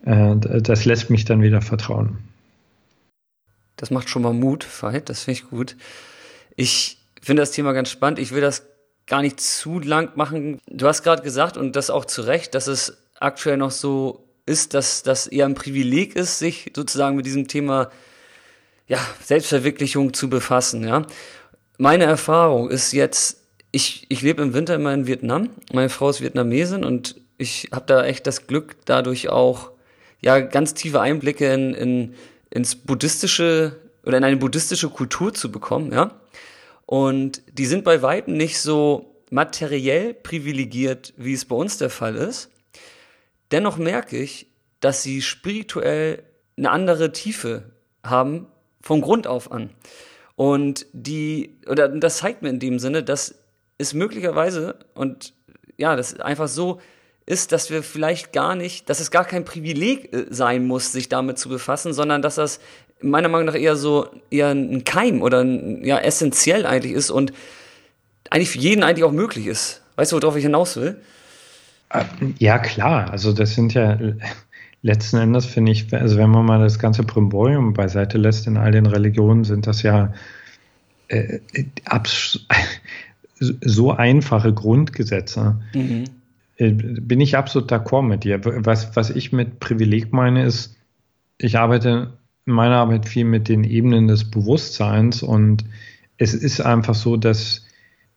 das 0.04 0.86
lässt 0.86 1.10
mich 1.10 1.26
dann 1.26 1.42
wieder 1.42 1.62
vertrauen. 1.62 2.18
Das 3.78 3.92
macht 3.92 4.10
schon 4.10 4.22
mal 4.22 4.34
Mut, 4.34 4.66
Veit, 4.82 5.10
das 5.10 5.24
finde 5.24 5.40
ich 5.40 5.50
gut. 5.50 5.76
Ich 6.56 6.98
finde 7.22 7.42
das 7.42 7.52
Thema 7.52 7.74
ganz 7.74 7.90
spannend. 7.90 8.20
Ich 8.20 8.32
will 8.32 8.42
das 8.42 8.64
gar 9.08 9.22
nicht 9.22 9.40
zu 9.40 9.80
lang 9.80 10.12
machen. 10.16 10.60
Du 10.68 10.88
hast 10.88 11.04
gerade 11.04 11.24
gesagt, 11.24 11.58
und 11.58 11.76
das 11.76 11.90
auch 11.90 12.06
zu 12.06 12.22
Recht, 12.22 12.56
dass 12.56 12.68
es 12.68 12.98
aktuell 13.20 13.58
noch 13.58 13.72
so 13.72 14.28
ist, 14.46 14.74
dass 14.74 15.04
das 15.04 15.28
eher 15.28 15.46
ein 15.46 15.56
Privileg 15.56 16.16
ist, 16.16 16.40
sich 16.40 16.72
sozusagen 16.76 17.16
mit 17.16 17.26
diesem 17.26 17.48
Thema 17.48 17.92
ja, 18.88 19.00
Selbstverwirklichung 19.24 20.14
zu 20.14 20.30
befassen. 20.30 20.88
Ja. 20.88 21.06
Meine 21.78 22.06
Erfahrung 22.06 22.70
ist 22.70 22.92
jetzt, 22.92 23.42
ich, 23.72 24.06
ich 24.10 24.22
lebe 24.22 24.42
im 24.42 24.54
Winter 24.54 24.76
immer 24.76 24.94
in 24.94 25.08
Vietnam. 25.08 25.50
Meine 25.72 25.90
Frau 25.90 26.10
ist 26.10 26.22
Vietnamesin 26.22 26.84
und 26.84 27.16
ich 27.38 27.70
habe 27.72 27.86
da 27.88 28.06
echt 28.06 28.28
das 28.28 28.48
Glück, 28.48 28.76
dadurch 28.86 29.30
auch 29.30 29.71
ja 30.22 30.40
ganz 30.40 30.74
tiefe 30.74 31.02
Einblicke 31.02 31.52
in, 31.54 31.74
in 31.74 32.16
ins 32.52 32.76
buddhistische 32.76 33.80
oder 34.06 34.18
in 34.18 34.24
eine 34.24 34.38
buddhistische 34.38 34.90
Kultur 34.90 35.34
zu 35.34 35.52
bekommen, 35.52 35.92
ja. 35.92 36.20
Und 36.86 37.42
die 37.52 37.66
sind 37.66 37.84
bei 37.84 38.02
weitem 38.02 38.36
nicht 38.36 38.60
so 38.60 39.24
materiell 39.30 40.14
privilegiert, 40.14 41.14
wie 41.16 41.34
es 41.34 41.46
bei 41.46 41.56
uns 41.56 41.78
der 41.78 41.90
Fall 41.90 42.16
ist. 42.16 42.52
Dennoch 43.52 43.78
merke 43.78 44.18
ich, 44.18 44.48
dass 44.82 45.02
sie 45.02 45.22
spirituell 45.22 46.24
eine 46.58 46.72
andere 46.72 47.14
Tiefe 47.14 47.72
haben 48.04 48.48
von 48.82 49.00
Grund 49.00 49.28
auf 49.28 49.52
an. 49.52 49.70
Und 50.36 50.86
die, 50.92 51.58
oder 51.68 51.88
das 51.88 52.18
zeigt 52.18 52.42
mir 52.42 52.50
in 52.50 52.60
dem 52.60 52.80
Sinne, 52.80 53.04
dass 53.04 53.36
es 53.78 53.94
möglicherweise, 53.94 54.80
und 54.94 55.34
ja, 55.78 55.96
das 55.96 56.20
einfach 56.20 56.50
so 56.50 56.82
ist, 57.26 57.52
dass 57.52 57.70
wir 57.70 57.84
vielleicht 57.84 58.34
gar 58.34 58.56
nicht, 58.56 58.90
dass 58.90 59.00
es 59.00 59.12
gar 59.12 59.26
kein 59.26 59.46
Privileg 59.46 60.14
äh, 60.14 60.26
sein 60.30 60.66
muss, 60.66 60.92
sich 60.92 61.10
damit 61.10 61.38
zu 61.38 61.50
befassen, 61.50 61.94
sondern 61.94 62.22
dass 62.22 62.36
das 62.36 62.60
meiner 63.02 63.30
Meinung 63.30 63.48
nach 63.48 63.56
eher 63.56 63.76
so 63.76 64.08
eher 64.30 64.50
ein 64.50 64.84
Keim 64.84 65.22
oder 65.22 65.44
ein, 65.44 65.84
ja 65.84 65.98
essentiell 65.98 66.66
eigentlich 66.66 66.94
ist 66.94 67.10
und 67.10 67.34
eigentlich 68.30 68.50
für 68.50 68.60
jeden 68.60 68.84
eigentlich 68.84 69.04
auch 69.04 69.12
möglich 69.12 69.48
ist. 69.48 69.82
Weißt 69.96 70.12
du, 70.12 70.22
worauf 70.22 70.36
ich 70.36 70.44
hinaus 70.44 70.78
will? 70.78 71.02
Äh, 71.90 72.04
ja, 72.38 72.60
klar. 72.60 73.12
Also 73.12 73.34
das 73.34 73.56
sind 73.56 73.74
ja 73.74 73.98
letzten 74.84 75.18
Endes 75.18 75.46
finde 75.46 75.72
ich, 75.72 75.94
also 75.94 76.18
wenn 76.18 76.30
man 76.30 76.46
mal 76.46 76.60
das 76.60 76.80
ganze 76.80 77.04
Primborium 77.04 77.74
beiseite 77.74 78.18
lässt 78.18 78.48
in 78.48 78.58
all 78.58 78.72
den 78.72 78.88
Religionen, 78.88 79.44
sind 79.44 79.68
das 79.68 79.84
ja 79.84 80.14
äh, 81.08 81.40
so 83.40 83.92
einfache 83.92 84.54
Grundgesetze. 84.54 85.62
Mhm 85.74 86.06
äh, 86.06 86.21
bin 86.58 87.20
ich 87.20 87.38
absolut 87.38 87.72
d'accord 87.72 88.04
mit 88.04 88.24
dir. 88.24 88.40
Was, 88.44 88.96
was 88.96 89.10
ich 89.10 89.32
mit 89.32 89.60
Privileg 89.60 90.14
meine, 90.14 90.46
ist, 90.46 90.78
ich 91.38 91.58
arbeite 91.58 92.14
in 92.46 92.54
meiner 92.54 92.78
Arbeit 92.78 93.08
viel 93.08 93.26
mit 93.26 93.50
den 93.50 93.64
Ebenen 93.64 94.08
des 94.08 94.30
Bewusstseins 94.30 95.24
und 95.24 95.66
es 96.18 96.34
ist 96.34 96.62
einfach 96.62 96.96
so, 96.96 97.18
dass 97.18 97.66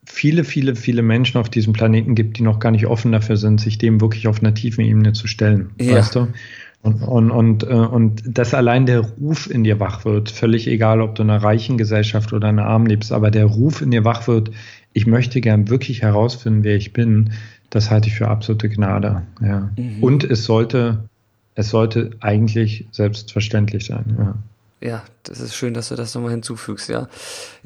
viele, 0.07 0.45
viele, 0.45 0.77
viele 0.77 1.03
Menschen 1.03 1.39
auf 1.39 1.49
diesem 1.49 1.73
Planeten 1.73 2.15
gibt, 2.15 2.39
die 2.39 2.43
noch 2.43 2.59
gar 2.59 2.71
nicht 2.71 2.87
offen 2.87 3.13
dafür 3.13 3.37
sind, 3.37 3.61
sich 3.61 3.79
dem 3.79 4.01
wirklich 4.01 4.29
auf 4.29 4.41
einer 4.41 4.55
tiefen 4.55 4.85
Ebene 4.85 5.13
zu 5.13 5.27
stellen. 5.27 5.71
Ja. 5.81 5.97
Weißt 5.97 6.15
du? 6.15 6.29
Und, 6.83 7.01
und, 7.01 7.31
und, 7.31 7.63
äh, 7.63 7.73
und 7.73 8.23
dass 8.27 8.53
allein 8.53 8.85
der 8.85 9.01
Ruf 9.01 9.49
in 9.49 9.65
dir 9.65 9.81
wach 9.81 10.05
wird, 10.05 10.31
völlig 10.31 10.67
egal, 10.67 11.01
ob 11.01 11.15
du 11.15 11.23
in 11.23 11.31
einer 11.31 11.43
reichen 11.43 11.79
Gesellschaft 11.79 12.35
oder 12.35 12.51
in 12.51 12.59
einer 12.59 12.69
armen 12.69 12.87
lebst, 12.87 13.11
aber 13.11 13.31
der 13.31 13.47
Ruf 13.47 13.81
in 13.81 13.91
dir 13.91 14.05
wach 14.05 14.29
wird, 14.29 14.51
ich 14.93 15.07
möchte 15.07 15.41
gern 15.41 15.71
wirklich 15.71 16.03
herausfinden, 16.03 16.63
wer 16.63 16.77
ich 16.77 16.93
bin, 16.93 17.33
das 17.75 17.91
halte 17.91 18.09
ich 18.09 18.15
für 18.15 18.29
absolute 18.29 18.69
Gnade. 18.69 19.23
Ja. 19.41 19.71
Mhm. 19.77 20.03
Und 20.03 20.25
es 20.25 20.45
sollte, 20.45 21.09
es 21.55 21.71
sollte 21.71 22.11
eigentlich 22.21 22.87
selbstverständlich 22.93 23.87
sein. 23.87 24.17
Ja. 24.19 24.35
Ja, 24.81 25.03
das 25.23 25.41
ist 25.41 25.55
schön, 25.55 25.73
dass 25.73 25.89
du 25.89 25.95
das 25.95 26.15
nochmal 26.15 26.33
hinzufügst, 26.33 26.91
ja. 26.91 27.09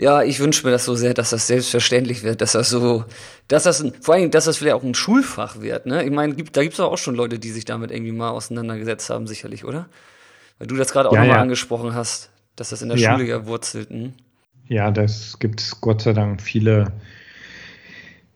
Ja, 0.01 0.23
ich 0.23 0.39
wünsche 0.39 0.65
mir 0.65 0.71
das 0.71 0.85
so 0.85 0.95
sehr, 0.95 1.15
dass 1.15 1.31
das 1.31 1.49
selbstverständlich 1.49 2.23
wird, 2.23 2.41
dass 2.41 2.53
das 2.53 2.71
so, 2.71 3.05
dass 3.49 3.65
das, 3.65 3.85
vor 4.01 4.15
allem, 4.15 4.31
dass 4.31 4.45
das 4.45 4.59
vielleicht 4.59 4.77
auch 4.77 4.85
ein 4.85 4.95
Schulfach 4.95 5.61
wird, 5.61 5.87
ne? 5.87 6.05
Ich 6.05 6.13
meine, 6.13 6.37
gibt, 6.37 6.57
da 6.57 6.63
gibt 6.63 6.75
es 6.75 6.81
auch 6.81 6.97
schon 6.97 7.17
Leute, 7.17 7.41
die 7.41 7.51
sich 7.51 7.65
damit 7.65 7.91
irgendwie 7.91 8.13
mal 8.13 8.31
auseinandergesetzt 8.31 9.11
haben, 9.11 9.27
sicherlich, 9.27 9.65
oder? 9.65 9.89
Weil 10.59 10.69
du 10.69 10.77
das 10.77 10.93
gerade 10.93 11.09
auch 11.09 11.15
ja, 11.15 11.23
nochmal 11.23 11.39
ja. 11.39 11.43
angesprochen 11.43 11.93
hast, 11.93 12.31
dass 12.55 12.71
das 12.71 12.83
in 12.83 12.89
der 12.89 12.99
ja. 12.99 13.13
Schule 13.13 13.29
ja 13.29 13.47
wurzelt. 13.47 13.91
Hm? 13.91 14.13
Ja, 14.69 14.93
das 14.93 15.41
gibt 15.41 15.61
es 15.61 15.81
Gott 15.81 16.03
sei 16.03 16.13
Dank 16.13 16.41
viele, 16.41 16.93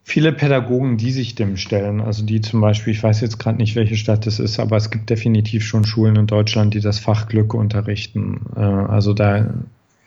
viele 0.05 0.33
Pädagogen, 0.33 0.97
die 0.97 1.13
sich 1.13 1.35
dem 1.35 1.57
stellen. 1.57 2.01
Also 2.01 2.25
die 2.25 2.41
zum 2.41 2.61
Beispiel, 2.61 2.93
ich 2.93 3.03
weiß 3.03 3.21
jetzt 3.21 3.39
gerade 3.39 3.59
nicht, 3.59 3.77
welche 3.77 3.97
Stadt 3.97 4.27
das 4.27 4.39
ist, 4.39 4.59
aber 4.59 4.77
es 4.77 4.91
gibt 4.91 5.11
definitiv 5.11 5.65
schon 5.65 5.85
Schulen 5.85 6.17
in 6.17 6.27
Deutschland, 6.27 6.75
die 6.75 6.81
das 6.81 6.99
Fach 6.99 7.29
Glück 7.29 7.55
unterrichten. 7.55 8.41
Äh, 8.57 8.61
also 8.61 9.15
da, 9.15 9.55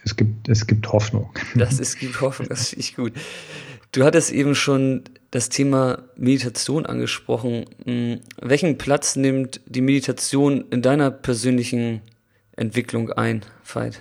es 0.04 0.16
gibt, 0.16 0.48
es 0.48 0.66
gibt 0.66 0.92
Hoffnung. 0.92 1.30
Das 1.54 1.78
ist, 1.78 1.98
gibt 1.98 2.20
Hoffnung, 2.20 2.48
das 2.48 2.68
finde 2.68 2.80
ich 2.80 2.96
gut. 2.96 3.12
Du 3.92 4.04
hattest 4.04 4.32
eben 4.32 4.54
schon 4.54 5.04
das 5.30 5.48
Thema 5.48 6.02
Meditation 6.16 6.84
angesprochen. 6.84 7.64
Hm, 7.84 8.20
welchen 8.40 8.78
Platz 8.78 9.16
nimmt 9.16 9.60
die 9.66 9.80
Meditation 9.80 10.66
in 10.70 10.82
deiner 10.82 11.10
persönlichen 11.10 12.02
Entwicklung 12.56 13.10
ein, 13.12 13.42
Veit? 13.64 14.00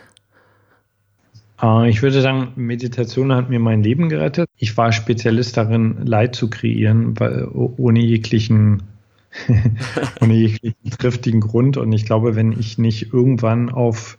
Äh, 1.62 1.90
ich 1.90 2.02
würde 2.02 2.22
sagen, 2.22 2.50
Meditation 2.56 3.34
hat 3.34 3.50
mir 3.50 3.60
mein 3.60 3.84
Leben 3.84 4.10
gerettet. 4.10 4.50
Ich 4.58 4.76
war 4.78 4.92
Spezialist 4.92 5.58
darin, 5.58 6.06
Leid 6.06 6.36
zu 6.36 6.50
kreieren, 6.50 7.16
ohne 7.78 8.00
jeglichen, 8.00 8.84
ohne 10.22 10.34
jeglichen 10.34 10.92
triftigen 10.92 11.42
Grund. 11.42 11.78
Und 11.78 11.92
ich 11.94 12.06
glaube, 12.06 12.36
wenn 12.36 12.52
ich 12.52 12.78
nicht 12.78 13.14
irgendwann 13.14 13.70
auf, 13.70 14.18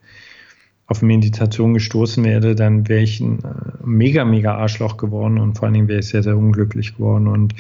auf 0.87 1.03
Meditation 1.03 1.75
gestoßen 1.75 2.25
wäre, 2.25 2.55
dann 2.55 2.89
wäre 2.89 3.03
ich 3.03 3.21
ein 3.21 3.41
äh, 3.41 3.85
mega, 3.85 4.25
mega 4.25 4.57
Arschloch 4.57 4.97
geworden 4.97 5.39
und 5.39 5.59
vor 5.59 5.67
allen 5.67 5.75
Dingen 5.75 5.89
wäre 5.89 6.01
ich 6.01 6.09
sehr, 6.09 6.23
sehr 6.23 6.37
unglücklich 6.37 6.97
geworden. 6.97 7.27
Und 7.27 7.55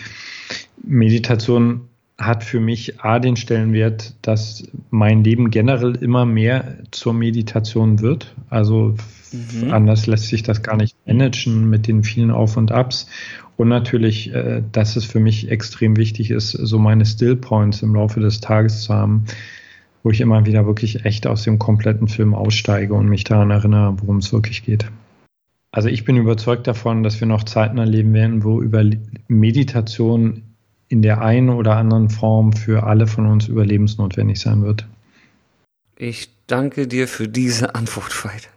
Meditation 0.82 1.82
hat 2.18 2.44
für 2.44 2.60
mich 2.60 3.00
A 3.00 3.18
den 3.18 3.36
Stellenwert, 3.36 4.14
dass 4.22 4.64
mein 4.90 5.22
Leben 5.22 5.50
generell 5.50 5.96
immer 5.96 6.24
mehr 6.24 6.78
zur 6.90 7.12
Meditation 7.12 8.00
wird. 8.00 8.34
Also 8.48 8.94
Mhm. 9.32 9.72
Anders 9.72 10.06
lässt 10.06 10.28
sich 10.28 10.42
das 10.42 10.62
gar 10.62 10.76
nicht 10.76 10.96
managen 11.06 11.68
mit 11.68 11.86
den 11.86 12.04
vielen 12.04 12.30
Auf 12.30 12.56
und 12.56 12.72
Abs. 12.72 13.06
Und 13.56 13.68
natürlich, 13.68 14.32
äh, 14.34 14.62
dass 14.72 14.96
es 14.96 15.04
für 15.04 15.20
mich 15.20 15.50
extrem 15.50 15.96
wichtig 15.96 16.30
ist, 16.30 16.50
so 16.50 16.78
meine 16.78 17.06
Still 17.06 17.36
Points 17.36 17.82
im 17.82 17.94
Laufe 17.94 18.20
des 18.20 18.40
Tages 18.40 18.82
zu 18.82 18.94
haben, 18.94 19.24
wo 20.02 20.10
ich 20.10 20.20
immer 20.20 20.46
wieder 20.46 20.66
wirklich 20.66 21.04
echt 21.04 21.26
aus 21.26 21.42
dem 21.42 21.58
kompletten 21.58 22.08
Film 22.08 22.34
aussteige 22.34 22.94
und 22.94 23.08
mich 23.08 23.24
daran 23.24 23.50
erinnere, 23.50 23.96
worum 24.00 24.18
es 24.18 24.32
wirklich 24.32 24.64
geht. 24.64 24.86
Also 25.72 25.88
ich 25.88 26.04
bin 26.04 26.16
überzeugt 26.16 26.66
davon, 26.66 27.02
dass 27.02 27.20
wir 27.20 27.26
noch 27.26 27.44
Zeiten 27.44 27.78
erleben 27.78 28.14
werden, 28.14 28.44
wo 28.44 28.62
über 28.62 28.84
Meditation 29.28 30.42
in 30.88 31.02
der 31.02 31.22
einen 31.22 31.50
oder 31.50 31.76
anderen 31.76 32.08
Form 32.08 32.52
für 32.52 32.84
alle 32.84 33.06
von 33.06 33.26
uns 33.26 33.48
überlebensnotwendig 33.48 34.40
sein 34.40 34.62
wird. 34.62 34.86
Ich 35.96 36.30
danke 36.46 36.86
dir 36.86 37.08
für 37.08 37.28
diese 37.28 37.74
Antwort, 37.74 38.12
Veit. 38.24 38.48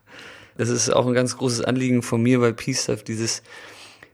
Das 0.60 0.67
ist 0.67 0.89
auch 0.89 1.08
ein 1.08 1.13
ganz 1.13 1.38
großes 1.38 1.63
Anliegen 1.63 2.02
von 2.02 2.22
mir 2.22 2.41
bei 2.41 2.52
Peace 2.52 2.86
Life, 2.89 3.06
dieses 3.06 3.43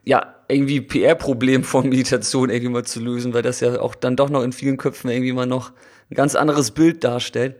ja, 0.03 0.35
irgendwie 0.47 0.79
PR-Problem 0.79 1.63
von 1.63 1.89
Meditation 1.89 2.51
irgendwie 2.51 2.71
mal 2.71 2.85
zu 2.85 2.99
lösen, 2.99 3.33
weil 3.33 3.41
das 3.41 3.61
ja 3.61 3.79
auch 3.79 3.95
dann 3.95 4.15
doch 4.15 4.29
noch 4.29 4.43
in 4.43 4.53
vielen 4.53 4.77
Köpfen 4.77 5.09
irgendwie 5.09 5.33
mal 5.33 5.47
noch 5.47 5.71
ein 6.11 6.13
ganz 6.13 6.35
anderes 6.35 6.69
Bild 6.69 7.03
darstellt. 7.03 7.55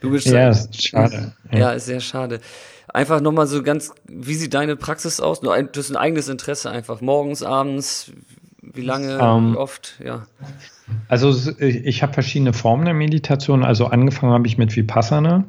Du 0.00 0.10
bist 0.10 0.26
ja, 0.26 0.50
ist 0.50 0.86
schade. 0.86 1.34
Ja, 1.50 1.58
ja, 1.58 1.72
ist 1.72 1.86
sehr 1.86 2.00
schade. 2.00 2.40
Einfach 2.88 3.22
nochmal 3.22 3.46
so 3.46 3.62
ganz, 3.62 3.94
wie 4.06 4.34
sieht 4.34 4.52
deine 4.52 4.76
Praxis 4.76 5.18
aus? 5.20 5.40
Das 5.40 5.86
ist 5.86 5.90
ein 5.90 5.96
eigenes 5.96 6.28
Interesse 6.28 6.70
einfach. 6.70 7.00
Morgens, 7.00 7.42
abends, 7.42 8.12
wie 8.60 8.82
lange, 8.82 9.18
um, 9.18 9.46
wie 9.46 9.50
ähm, 9.52 9.56
oft, 9.56 9.94
ja. 10.04 10.26
Also 11.08 11.34
ich 11.58 12.02
habe 12.02 12.12
verschiedene 12.12 12.52
Formen 12.52 12.84
der 12.84 12.92
Meditation. 12.92 13.64
Also 13.64 13.86
angefangen 13.86 14.34
habe 14.34 14.46
ich 14.46 14.58
mit 14.58 14.76
Vipassana. 14.76 15.44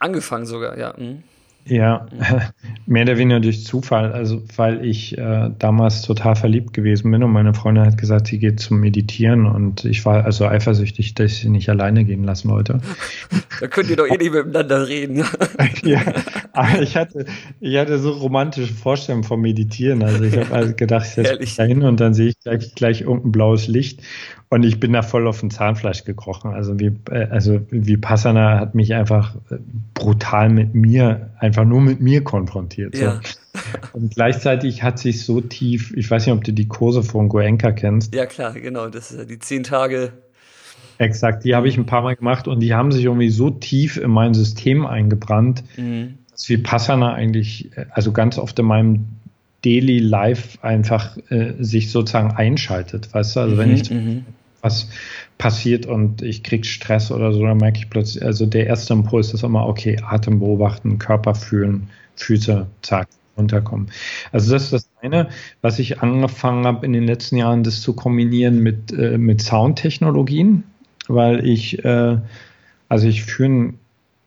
Angefangen 0.00 0.46
sogar, 0.46 0.76
ja. 0.76 0.94
Mhm. 0.98 1.22
Ja, 1.70 2.06
mehr 2.86 3.04
oder 3.04 3.16
weniger 3.16 3.38
durch 3.38 3.64
Zufall. 3.64 4.12
Also, 4.12 4.42
weil 4.56 4.84
ich 4.84 5.16
äh, 5.16 5.50
damals 5.56 6.02
total 6.02 6.34
verliebt 6.34 6.74
gewesen 6.74 7.12
bin 7.12 7.22
und 7.22 7.30
meine 7.30 7.54
Freundin 7.54 7.86
hat 7.86 7.96
gesagt, 7.96 8.26
sie 8.26 8.40
geht 8.40 8.58
zum 8.58 8.80
Meditieren 8.80 9.46
und 9.46 9.84
ich 9.84 10.04
war 10.04 10.24
also 10.24 10.46
eifersüchtig, 10.46 11.14
dass 11.14 11.30
ich 11.30 11.38
sie 11.38 11.48
nicht 11.48 11.68
alleine 11.68 12.04
gehen 12.04 12.24
lassen 12.24 12.50
wollte. 12.50 12.80
Da 13.60 13.68
könnt 13.68 13.88
ihr 13.88 13.96
doch 13.96 14.08
eh 14.08 14.16
nicht 14.16 14.32
miteinander 14.32 14.88
reden. 14.88 15.24
ja, 15.84 16.00
aber 16.54 16.82
ich 16.82 16.96
hatte, 16.96 17.26
ich 17.60 17.76
hatte 17.76 18.00
so 18.00 18.10
romantische 18.10 18.74
Vorstellungen 18.74 19.22
vom 19.22 19.40
Meditieren. 19.40 20.02
Also, 20.02 20.24
ich 20.24 20.36
habe 20.36 20.52
also 20.52 20.74
gedacht, 20.74 21.06
ich 21.06 21.12
setze 21.12 21.56
dahin 21.56 21.82
und 21.84 22.00
dann 22.00 22.14
sehe 22.14 22.30
ich 22.30 22.40
gleich, 22.40 22.74
gleich 22.74 23.00
irgendein 23.02 23.30
blaues 23.30 23.68
Licht 23.68 24.02
und 24.52 24.64
ich 24.64 24.80
bin 24.80 24.92
da 24.92 25.02
voll 25.02 25.28
auf 25.28 25.44
ein 25.44 25.50
Zahnfleisch 25.50 26.04
gekrochen. 26.04 26.52
Also 26.52 26.78
wie, 26.80 26.92
äh, 27.08 27.28
also 27.30 27.60
wie 27.70 27.96
Passana 27.96 28.58
hat 28.58 28.74
mich 28.74 28.92
einfach 28.94 29.36
äh, 29.48 29.58
brutal 29.94 30.48
mit 30.48 30.74
mir, 30.74 31.30
einfach 31.38 31.64
nur 31.64 31.80
mit 31.80 32.00
mir 32.00 32.24
konfrontiert. 32.24 32.96
So. 32.96 33.04
Ja. 33.04 33.20
Und 33.92 34.12
gleichzeitig 34.12 34.82
hat 34.82 34.98
sich 34.98 35.24
so 35.24 35.40
tief, 35.40 35.96
ich 35.96 36.10
weiß 36.10 36.26
nicht, 36.26 36.34
ob 36.34 36.42
du 36.42 36.52
die 36.52 36.66
Kurse 36.66 37.04
von 37.04 37.28
Goenka 37.28 37.70
kennst. 37.70 38.12
Ja, 38.12 38.26
klar, 38.26 38.52
genau. 38.52 38.88
Das 38.88 39.12
ist 39.12 39.18
ja 39.18 39.24
die 39.24 39.38
zehn 39.38 39.62
Tage. 39.62 40.12
Exakt, 40.98 41.44
die 41.44 41.54
habe 41.54 41.68
ich 41.68 41.78
ein 41.78 41.86
paar 41.86 42.02
Mal 42.02 42.16
gemacht 42.16 42.48
und 42.48 42.58
die 42.58 42.74
haben 42.74 42.90
sich 42.90 43.04
irgendwie 43.04 43.30
so 43.30 43.50
tief 43.50 43.96
in 43.96 44.10
mein 44.10 44.34
System 44.34 44.84
eingebrannt, 44.84 45.62
mhm. 45.76 46.18
dass 46.32 46.48
wie 46.48 46.58
Passana 46.58 47.14
eigentlich, 47.14 47.70
äh, 47.76 47.86
also 47.92 48.10
ganz 48.10 48.36
oft 48.36 48.58
in 48.58 48.66
meinem 48.66 49.06
Daily 49.64 49.98
Life 49.98 50.58
einfach 50.62 51.16
äh, 51.28 51.52
sich 51.60 51.92
sozusagen 51.92 52.32
einschaltet, 52.32 53.14
weißt 53.14 53.36
du? 53.36 53.40
Also 53.40 53.58
wenn 53.58 53.72
ich 53.72 53.90
mhm 53.90 54.24
was 54.62 54.88
passiert 55.38 55.86
und 55.86 56.22
ich 56.22 56.42
krieg 56.42 56.66
Stress 56.66 57.10
oder 57.10 57.32
so, 57.32 57.44
dann 57.44 57.58
merke 57.58 57.78
ich 57.78 57.90
plötzlich, 57.90 58.24
also 58.24 58.46
der 58.46 58.66
erste 58.66 58.92
Impuls 58.92 59.32
ist 59.32 59.42
immer, 59.42 59.66
okay, 59.66 59.98
Atem 60.02 60.38
beobachten, 60.38 60.98
Körper 60.98 61.34
fühlen, 61.34 61.88
Füße, 62.16 62.66
zack, 62.82 63.08
runterkommen. 63.36 63.90
Also 64.32 64.52
das 64.52 64.64
ist 64.64 64.72
das 64.72 64.88
eine, 65.00 65.28
was 65.62 65.78
ich 65.78 66.00
angefangen 66.00 66.66
habe 66.66 66.84
in 66.84 66.92
den 66.92 67.04
letzten 67.04 67.36
Jahren, 67.36 67.62
das 67.62 67.80
zu 67.80 67.94
kombinieren 67.94 68.62
mit, 68.62 68.92
äh, 68.92 69.16
mit 69.16 69.40
Soundtechnologien, 69.40 70.64
weil 71.08 71.46
ich, 71.46 71.82
äh, 71.84 72.18
also 72.88 73.08
ich 73.08 73.24
führe 73.24 73.50
ein 73.50 73.78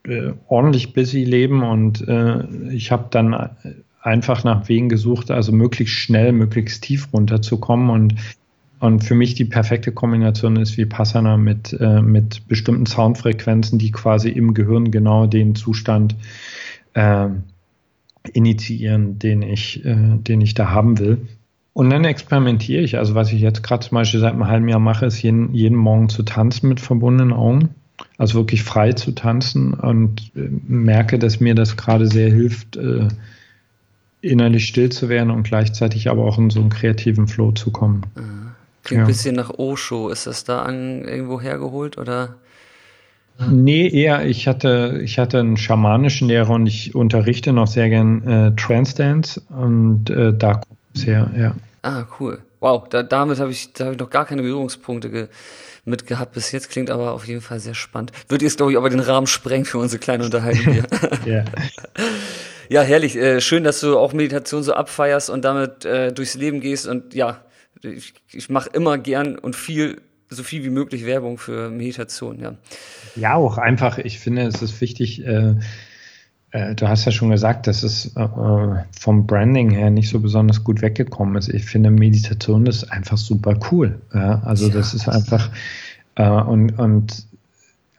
äh, 0.06 0.34
ordentlich 0.48 0.94
busy 0.94 1.24
Leben 1.24 1.64
und 1.64 2.08
äh, 2.08 2.44
ich 2.72 2.92
habe 2.92 3.08
dann 3.12 3.52
einfach 4.02 4.44
nach 4.44 4.68
Wegen 4.68 4.90
gesucht, 4.90 5.32
also 5.32 5.52
möglichst 5.52 5.96
schnell, 5.96 6.34
möglichst 6.34 6.84
tief 6.84 7.10
runterzukommen 7.14 7.90
und 7.90 8.16
und 8.84 9.02
für 9.02 9.16
mich 9.16 9.34
die 9.34 9.46
perfekte 9.46 9.94
Kombination 9.94 10.58
ist 10.58 10.76
wie 10.76 10.86
Passana 10.86 11.38
mit, 11.38 11.72
äh, 11.80 12.02
mit 12.02 12.46
bestimmten 12.50 12.86
Soundfrequenzen, 12.86 13.80
die 13.80 13.92
quasi 13.92 14.28
im 14.28 14.54
Gehirn 14.54 14.92
genau 14.92 15.26
den 15.26 15.56
Zustand 15.56 16.18
äh, 16.94 17.30
initiieren, 18.34 19.20
den 19.20 19.42
ich, 19.42 19.86
äh, 19.86 20.18
den 20.18 20.42
ich 20.42 20.54
da 20.54 20.72
haben 20.72 21.00
will. 21.00 21.30
Und 21.72 21.92
dann 21.92 22.04
experimentiere 22.04 22.82
ich. 22.82 22.98
Also 22.98 23.16
was 23.16 23.32
ich 23.32 23.40
jetzt 23.40 23.64
gerade 23.64 23.88
zum 23.88 23.96
Beispiel 23.96 24.20
seit 24.20 24.34
einem 24.34 24.48
halben 24.48 24.68
Jahr 24.68 24.82
mache, 24.82 25.06
ist 25.06 25.22
jeden, 25.22 25.54
jeden 25.54 25.78
Morgen 25.78 26.10
zu 26.10 26.24
tanzen 26.24 26.68
mit 26.68 26.82
verbundenen 26.82 27.32
Augen. 27.32 27.70
Also 28.18 28.34
wirklich 28.34 28.64
frei 28.64 28.92
zu 28.92 29.14
tanzen 29.14 29.74
und 29.76 30.30
äh, 30.36 30.50
merke, 30.68 31.20
dass 31.20 31.40
mir 31.40 31.56
das 31.56 31.78
gerade 31.78 32.08
sehr 32.08 32.30
hilft, 32.30 32.76
äh, 32.76 33.08
innerlich 34.20 34.66
still 34.66 34.90
zu 34.90 35.08
werden 35.08 35.32
und 35.32 35.44
gleichzeitig 35.44 36.10
aber 36.10 36.26
auch 36.26 36.38
in 36.38 36.50
so 36.50 36.60
einen 36.60 36.70
kreativen 36.70 37.30
Flow 37.30 37.54
zu 37.54 37.72
kommen. 37.72 38.02
Mhm. 38.18 38.53
Klingt 38.84 39.00
ja. 39.00 39.04
ein 39.06 39.08
bisschen 39.08 39.36
nach 39.36 39.50
Osho. 39.50 40.10
Ist 40.10 40.28
das 40.28 40.44
da 40.44 40.62
an, 40.62 41.06
irgendwo 41.08 41.40
hergeholt 41.42 41.98
oder? 41.98 42.36
Nee, 43.50 43.88
eher, 43.90 44.26
ich 44.26 44.48
hatte, 44.48 45.00
ich 45.04 45.18
hatte 45.18 45.40
einen 45.40 45.58
schamanischen 45.58 46.28
Lehrer 46.28 46.52
und 46.52 46.68
ich 46.68 46.94
unterrichte 46.94 47.52
noch 47.52 47.68
sehr 47.68 47.90
gern 47.90 48.28
äh, 48.28 48.56
Trance 48.56 48.96
Dance 48.96 49.42
und 49.50 50.10
äh, 50.10 50.34
da 50.38 50.54
kommt 50.54 50.78
es 50.94 51.08
her, 51.08 51.32
ja. 51.36 51.56
Ah, 51.82 52.06
cool. 52.20 52.40
Wow, 52.60 52.88
da, 52.88 53.04
damit 53.04 53.40
habe 53.40 53.52
ich, 53.52 53.74
da 53.74 53.86
hab 53.86 53.94
ich 53.94 54.00
noch 54.00 54.10
gar 54.10 54.26
keine 54.26 54.42
Berührungspunkte 54.42 55.10
ge 55.10 55.28
mit 55.86 56.08
gehabt 56.08 56.34
bis 56.34 56.52
jetzt. 56.54 56.70
Klingt 56.70 56.90
aber 56.90 57.12
auf 57.12 57.28
jeden 57.28 57.42
Fall 57.42 57.60
sehr 57.60 57.74
spannend. 57.74 58.14
Wird 58.30 58.42
jetzt, 58.42 58.56
glaube 58.56 58.72
ich, 58.72 58.78
aber 58.78 58.90
den 58.90 59.02
Rahmen 59.02 59.28
sprengen 59.28 59.66
für 59.66 59.80
unsere 59.80 60.00
kleine 60.00 60.24
Unterhaltung 60.24 60.74
hier. 60.74 60.86
ja. 61.26 61.44
ja, 62.70 62.82
herrlich. 62.84 63.18
Äh, 63.18 63.42
schön, 63.42 63.66
dass 63.66 63.82
du 63.82 63.98
auch 63.98 64.14
Meditation 64.14 64.64
so 64.64 64.74
abfeierst 64.74 65.30
und 65.30 65.44
damit 65.44 65.84
äh, 65.84 66.14
durchs 66.14 66.36
Leben 66.36 66.62
gehst 66.62 66.88
und 66.88 67.14
ja, 67.14 67.42
ich, 67.84 68.14
ich 68.32 68.50
mache 68.50 68.70
immer 68.74 68.98
gern 68.98 69.38
und 69.38 69.56
viel, 69.56 70.02
so 70.30 70.44
viel 70.44 70.64
wie 70.64 70.70
möglich 70.70 71.06
Werbung 71.06 71.38
für 71.38 71.70
Meditation, 71.70 72.40
ja. 72.40 72.56
Ja, 73.16 73.36
auch 73.36 73.58
einfach, 73.58 73.98
ich 73.98 74.20
finde, 74.20 74.44
es 74.44 74.62
ist 74.62 74.80
wichtig, 74.82 75.26
äh, 75.26 75.56
äh, 76.52 76.76
du 76.76 76.88
hast 76.88 77.06
ja 77.06 77.12
schon 77.12 77.32
gesagt, 77.32 77.68
dass 77.68 77.84
es 77.84 78.16
äh, 78.16 78.28
vom 79.00 79.28
Branding 79.28 79.72
her 79.72 79.90
nicht 79.90 80.10
so 80.10 80.20
besonders 80.20 80.64
gut 80.64 80.82
weggekommen 80.82 81.36
ist. 81.36 81.50
Ich 81.50 81.66
finde, 81.66 81.92
Meditation 81.92 82.66
ist 82.68 82.92
einfach 82.92 83.18
super 83.18 83.60
cool. 83.72 84.00
Ja? 84.14 84.42
Also 84.44 84.68
ja, 84.68 84.74
das 84.74 84.94
ist 84.94 85.10
einfach, 85.10 85.52
äh, 86.16 86.30
und, 86.30 86.78
und 86.80 87.28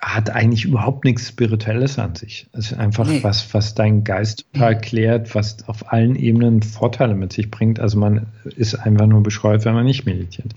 hat 0.04 0.28
eigentlich 0.30 0.66
überhaupt 0.66 1.04
nichts 1.04 1.28
Spirituelles 1.28 1.98
an 1.98 2.14
sich. 2.14 2.46
Es 2.52 2.72
ist 2.72 2.78
einfach 2.78 3.06
nee. 3.06 3.22
was, 3.22 3.54
was 3.54 3.74
deinen 3.74 4.04
Geist 4.04 4.44
total 4.52 4.78
klärt, 4.78 5.34
was 5.34 5.66
auf 5.66 5.92
allen 5.92 6.14
Ebenen 6.14 6.62
Vorteile 6.62 7.14
mit 7.14 7.32
sich 7.32 7.50
bringt. 7.50 7.80
Also 7.80 7.98
man 7.98 8.26
ist 8.56 8.74
einfach 8.74 9.06
nur 9.06 9.22
bescheuert, 9.22 9.64
wenn 9.64 9.72
man 9.74 9.86
nicht 9.86 10.04
meditiert. 10.04 10.52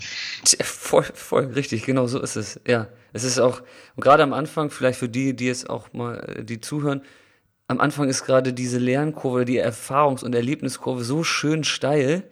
Voll, 0.61 1.05
voll 1.13 1.45
richtig, 1.45 1.85
genau 1.85 2.07
so 2.07 2.21
ist 2.21 2.35
es. 2.35 2.59
Ja, 2.67 2.87
es 3.13 3.23
ist 3.23 3.39
auch, 3.39 3.61
und 3.95 4.03
gerade 4.03 4.23
am 4.23 4.33
Anfang, 4.33 4.69
vielleicht 4.69 4.99
für 4.99 5.09
die, 5.09 5.33
die 5.33 5.45
jetzt 5.45 5.69
auch 5.69 5.93
mal, 5.93 6.43
die 6.43 6.59
zuhören, 6.59 7.01
am 7.67 7.79
Anfang 7.79 8.09
ist 8.09 8.25
gerade 8.25 8.53
diese 8.53 8.79
Lernkurve, 8.79 9.45
die 9.45 9.61
Erfahrungs- 9.61 10.23
und 10.23 10.35
Erlebniskurve 10.35 11.03
so 11.03 11.23
schön 11.23 11.63
steil, 11.63 12.23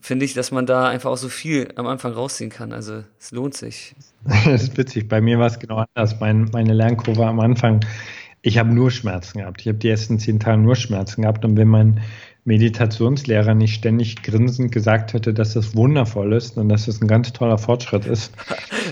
finde 0.00 0.24
ich, 0.24 0.34
dass 0.34 0.50
man 0.50 0.66
da 0.66 0.88
einfach 0.88 1.10
auch 1.10 1.16
so 1.16 1.28
viel 1.28 1.68
am 1.76 1.86
Anfang 1.86 2.12
rausziehen 2.12 2.50
kann. 2.50 2.72
Also 2.72 3.04
es 3.18 3.30
lohnt 3.30 3.54
sich. 3.54 3.94
das 4.24 4.64
ist 4.64 4.76
witzig. 4.76 5.08
Bei 5.08 5.20
mir 5.20 5.38
war 5.38 5.46
es 5.46 5.58
genau 5.58 5.84
anders. 5.94 6.18
Mein, 6.20 6.48
meine 6.52 6.72
Lernkurve 6.72 7.26
am 7.26 7.40
Anfang, 7.40 7.84
ich 8.42 8.58
habe 8.58 8.72
nur 8.72 8.90
Schmerzen 8.90 9.38
gehabt. 9.38 9.60
Ich 9.60 9.68
habe 9.68 9.78
die 9.78 9.88
ersten 9.88 10.18
zehn 10.18 10.40
Tage 10.40 10.58
nur 10.58 10.76
Schmerzen 10.76 11.22
gehabt. 11.22 11.44
Und 11.44 11.56
wenn 11.56 11.68
mein 11.68 12.00
Meditationslehrer 12.44 13.54
nicht 13.54 13.74
ständig 13.74 14.22
grinsend 14.22 14.70
gesagt 14.70 15.12
hätte, 15.12 15.34
dass 15.34 15.54
das 15.54 15.74
wundervoll 15.74 16.32
ist 16.32 16.56
und 16.56 16.68
dass 16.68 16.86
das 16.86 17.02
ein 17.02 17.08
ganz 17.08 17.32
toller 17.32 17.58
Fortschritt 17.58 18.06
ist. 18.06 18.32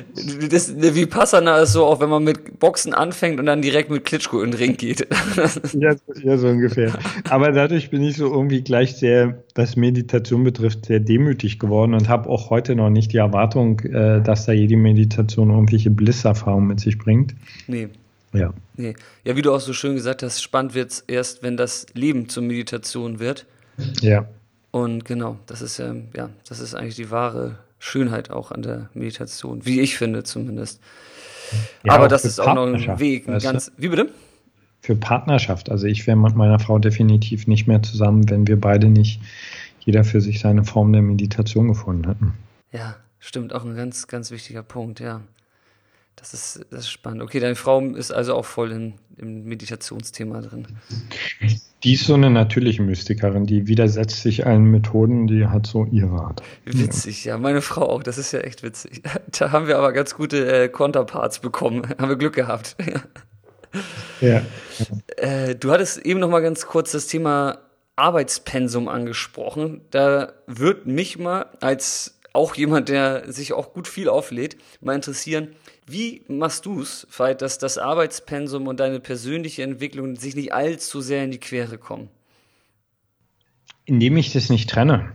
Das, 0.50 0.72
wie 0.76 1.06
Passana 1.06 1.58
ist 1.58 1.72
so, 1.72 1.84
auch 1.84 2.00
wenn 2.00 2.08
man 2.08 2.22
mit 2.22 2.60
Boxen 2.60 2.94
anfängt 2.94 3.40
und 3.40 3.46
dann 3.46 3.62
direkt 3.62 3.90
mit 3.90 4.04
Klitschko 4.04 4.42
in 4.42 4.52
den 4.52 4.58
Ring 4.58 4.76
geht. 4.76 5.00
ja, 5.72 5.94
ja, 6.22 6.38
so 6.38 6.48
ungefähr. 6.48 6.92
Aber 7.28 7.50
dadurch 7.50 7.90
bin 7.90 8.02
ich 8.04 8.16
so 8.16 8.32
irgendwie 8.32 8.62
gleich 8.62 8.94
sehr, 8.94 9.42
was 9.56 9.74
Meditation 9.74 10.44
betrifft, 10.44 10.86
sehr 10.86 11.00
demütig 11.00 11.58
geworden 11.58 11.94
und 11.94 12.08
habe 12.08 12.28
auch 12.28 12.50
heute 12.50 12.76
noch 12.76 12.90
nicht 12.90 13.12
die 13.12 13.16
Erwartung, 13.16 13.80
äh, 13.80 14.22
dass 14.22 14.46
da 14.46 14.52
jede 14.52 14.76
Meditation 14.76 15.50
irgendwelche 15.50 15.90
Blisserfahrungen 15.90 16.68
mit 16.68 16.80
sich 16.80 16.96
bringt. 16.96 17.34
Nee. 17.66 17.88
Ja. 18.32 18.52
Nee. 18.76 18.94
Ja, 19.24 19.34
wie 19.36 19.42
du 19.42 19.52
auch 19.52 19.60
so 19.60 19.72
schön 19.72 19.94
gesagt 19.94 20.22
hast, 20.22 20.42
spannend 20.42 20.74
wird 20.74 20.92
es 20.92 21.00
erst, 21.00 21.42
wenn 21.42 21.56
das 21.56 21.86
Leben 21.94 22.28
zur 22.28 22.44
Meditation 22.44 23.18
wird. 23.18 23.46
Ja. 24.00 24.28
Und 24.70 25.04
genau, 25.04 25.38
das 25.46 25.62
ist 25.62 25.78
ja, 25.78 25.94
ja, 26.16 26.30
das 26.48 26.60
ist 26.60 26.74
eigentlich 26.74 26.96
die 26.96 27.10
wahre 27.10 27.58
Schönheit 27.84 28.30
auch 28.30 28.50
an 28.50 28.62
der 28.62 28.88
Meditation, 28.94 29.66
wie 29.66 29.80
ich 29.80 29.98
finde 29.98 30.24
zumindest. 30.24 30.80
Ja, 31.84 31.92
Aber 31.92 32.08
das 32.08 32.24
ist 32.24 32.40
auch 32.40 32.54
noch 32.54 32.66
ein 32.66 32.98
Weg, 32.98 33.28
ein 33.28 33.38
ganz. 33.38 33.70
Wie 33.76 33.88
bitte? 33.88 34.10
Für 34.80 34.96
Partnerschaft. 34.96 35.70
Also 35.70 35.86
ich 35.86 36.06
wäre 36.06 36.16
mit 36.16 36.34
meiner 36.34 36.58
Frau 36.58 36.78
definitiv 36.78 37.46
nicht 37.46 37.66
mehr 37.66 37.82
zusammen, 37.82 38.28
wenn 38.30 38.46
wir 38.46 38.58
beide 38.58 38.88
nicht 38.88 39.20
jeder 39.80 40.02
für 40.02 40.22
sich 40.22 40.40
seine 40.40 40.64
Form 40.64 40.92
der 40.94 41.02
Meditation 41.02 41.68
gefunden 41.68 42.08
hätten. 42.08 42.32
Ja, 42.72 42.96
stimmt, 43.18 43.54
auch 43.54 43.64
ein 43.64 43.76
ganz, 43.76 44.08
ganz 44.08 44.30
wichtiger 44.30 44.62
Punkt, 44.62 45.00
ja. 45.00 45.20
Das 46.16 46.32
ist, 46.32 46.64
das 46.70 46.80
ist 46.80 46.90
spannend. 46.90 47.22
Okay, 47.22 47.38
deine 47.38 47.54
Frau 47.54 47.80
ist 47.80 48.12
also 48.12 48.34
auch 48.34 48.46
voll 48.46 48.72
in, 48.72 48.94
im 49.18 49.44
Meditationsthema 49.44 50.40
drin. 50.40 50.66
Die 51.82 51.94
ist 51.94 52.06
so 52.06 52.14
eine 52.14 52.30
natürliche 52.30 52.82
Mystikerin, 52.82 53.46
die 53.46 53.66
widersetzt 53.66 54.22
sich 54.22 54.46
allen 54.46 54.64
Methoden, 54.64 55.26
die 55.26 55.46
hat 55.46 55.66
so 55.66 55.84
ihre 55.86 56.12
Art. 56.12 56.42
Witzig, 56.64 57.26
ja. 57.26 57.36
Meine 57.36 57.60
Frau 57.60 57.88
auch, 57.88 58.02
das 58.02 58.16
ist 58.16 58.32
ja 58.32 58.40
echt 58.40 58.62
witzig. 58.62 59.02
Da 59.38 59.52
haben 59.52 59.66
wir 59.66 59.78
aber 59.78 59.92
ganz 59.92 60.14
gute 60.14 60.64
äh, 60.64 60.68
Counterparts 60.68 61.40
bekommen. 61.40 61.82
haben 61.98 62.08
wir 62.08 62.16
Glück 62.16 62.34
gehabt. 62.34 62.76
ja. 64.20 64.42
Äh, 65.16 65.56
du 65.56 65.70
hattest 65.72 65.98
eben 65.98 66.20
noch 66.20 66.30
mal 66.30 66.40
ganz 66.40 66.66
kurz 66.66 66.92
das 66.92 67.06
Thema 67.06 67.58
Arbeitspensum 67.96 68.88
angesprochen. 68.88 69.82
Da 69.90 70.32
wird 70.46 70.86
mich 70.86 71.18
mal 71.18 71.46
als 71.60 72.18
auch 72.32 72.54
jemand, 72.56 72.88
der 72.88 73.30
sich 73.32 73.52
auch 73.52 73.72
gut 73.72 73.88
viel 73.88 74.08
auflädt, 74.08 74.56
mal 74.80 74.94
interessieren, 74.94 75.54
wie 75.86 76.22
machst 76.28 76.66
du 76.66 76.80
es, 76.80 77.06
dass 77.38 77.58
das 77.58 77.78
Arbeitspensum 77.78 78.66
und 78.66 78.80
deine 78.80 79.00
persönliche 79.00 79.62
Entwicklung 79.62 80.16
sich 80.16 80.34
nicht 80.34 80.52
allzu 80.52 81.00
sehr 81.00 81.24
in 81.24 81.30
die 81.30 81.38
Quere 81.38 81.78
kommen? 81.78 82.08
Indem 83.84 84.16
ich 84.16 84.32
das 84.32 84.48
nicht 84.48 84.70
trenne. 84.70 85.12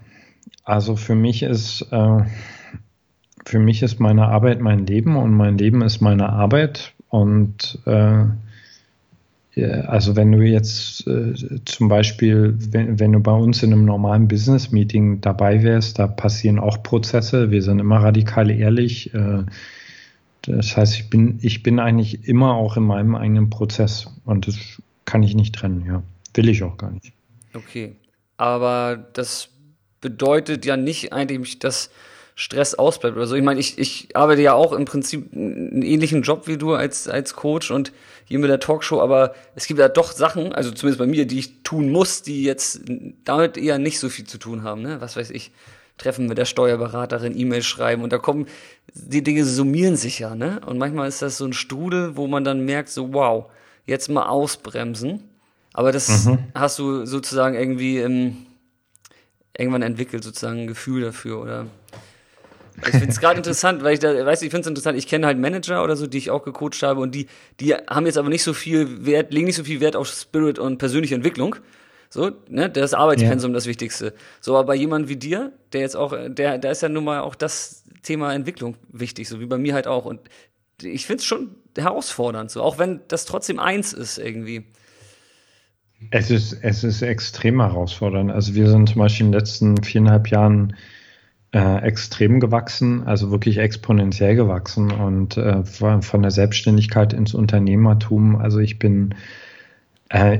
Also 0.63 0.95
für 0.95 1.15
mich 1.15 1.41
ist, 1.41 1.87
äh, 1.91 2.23
für 3.45 3.59
mich 3.59 3.81
ist 3.81 3.99
meine 3.99 4.27
Arbeit 4.27 4.61
mein 4.61 4.85
Leben 4.85 5.15
und 5.15 5.33
mein 5.33 5.57
Leben 5.57 5.81
ist 5.81 6.01
meine 6.01 6.29
Arbeit 6.29 6.93
und 7.07 7.79
äh, 7.85 8.25
also 9.87 10.15
wenn 10.15 10.31
du 10.31 10.41
jetzt 10.41 11.07
äh, 11.07 11.33
zum 11.65 11.89
Beispiel, 11.89 12.55
wenn, 12.71 12.99
wenn, 12.99 13.11
du 13.11 13.19
bei 13.19 13.33
uns 13.33 13.63
in 13.63 13.73
einem 13.73 13.85
normalen 13.85 14.27
Business-Meeting 14.27 15.21
dabei 15.21 15.63
wärst, 15.63 15.99
da 15.99 16.07
passieren 16.07 16.59
auch 16.59 16.81
Prozesse. 16.83 17.51
Wir 17.51 17.61
sind 17.61 17.79
immer 17.79 17.97
radikal 17.97 18.51
ehrlich. 18.51 19.13
Äh, 19.13 19.43
das 20.43 20.77
heißt, 20.77 20.95
ich 20.95 21.09
bin, 21.09 21.39
ich 21.41 21.63
bin 21.63 21.79
eigentlich 21.79 22.27
immer 22.27 22.53
auch 22.53 22.77
in 22.77 22.83
meinem 22.83 23.15
eigenen 23.15 23.49
Prozess 23.49 24.07
und 24.25 24.47
das 24.47 24.57
kann 25.05 25.23
ich 25.23 25.35
nicht 25.35 25.55
trennen, 25.55 25.85
ja. 25.85 26.03
Will 26.33 26.49
ich 26.49 26.63
auch 26.63 26.77
gar 26.77 26.91
nicht. 26.91 27.11
Okay. 27.53 27.95
Aber 28.37 28.95
das 29.13 29.49
bedeutet 30.01 30.65
ja 30.65 30.77
nicht 30.77 31.11
eigentlich, 31.11 31.59
dass 31.59 31.89
Stress 32.35 32.75
ausbleibt 32.75 33.17
oder 33.17 33.27
so. 33.27 33.35
Ich 33.35 33.43
meine, 33.43 33.59
ich, 33.59 33.77
ich 33.77 34.15
arbeite 34.15 34.41
ja 34.41 34.53
auch 34.53 34.71
im 34.71 34.85
Prinzip 34.85 35.33
einen 35.33 35.81
ähnlichen 35.81 36.21
Job 36.21 36.47
wie 36.47 36.57
du 36.57 36.73
als, 36.73 37.09
als 37.09 37.33
Coach 37.33 37.69
und 37.69 37.91
hier 38.23 38.39
mit 38.39 38.49
der 38.49 38.61
Talkshow, 38.61 39.01
aber 39.01 39.35
es 39.55 39.67
gibt 39.67 39.79
ja 39.79 39.89
doch 39.89 40.13
Sachen, 40.13 40.53
also 40.53 40.71
zumindest 40.71 40.99
bei 40.99 41.07
mir, 41.07 41.25
die 41.25 41.39
ich 41.39 41.63
tun 41.63 41.91
muss, 41.91 42.21
die 42.21 42.43
jetzt 42.43 42.81
damit 43.25 43.57
eher 43.57 43.77
nicht 43.77 43.99
so 43.99 44.07
viel 44.07 44.25
zu 44.25 44.37
tun 44.37 44.63
haben, 44.63 44.81
ne? 44.81 45.01
Was 45.01 45.17
weiß 45.17 45.31
ich. 45.31 45.51
Treffen 45.99 46.25
mit 46.25 46.37
der 46.37 46.45
Steuerberaterin, 46.45 47.37
E-Mail 47.37 47.61
schreiben 47.61 48.03
und 48.03 48.11
da 48.11 48.17
kommen, 48.17 48.47
die 48.93 49.23
Dinge 49.23 49.45
summieren 49.45 49.95
sich 49.95 50.19
ja, 50.19 50.33
ne? 50.33 50.61
Und 50.65 50.79
manchmal 50.79 51.07
ist 51.07 51.21
das 51.21 51.37
so 51.37 51.45
ein 51.45 51.53
Strudel, 51.53 52.17
wo 52.17 52.25
man 52.25 52.43
dann 52.43 52.65
merkt, 52.65 52.89
so, 52.89 53.13
wow, 53.13 53.45
jetzt 53.85 54.09
mal 54.09 54.27
ausbremsen. 54.27 55.23
Aber 55.73 55.91
das 55.91 56.25
mhm. 56.25 56.39
hast 56.55 56.79
du 56.79 57.05
sozusagen 57.05 57.55
irgendwie 57.55 57.99
ähm, 57.99 58.37
irgendwann 59.57 59.81
entwickelt, 59.81 60.23
sozusagen 60.23 60.61
ein 60.61 60.67
Gefühl 60.67 61.01
dafür, 61.01 61.41
oder? 61.41 61.67
Ich 62.81 62.91
finde 62.91 63.09
es 63.09 63.19
gerade 63.19 63.37
interessant, 63.37 63.83
weil 63.83 63.93
ich 63.93 63.99
da, 63.99 64.25
weißt 64.25 64.41
du, 64.41 64.45
ich 64.45 64.51
finde 64.51 64.61
es 64.61 64.67
interessant, 64.67 64.97
ich 64.97 65.07
kenne 65.07 65.27
halt 65.27 65.37
Manager 65.37 65.83
oder 65.83 65.95
so, 65.95 66.07
die 66.07 66.17
ich 66.17 66.31
auch 66.31 66.43
gecoacht 66.43 66.81
habe 66.81 67.01
und 67.01 67.13
die, 67.13 67.27
die 67.59 67.73
haben 67.73 68.05
jetzt 68.05 68.17
aber 68.17 68.29
nicht 68.29 68.43
so 68.43 68.53
viel 68.53 69.05
Wert, 69.05 69.33
legen 69.33 69.47
nicht 69.47 69.57
so 69.57 69.63
viel 69.65 69.81
Wert 69.81 69.95
auf 69.95 70.07
Spirit 70.07 70.59
und 70.59 70.77
persönliche 70.77 71.15
Entwicklung. 71.15 71.57
So, 72.09 72.31
ne, 72.47 72.69
das 72.69 72.95
Arbeitspensum 72.95 73.51
ja. 73.51 73.55
das 73.55 73.67
Wichtigste. 73.67 74.13
So, 74.41 74.57
aber 74.57 74.67
bei 74.67 74.75
jemandem 74.75 75.09
wie 75.09 75.15
dir, 75.15 75.53
der 75.73 75.81
jetzt 75.81 75.95
auch, 75.95 76.13
der, 76.27 76.57
da 76.57 76.71
ist 76.71 76.81
ja 76.81 76.89
nun 76.89 77.03
mal 77.03 77.21
auch 77.21 77.35
das 77.35 77.83
Thema 78.01 78.33
Entwicklung 78.33 78.75
wichtig, 78.91 79.29
so 79.29 79.39
wie 79.39 79.45
bei 79.45 79.59
mir 79.59 79.75
halt 79.75 79.85
auch. 79.85 80.05
Und 80.05 80.21
ich 80.81 81.05
finde 81.05 81.19
es 81.19 81.25
schon 81.25 81.55
herausfordernd, 81.77 82.49
so, 82.49 82.63
auch 82.63 82.79
wenn 82.79 83.01
das 83.07 83.25
trotzdem 83.25 83.59
eins 83.59 83.93
ist 83.93 84.17
irgendwie. 84.17 84.65
Es 86.11 86.31
ist, 86.31 86.57
es 86.61 86.83
ist 86.83 87.01
extrem 87.01 87.61
herausfordernd. 87.61 88.31
Also 88.31 88.55
wir 88.55 88.69
sind 88.69 88.89
zum 88.89 88.99
Beispiel 88.99 89.27
in 89.27 89.31
den 89.31 89.39
letzten 89.39 89.83
viereinhalb 89.83 90.29
Jahren 90.29 90.75
äh, 91.51 91.81
extrem 91.83 92.39
gewachsen, 92.39 93.03
also 93.03 93.31
wirklich 93.31 93.57
exponentiell 93.57 94.35
gewachsen 94.35 94.91
und 94.91 95.37
äh, 95.37 95.63
von 95.65 96.21
der 96.21 96.31
Selbstständigkeit 96.31 97.13
ins 97.13 97.33
Unternehmertum. 97.33 98.35
Also 98.35 98.59
ich 98.59 98.79
bin, 98.79 99.13
äh, 100.09 100.39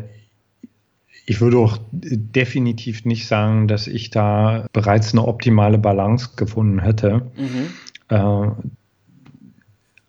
ich 1.30 1.42
würde 1.42 1.60
auch 1.60 1.78
definitiv 1.92 3.06
nicht 3.06 3.28
sagen, 3.28 3.68
dass 3.68 3.86
ich 3.86 4.10
da 4.10 4.66
bereits 4.74 5.14
eine 5.14 5.28
optimale 5.28 5.78
Balance 5.78 6.32
gefunden 6.36 6.80
hätte. 6.80 7.22
Mhm. 7.38 7.68
Äh, 8.10 8.48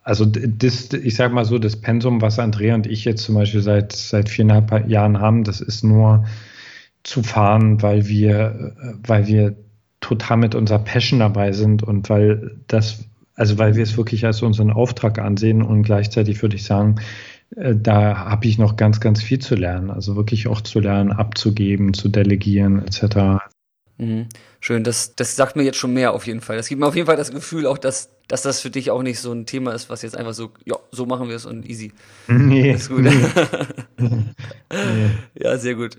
also 0.03 0.25
das, 0.25 0.95
ich 0.95 1.15
sage 1.15 1.35
mal 1.35 1.45
so, 1.45 1.59
das 1.59 1.77
Pensum, 1.77 2.23
was 2.23 2.39
Andrea 2.39 2.75
und 2.75 2.87
ich 2.87 3.05
jetzt 3.05 3.23
zum 3.23 3.35
Beispiel 3.35 3.61
seit, 3.61 3.93
seit 3.93 4.31
viereinhalb 4.31 4.89
Jahren 4.89 5.21
haben, 5.21 5.45
das 5.45 5.61
ist 5.61 5.85
nur 5.85 6.25
zu 7.03 7.23
fahren, 7.23 7.83
weil 7.83 8.09
wir, 8.09 8.75
weil 9.07 9.27
wir 9.27 9.57
total 10.01 10.39
mit 10.39 10.55
unserer 10.55 10.79
Passion 10.79 11.21
dabei 11.21 11.53
sind 11.53 11.83
und 11.83 12.09
weil 12.09 12.57
das, 12.67 13.05
also 13.35 13.59
weil 13.59 13.77
wir 13.77 13.83
es 13.83 13.95
wirklich 13.99 14.25
als 14.25 14.41
unseren 14.41 14.71
Auftrag 14.71 15.19
ansehen 15.19 15.61
und 15.61 15.83
gleichzeitig 15.83 16.41
würde 16.41 16.57
ich 16.57 16.65
sagen, 16.65 16.95
da 17.57 18.17
habe 18.17 18.47
ich 18.47 18.59
noch 18.59 18.77
ganz, 18.77 19.01
ganz 19.01 19.23
viel 19.23 19.41
zu 19.41 19.55
lernen. 19.55 19.91
Also 19.91 20.17
wirklich 20.17 20.47
auch 20.47 20.61
zu 20.61 20.81
lernen, 20.81 21.13
abzugeben, 21.13 21.95
zu 21.95 22.09
delegieren 22.09 22.85
etc. 22.85 23.43
Mhm. 23.99 24.29
Schön, 24.61 24.85
das, 24.85 25.15
das 25.17 25.37
sagt 25.37 25.57
mir 25.57 25.63
jetzt 25.63 25.79
schon 25.79 25.93
mehr 25.93 26.13
auf 26.13 26.27
jeden 26.27 26.41
Fall. 26.41 26.57
Das 26.57 26.69
gibt 26.69 26.81
mir 26.81 26.87
auf 26.87 26.95
jeden 26.95 27.07
Fall 27.07 27.17
das 27.17 27.33
Gefühl 27.33 27.67
auch, 27.67 27.79
dass, 27.79 28.11
dass 28.29 28.43
das 28.43 28.61
für 28.61 28.71
dich 28.71 28.91
auch 28.91 29.03
nicht 29.03 29.19
so 29.19 29.33
ein 29.33 29.47
Thema 29.47 29.73
ist, 29.73 29.91
was 29.91 30.03
jetzt 30.03 30.17
einfach 30.17 30.33
so, 30.33 30.53
ja, 30.65 30.77
so 30.91 31.07
machen 31.07 31.29
wir 31.29 31.37
es 31.37 31.45
und 31.45 31.69
easy. 31.69 31.93
Nee. 32.29 32.73
ist 32.73 32.89
gut. 32.89 33.01
Nee. 33.01 33.15
nee. 34.73 35.11
Ja, 35.35 35.59
sehr 35.59 35.75
gut. 35.75 35.99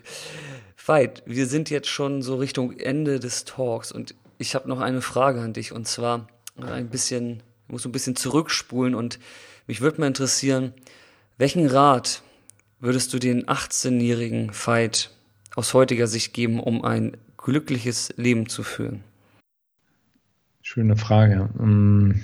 Veit, 0.84 1.22
wir 1.26 1.46
sind 1.46 1.70
jetzt 1.70 1.90
schon 1.90 2.22
so 2.22 2.36
Richtung 2.36 2.78
Ende 2.78 3.20
des 3.20 3.46
Talks 3.46 3.92
und 3.92 4.16
ich 4.40 4.56
habe 4.56 4.68
noch 4.68 4.80
eine 4.80 5.02
Frage 5.02 5.42
an 5.42 5.54
dich 5.54 5.72
und 5.72 5.88
zwar 5.88 6.28
ein 6.60 6.90
bisschen, 6.90 7.44
ich 7.68 7.72
muss 7.72 7.86
ein 7.86 7.92
bisschen 7.92 8.16
zurückspulen 8.16 8.96
und 8.96 9.20
mich 9.68 9.82
würde 9.82 10.02
mal 10.02 10.08
interessieren, 10.08 10.74
welchen 11.42 11.66
Rat 11.66 12.22
würdest 12.80 13.14
du 13.14 13.18
den 13.18 13.46
18-jährigen 13.48 14.52
Veit 14.54 15.10
aus 15.56 15.74
heutiger 15.74 16.06
Sicht 16.06 16.36
geben, 16.36 16.60
um 16.60 16.86
ein 16.86 17.18
glückliches 17.36 18.14
Leben 18.16 18.48
zu 18.48 18.62
führen? 18.62 19.04
Schöne 20.62 20.96
Frage. 20.96 21.50
Um 21.58 22.22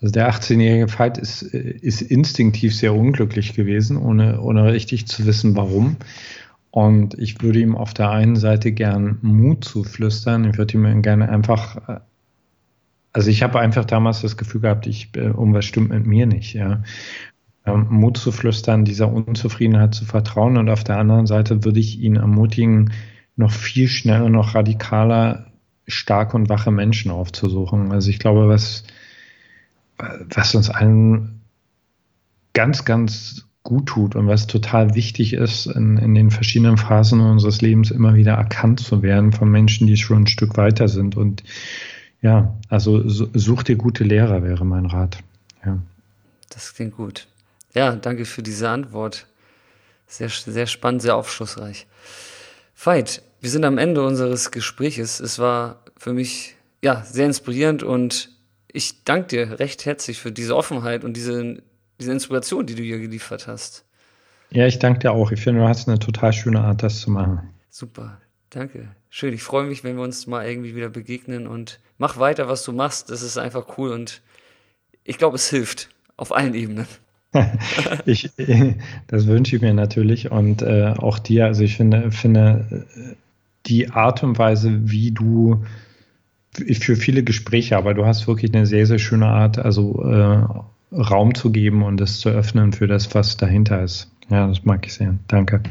also 0.00 0.10
der 0.10 0.32
18-jährige 0.32 0.98
Veit 0.98 1.18
ist, 1.18 1.42
ist 1.42 2.00
instinktiv 2.00 2.74
sehr 2.74 2.94
unglücklich 2.94 3.52
gewesen, 3.52 3.98
ohne, 3.98 4.40
ohne 4.40 4.72
richtig 4.72 5.06
zu 5.06 5.26
wissen, 5.26 5.54
warum. 5.54 5.98
Und 6.70 7.12
ich 7.18 7.42
würde 7.42 7.60
ihm 7.60 7.76
auf 7.76 7.92
der 7.92 8.10
einen 8.10 8.36
Seite 8.36 8.72
gern 8.72 9.18
Mut 9.20 9.64
zuflüstern. 9.64 10.48
Ich 10.48 10.56
würde 10.56 10.78
ihm 10.78 11.02
gerne 11.02 11.28
einfach, 11.28 12.00
also 13.12 13.30
ich 13.30 13.42
habe 13.42 13.60
einfach 13.60 13.84
damals 13.84 14.22
das 14.22 14.36
Gefühl 14.36 14.62
gehabt, 14.62 14.86
ich, 14.86 15.14
irgendwas 15.14 15.64
stimmt 15.64 15.90
mit 15.90 16.06
mir 16.06 16.26
nicht, 16.26 16.54
ja. 16.54 16.82
Ähm, 17.64 17.86
Mut 17.90 18.16
zu 18.16 18.32
flüstern, 18.32 18.84
dieser 18.84 19.12
Unzufriedenheit 19.12 19.94
zu 19.94 20.04
vertrauen. 20.04 20.56
Und 20.56 20.68
auf 20.68 20.82
der 20.82 20.98
anderen 20.98 21.26
Seite 21.26 21.64
würde 21.64 21.78
ich 21.78 22.00
ihn 22.00 22.16
ermutigen, 22.16 22.92
noch 23.36 23.52
viel 23.52 23.88
schneller, 23.88 24.28
noch 24.28 24.54
radikaler 24.54 25.46
starke 25.86 26.36
und 26.36 26.48
wache 26.48 26.70
Menschen 26.70 27.10
aufzusuchen. 27.10 27.92
Also 27.92 28.10
ich 28.10 28.18
glaube, 28.18 28.48
was, 28.48 28.84
was 29.98 30.54
uns 30.54 30.70
allen 30.70 31.40
ganz, 32.52 32.84
ganz 32.84 33.46
gut 33.62 33.86
tut 33.86 34.16
und 34.16 34.26
was 34.26 34.48
total 34.48 34.94
wichtig 34.94 35.34
ist, 35.34 35.66
in, 35.66 35.96
in 35.98 36.14
den 36.14 36.30
verschiedenen 36.30 36.76
Phasen 36.76 37.20
unseres 37.20 37.62
Lebens 37.62 37.90
immer 37.90 38.14
wieder 38.14 38.32
erkannt 38.32 38.80
zu 38.80 39.02
werden 39.02 39.32
von 39.32 39.50
Menschen, 39.50 39.86
die 39.86 39.96
schon 39.96 40.22
ein 40.22 40.26
Stück 40.26 40.56
weiter 40.56 40.88
sind. 40.88 41.16
Und 41.16 41.44
ja, 42.22 42.56
also 42.68 43.02
such 43.08 43.64
dir 43.64 43.76
gute 43.76 44.04
Lehrer, 44.04 44.42
wäre 44.42 44.64
mein 44.64 44.86
Rat. 44.86 45.18
Ja. 45.66 45.78
Das 46.50 46.72
klingt 46.74 46.96
gut. 46.96 47.26
Ja, 47.74 47.96
danke 47.96 48.24
für 48.24 48.42
diese 48.42 48.68
Antwort. 48.68 49.26
Sehr, 50.06 50.28
sehr 50.28 50.66
spannend, 50.66 51.02
sehr 51.02 51.16
aufschlussreich. 51.16 51.86
Veit, 52.76 53.22
wir 53.40 53.50
sind 53.50 53.64
am 53.64 53.78
Ende 53.78 54.04
unseres 54.04 54.50
Gespräches. 54.50 55.20
Es 55.20 55.38
war 55.38 55.80
für 55.96 56.12
mich 56.12 56.54
ja 56.82 57.02
sehr 57.04 57.26
inspirierend 57.26 57.82
und 57.82 58.30
ich 58.68 59.04
danke 59.04 59.28
dir 59.28 59.58
recht 59.58 59.84
herzlich 59.84 60.20
für 60.20 60.32
diese 60.32 60.56
Offenheit 60.56 61.04
und 61.04 61.16
diese, 61.16 61.62
diese 62.00 62.12
Inspiration, 62.12 62.66
die 62.66 62.74
du 62.74 62.82
hier 62.82 62.98
geliefert 62.98 63.46
hast. 63.46 63.84
Ja, 64.50 64.66
ich 64.66 64.78
danke 64.78 65.00
dir 65.00 65.12
auch. 65.12 65.32
Ich 65.32 65.40
finde, 65.40 65.62
du 65.62 65.68
hast 65.68 65.88
eine 65.88 65.98
total 65.98 66.32
schöne 66.32 66.60
Art, 66.60 66.82
das 66.82 67.00
zu 67.00 67.10
machen. 67.10 67.50
Super, 67.70 68.20
danke. 68.50 68.94
Schön. 69.14 69.34
Ich 69.34 69.42
freue 69.42 69.66
mich, 69.66 69.84
wenn 69.84 69.96
wir 69.96 70.04
uns 70.04 70.26
mal 70.26 70.48
irgendwie 70.48 70.74
wieder 70.74 70.88
begegnen 70.88 71.46
und 71.46 71.80
mach 71.98 72.18
weiter, 72.18 72.48
was 72.48 72.64
du 72.64 72.72
machst. 72.72 73.10
Das 73.10 73.20
ist 73.20 73.36
einfach 73.36 73.76
cool 73.76 73.90
und 73.90 74.22
ich 75.04 75.18
glaube, 75.18 75.36
es 75.36 75.50
hilft 75.50 75.90
auf 76.16 76.34
allen 76.34 76.54
Ebenen. 76.54 76.86
ich, 78.06 78.30
das 79.08 79.26
wünsche 79.26 79.56
ich 79.56 79.60
mir 79.60 79.74
natürlich 79.74 80.30
und 80.30 80.62
äh, 80.62 80.94
auch 80.96 81.18
dir. 81.18 81.44
Also 81.44 81.62
ich 81.62 81.76
finde, 81.76 82.10
finde 82.10 82.86
die 83.66 83.90
Art 83.90 84.22
und 84.22 84.38
Weise, 84.38 84.80
wie 84.90 85.10
du 85.10 85.62
für 86.54 86.96
viele 86.96 87.22
Gespräche, 87.22 87.76
aber 87.76 87.92
du 87.92 88.06
hast 88.06 88.26
wirklich 88.26 88.54
eine 88.54 88.64
sehr, 88.64 88.86
sehr 88.86 88.98
schöne 88.98 89.26
Art, 89.26 89.58
also 89.58 90.02
äh, 90.04 90.96
Raum 90.96 91.34
zu 91.34 91.52
geben 91.52 91.82
und 91.82 92.00
es 92.00 92.20
zu 92.20 92.30
öffnen 92.30 92.72
für 92.72 92.86
das, 92.86 93.14
was 93.14 93.36
dahinter 93.36 93.82
ist. 93.82 94.10
Ja, 94.30 94.46
das 94.46 94.64
mag 94.64 94.86
ich 94.86 94.94
sehr. 94.94 95.18
Danke. 95.28 95.62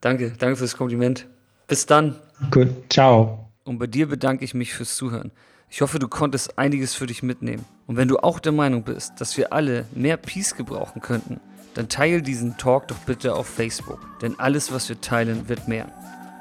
Danke, 0.00 0.32
danke 0.38 0.54
fürs 0.54 0.76
Kompliment. 0.76 1.26
Bis 1.70 1.86
dann. 1.86 2.16
Gut, 2.50 2.68
ciao. 2.90 3.48
Und 3.64 3.78
bei 3.78 3.86
dir 3.86 4.08
bedanke 4.08 4.44
ich 4.44 4.54
mich 4.54 4.74
fürs 4.74 4.96
Zuhören. 4.96 5.30
Ich 5.70 5.80
hoffe, 5.80 5.98
du 5.98 6.08
konntest 6.08 6.58
einiges 6.58 6.94
für 6.94 7.06
dich 7.06 7.22
mitnehmen. 7.22 7.64
Und 7.86 7.96
wenn 7.96 8.08
du 8.08 8.18
auch 8.18 8.40
der 8.40 8.52
Meinung 8.52 8.82
bist, 8.82 9.20
dass 9.20 9.36
wir 9.36 9.52
alle 9.52 9.86
mehr 9.94 10.16
Peace 10.16 10.56
gebrauchen 10.56 11.00
könnten, 11.00 11.40
dann 11.74 11.88
teile 11.88 12.22
diesen 12.22 12.58
Talk 12.58 12.88
doch 12.88 12.98
bitte 13.06 13.34
auf 13.34 13.46
Facebook. 13.46 14.00
Denn 14.20 14.38
alles, 14.38 14.72
was 14.72 14.88
wir 14.88 15.00
teilen, 15.00 15.48
wird 15.48 15.68
mehr. 15.68 15.86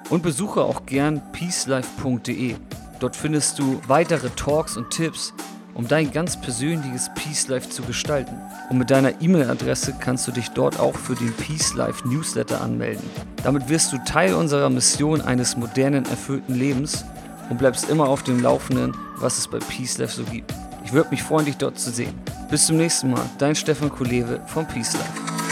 Und 0.10 0.24
besuche 0.24 0.62
auch 0.62 0.88
gern 0.88 1.22
peacelife.de 1.32 2.56
Dort 3.00 3.16
findest 3.16 3.60
du 3.60 3.80
weitere 3.88 4.30
Talks 4.32 4.76
und 4.76 4.90
Tipps, 4.90 5.34
um 5.80 5.88
dein 5.88 6.12
ganz 6.12 6.36
persönliches 6.36 7.10
Peace 7.16 7.48
Life 7.48 7.70
zu 7.70 7.84
gestalten. 7.84 8.36
Und 8.70 8.80
mit 8.80 8.92
deiner 8.92 9.22
E-Mail-Adresse 9.22 9.94
kannst 9.98 10.28
du 10.28 10.34
dich 10.34 10.50
dort 10.50 10.78
auch 10.78 10.94
für 10.94 11.16
den 11.16 11.32
Peace 11.32 11.74
Life 11.74 12.06
Newsletter 12.06 12.60
anmelden. 12.60 13.10
Damit 13.44 13.70
wirst 13.70 13.94
du 13.94 13.98
Teil 14.00 14.34
unserer 14.34 14.70
Mission 14.70 15.22
eines 15.22 15.56
modernen, 15.56 16.04
erfüllten 16.04 16.54
Lebens 16.54 17.06
und 17.50 17.60
bleibst 17.60 17.90
immer 17.90 18.10
auf 18.10 18.24
dem 18.24 18.44
Laufenden, 18.44 18.94
was 19.20 19.38
es 19.38 19.48
bei 19.48 19.60
Peace 19.60 19.98
Life 20.00 20.16
so 20.16 20.24
gibt. 20.26 20.54
Ich 20.84 20.92
würde 20.92 21.12
mich 21.12 21.24
freuen, 21.24 21.46
dich 21.46 21.56
dort 21.56 21.80
zu 21.80 21.92
sehen. 21.92 22.14
Bis 22.52 22.66
zum 22.66 22.76
nächsten 22.76 23.12
Mal, 23.12 23.24
dein 23.38 23.56
Stefan 23.56 23.90
Kulewe 23.90 24.42
vom 24.48 24.68
Peace 24.68 24.96
Life. 24.96 25.49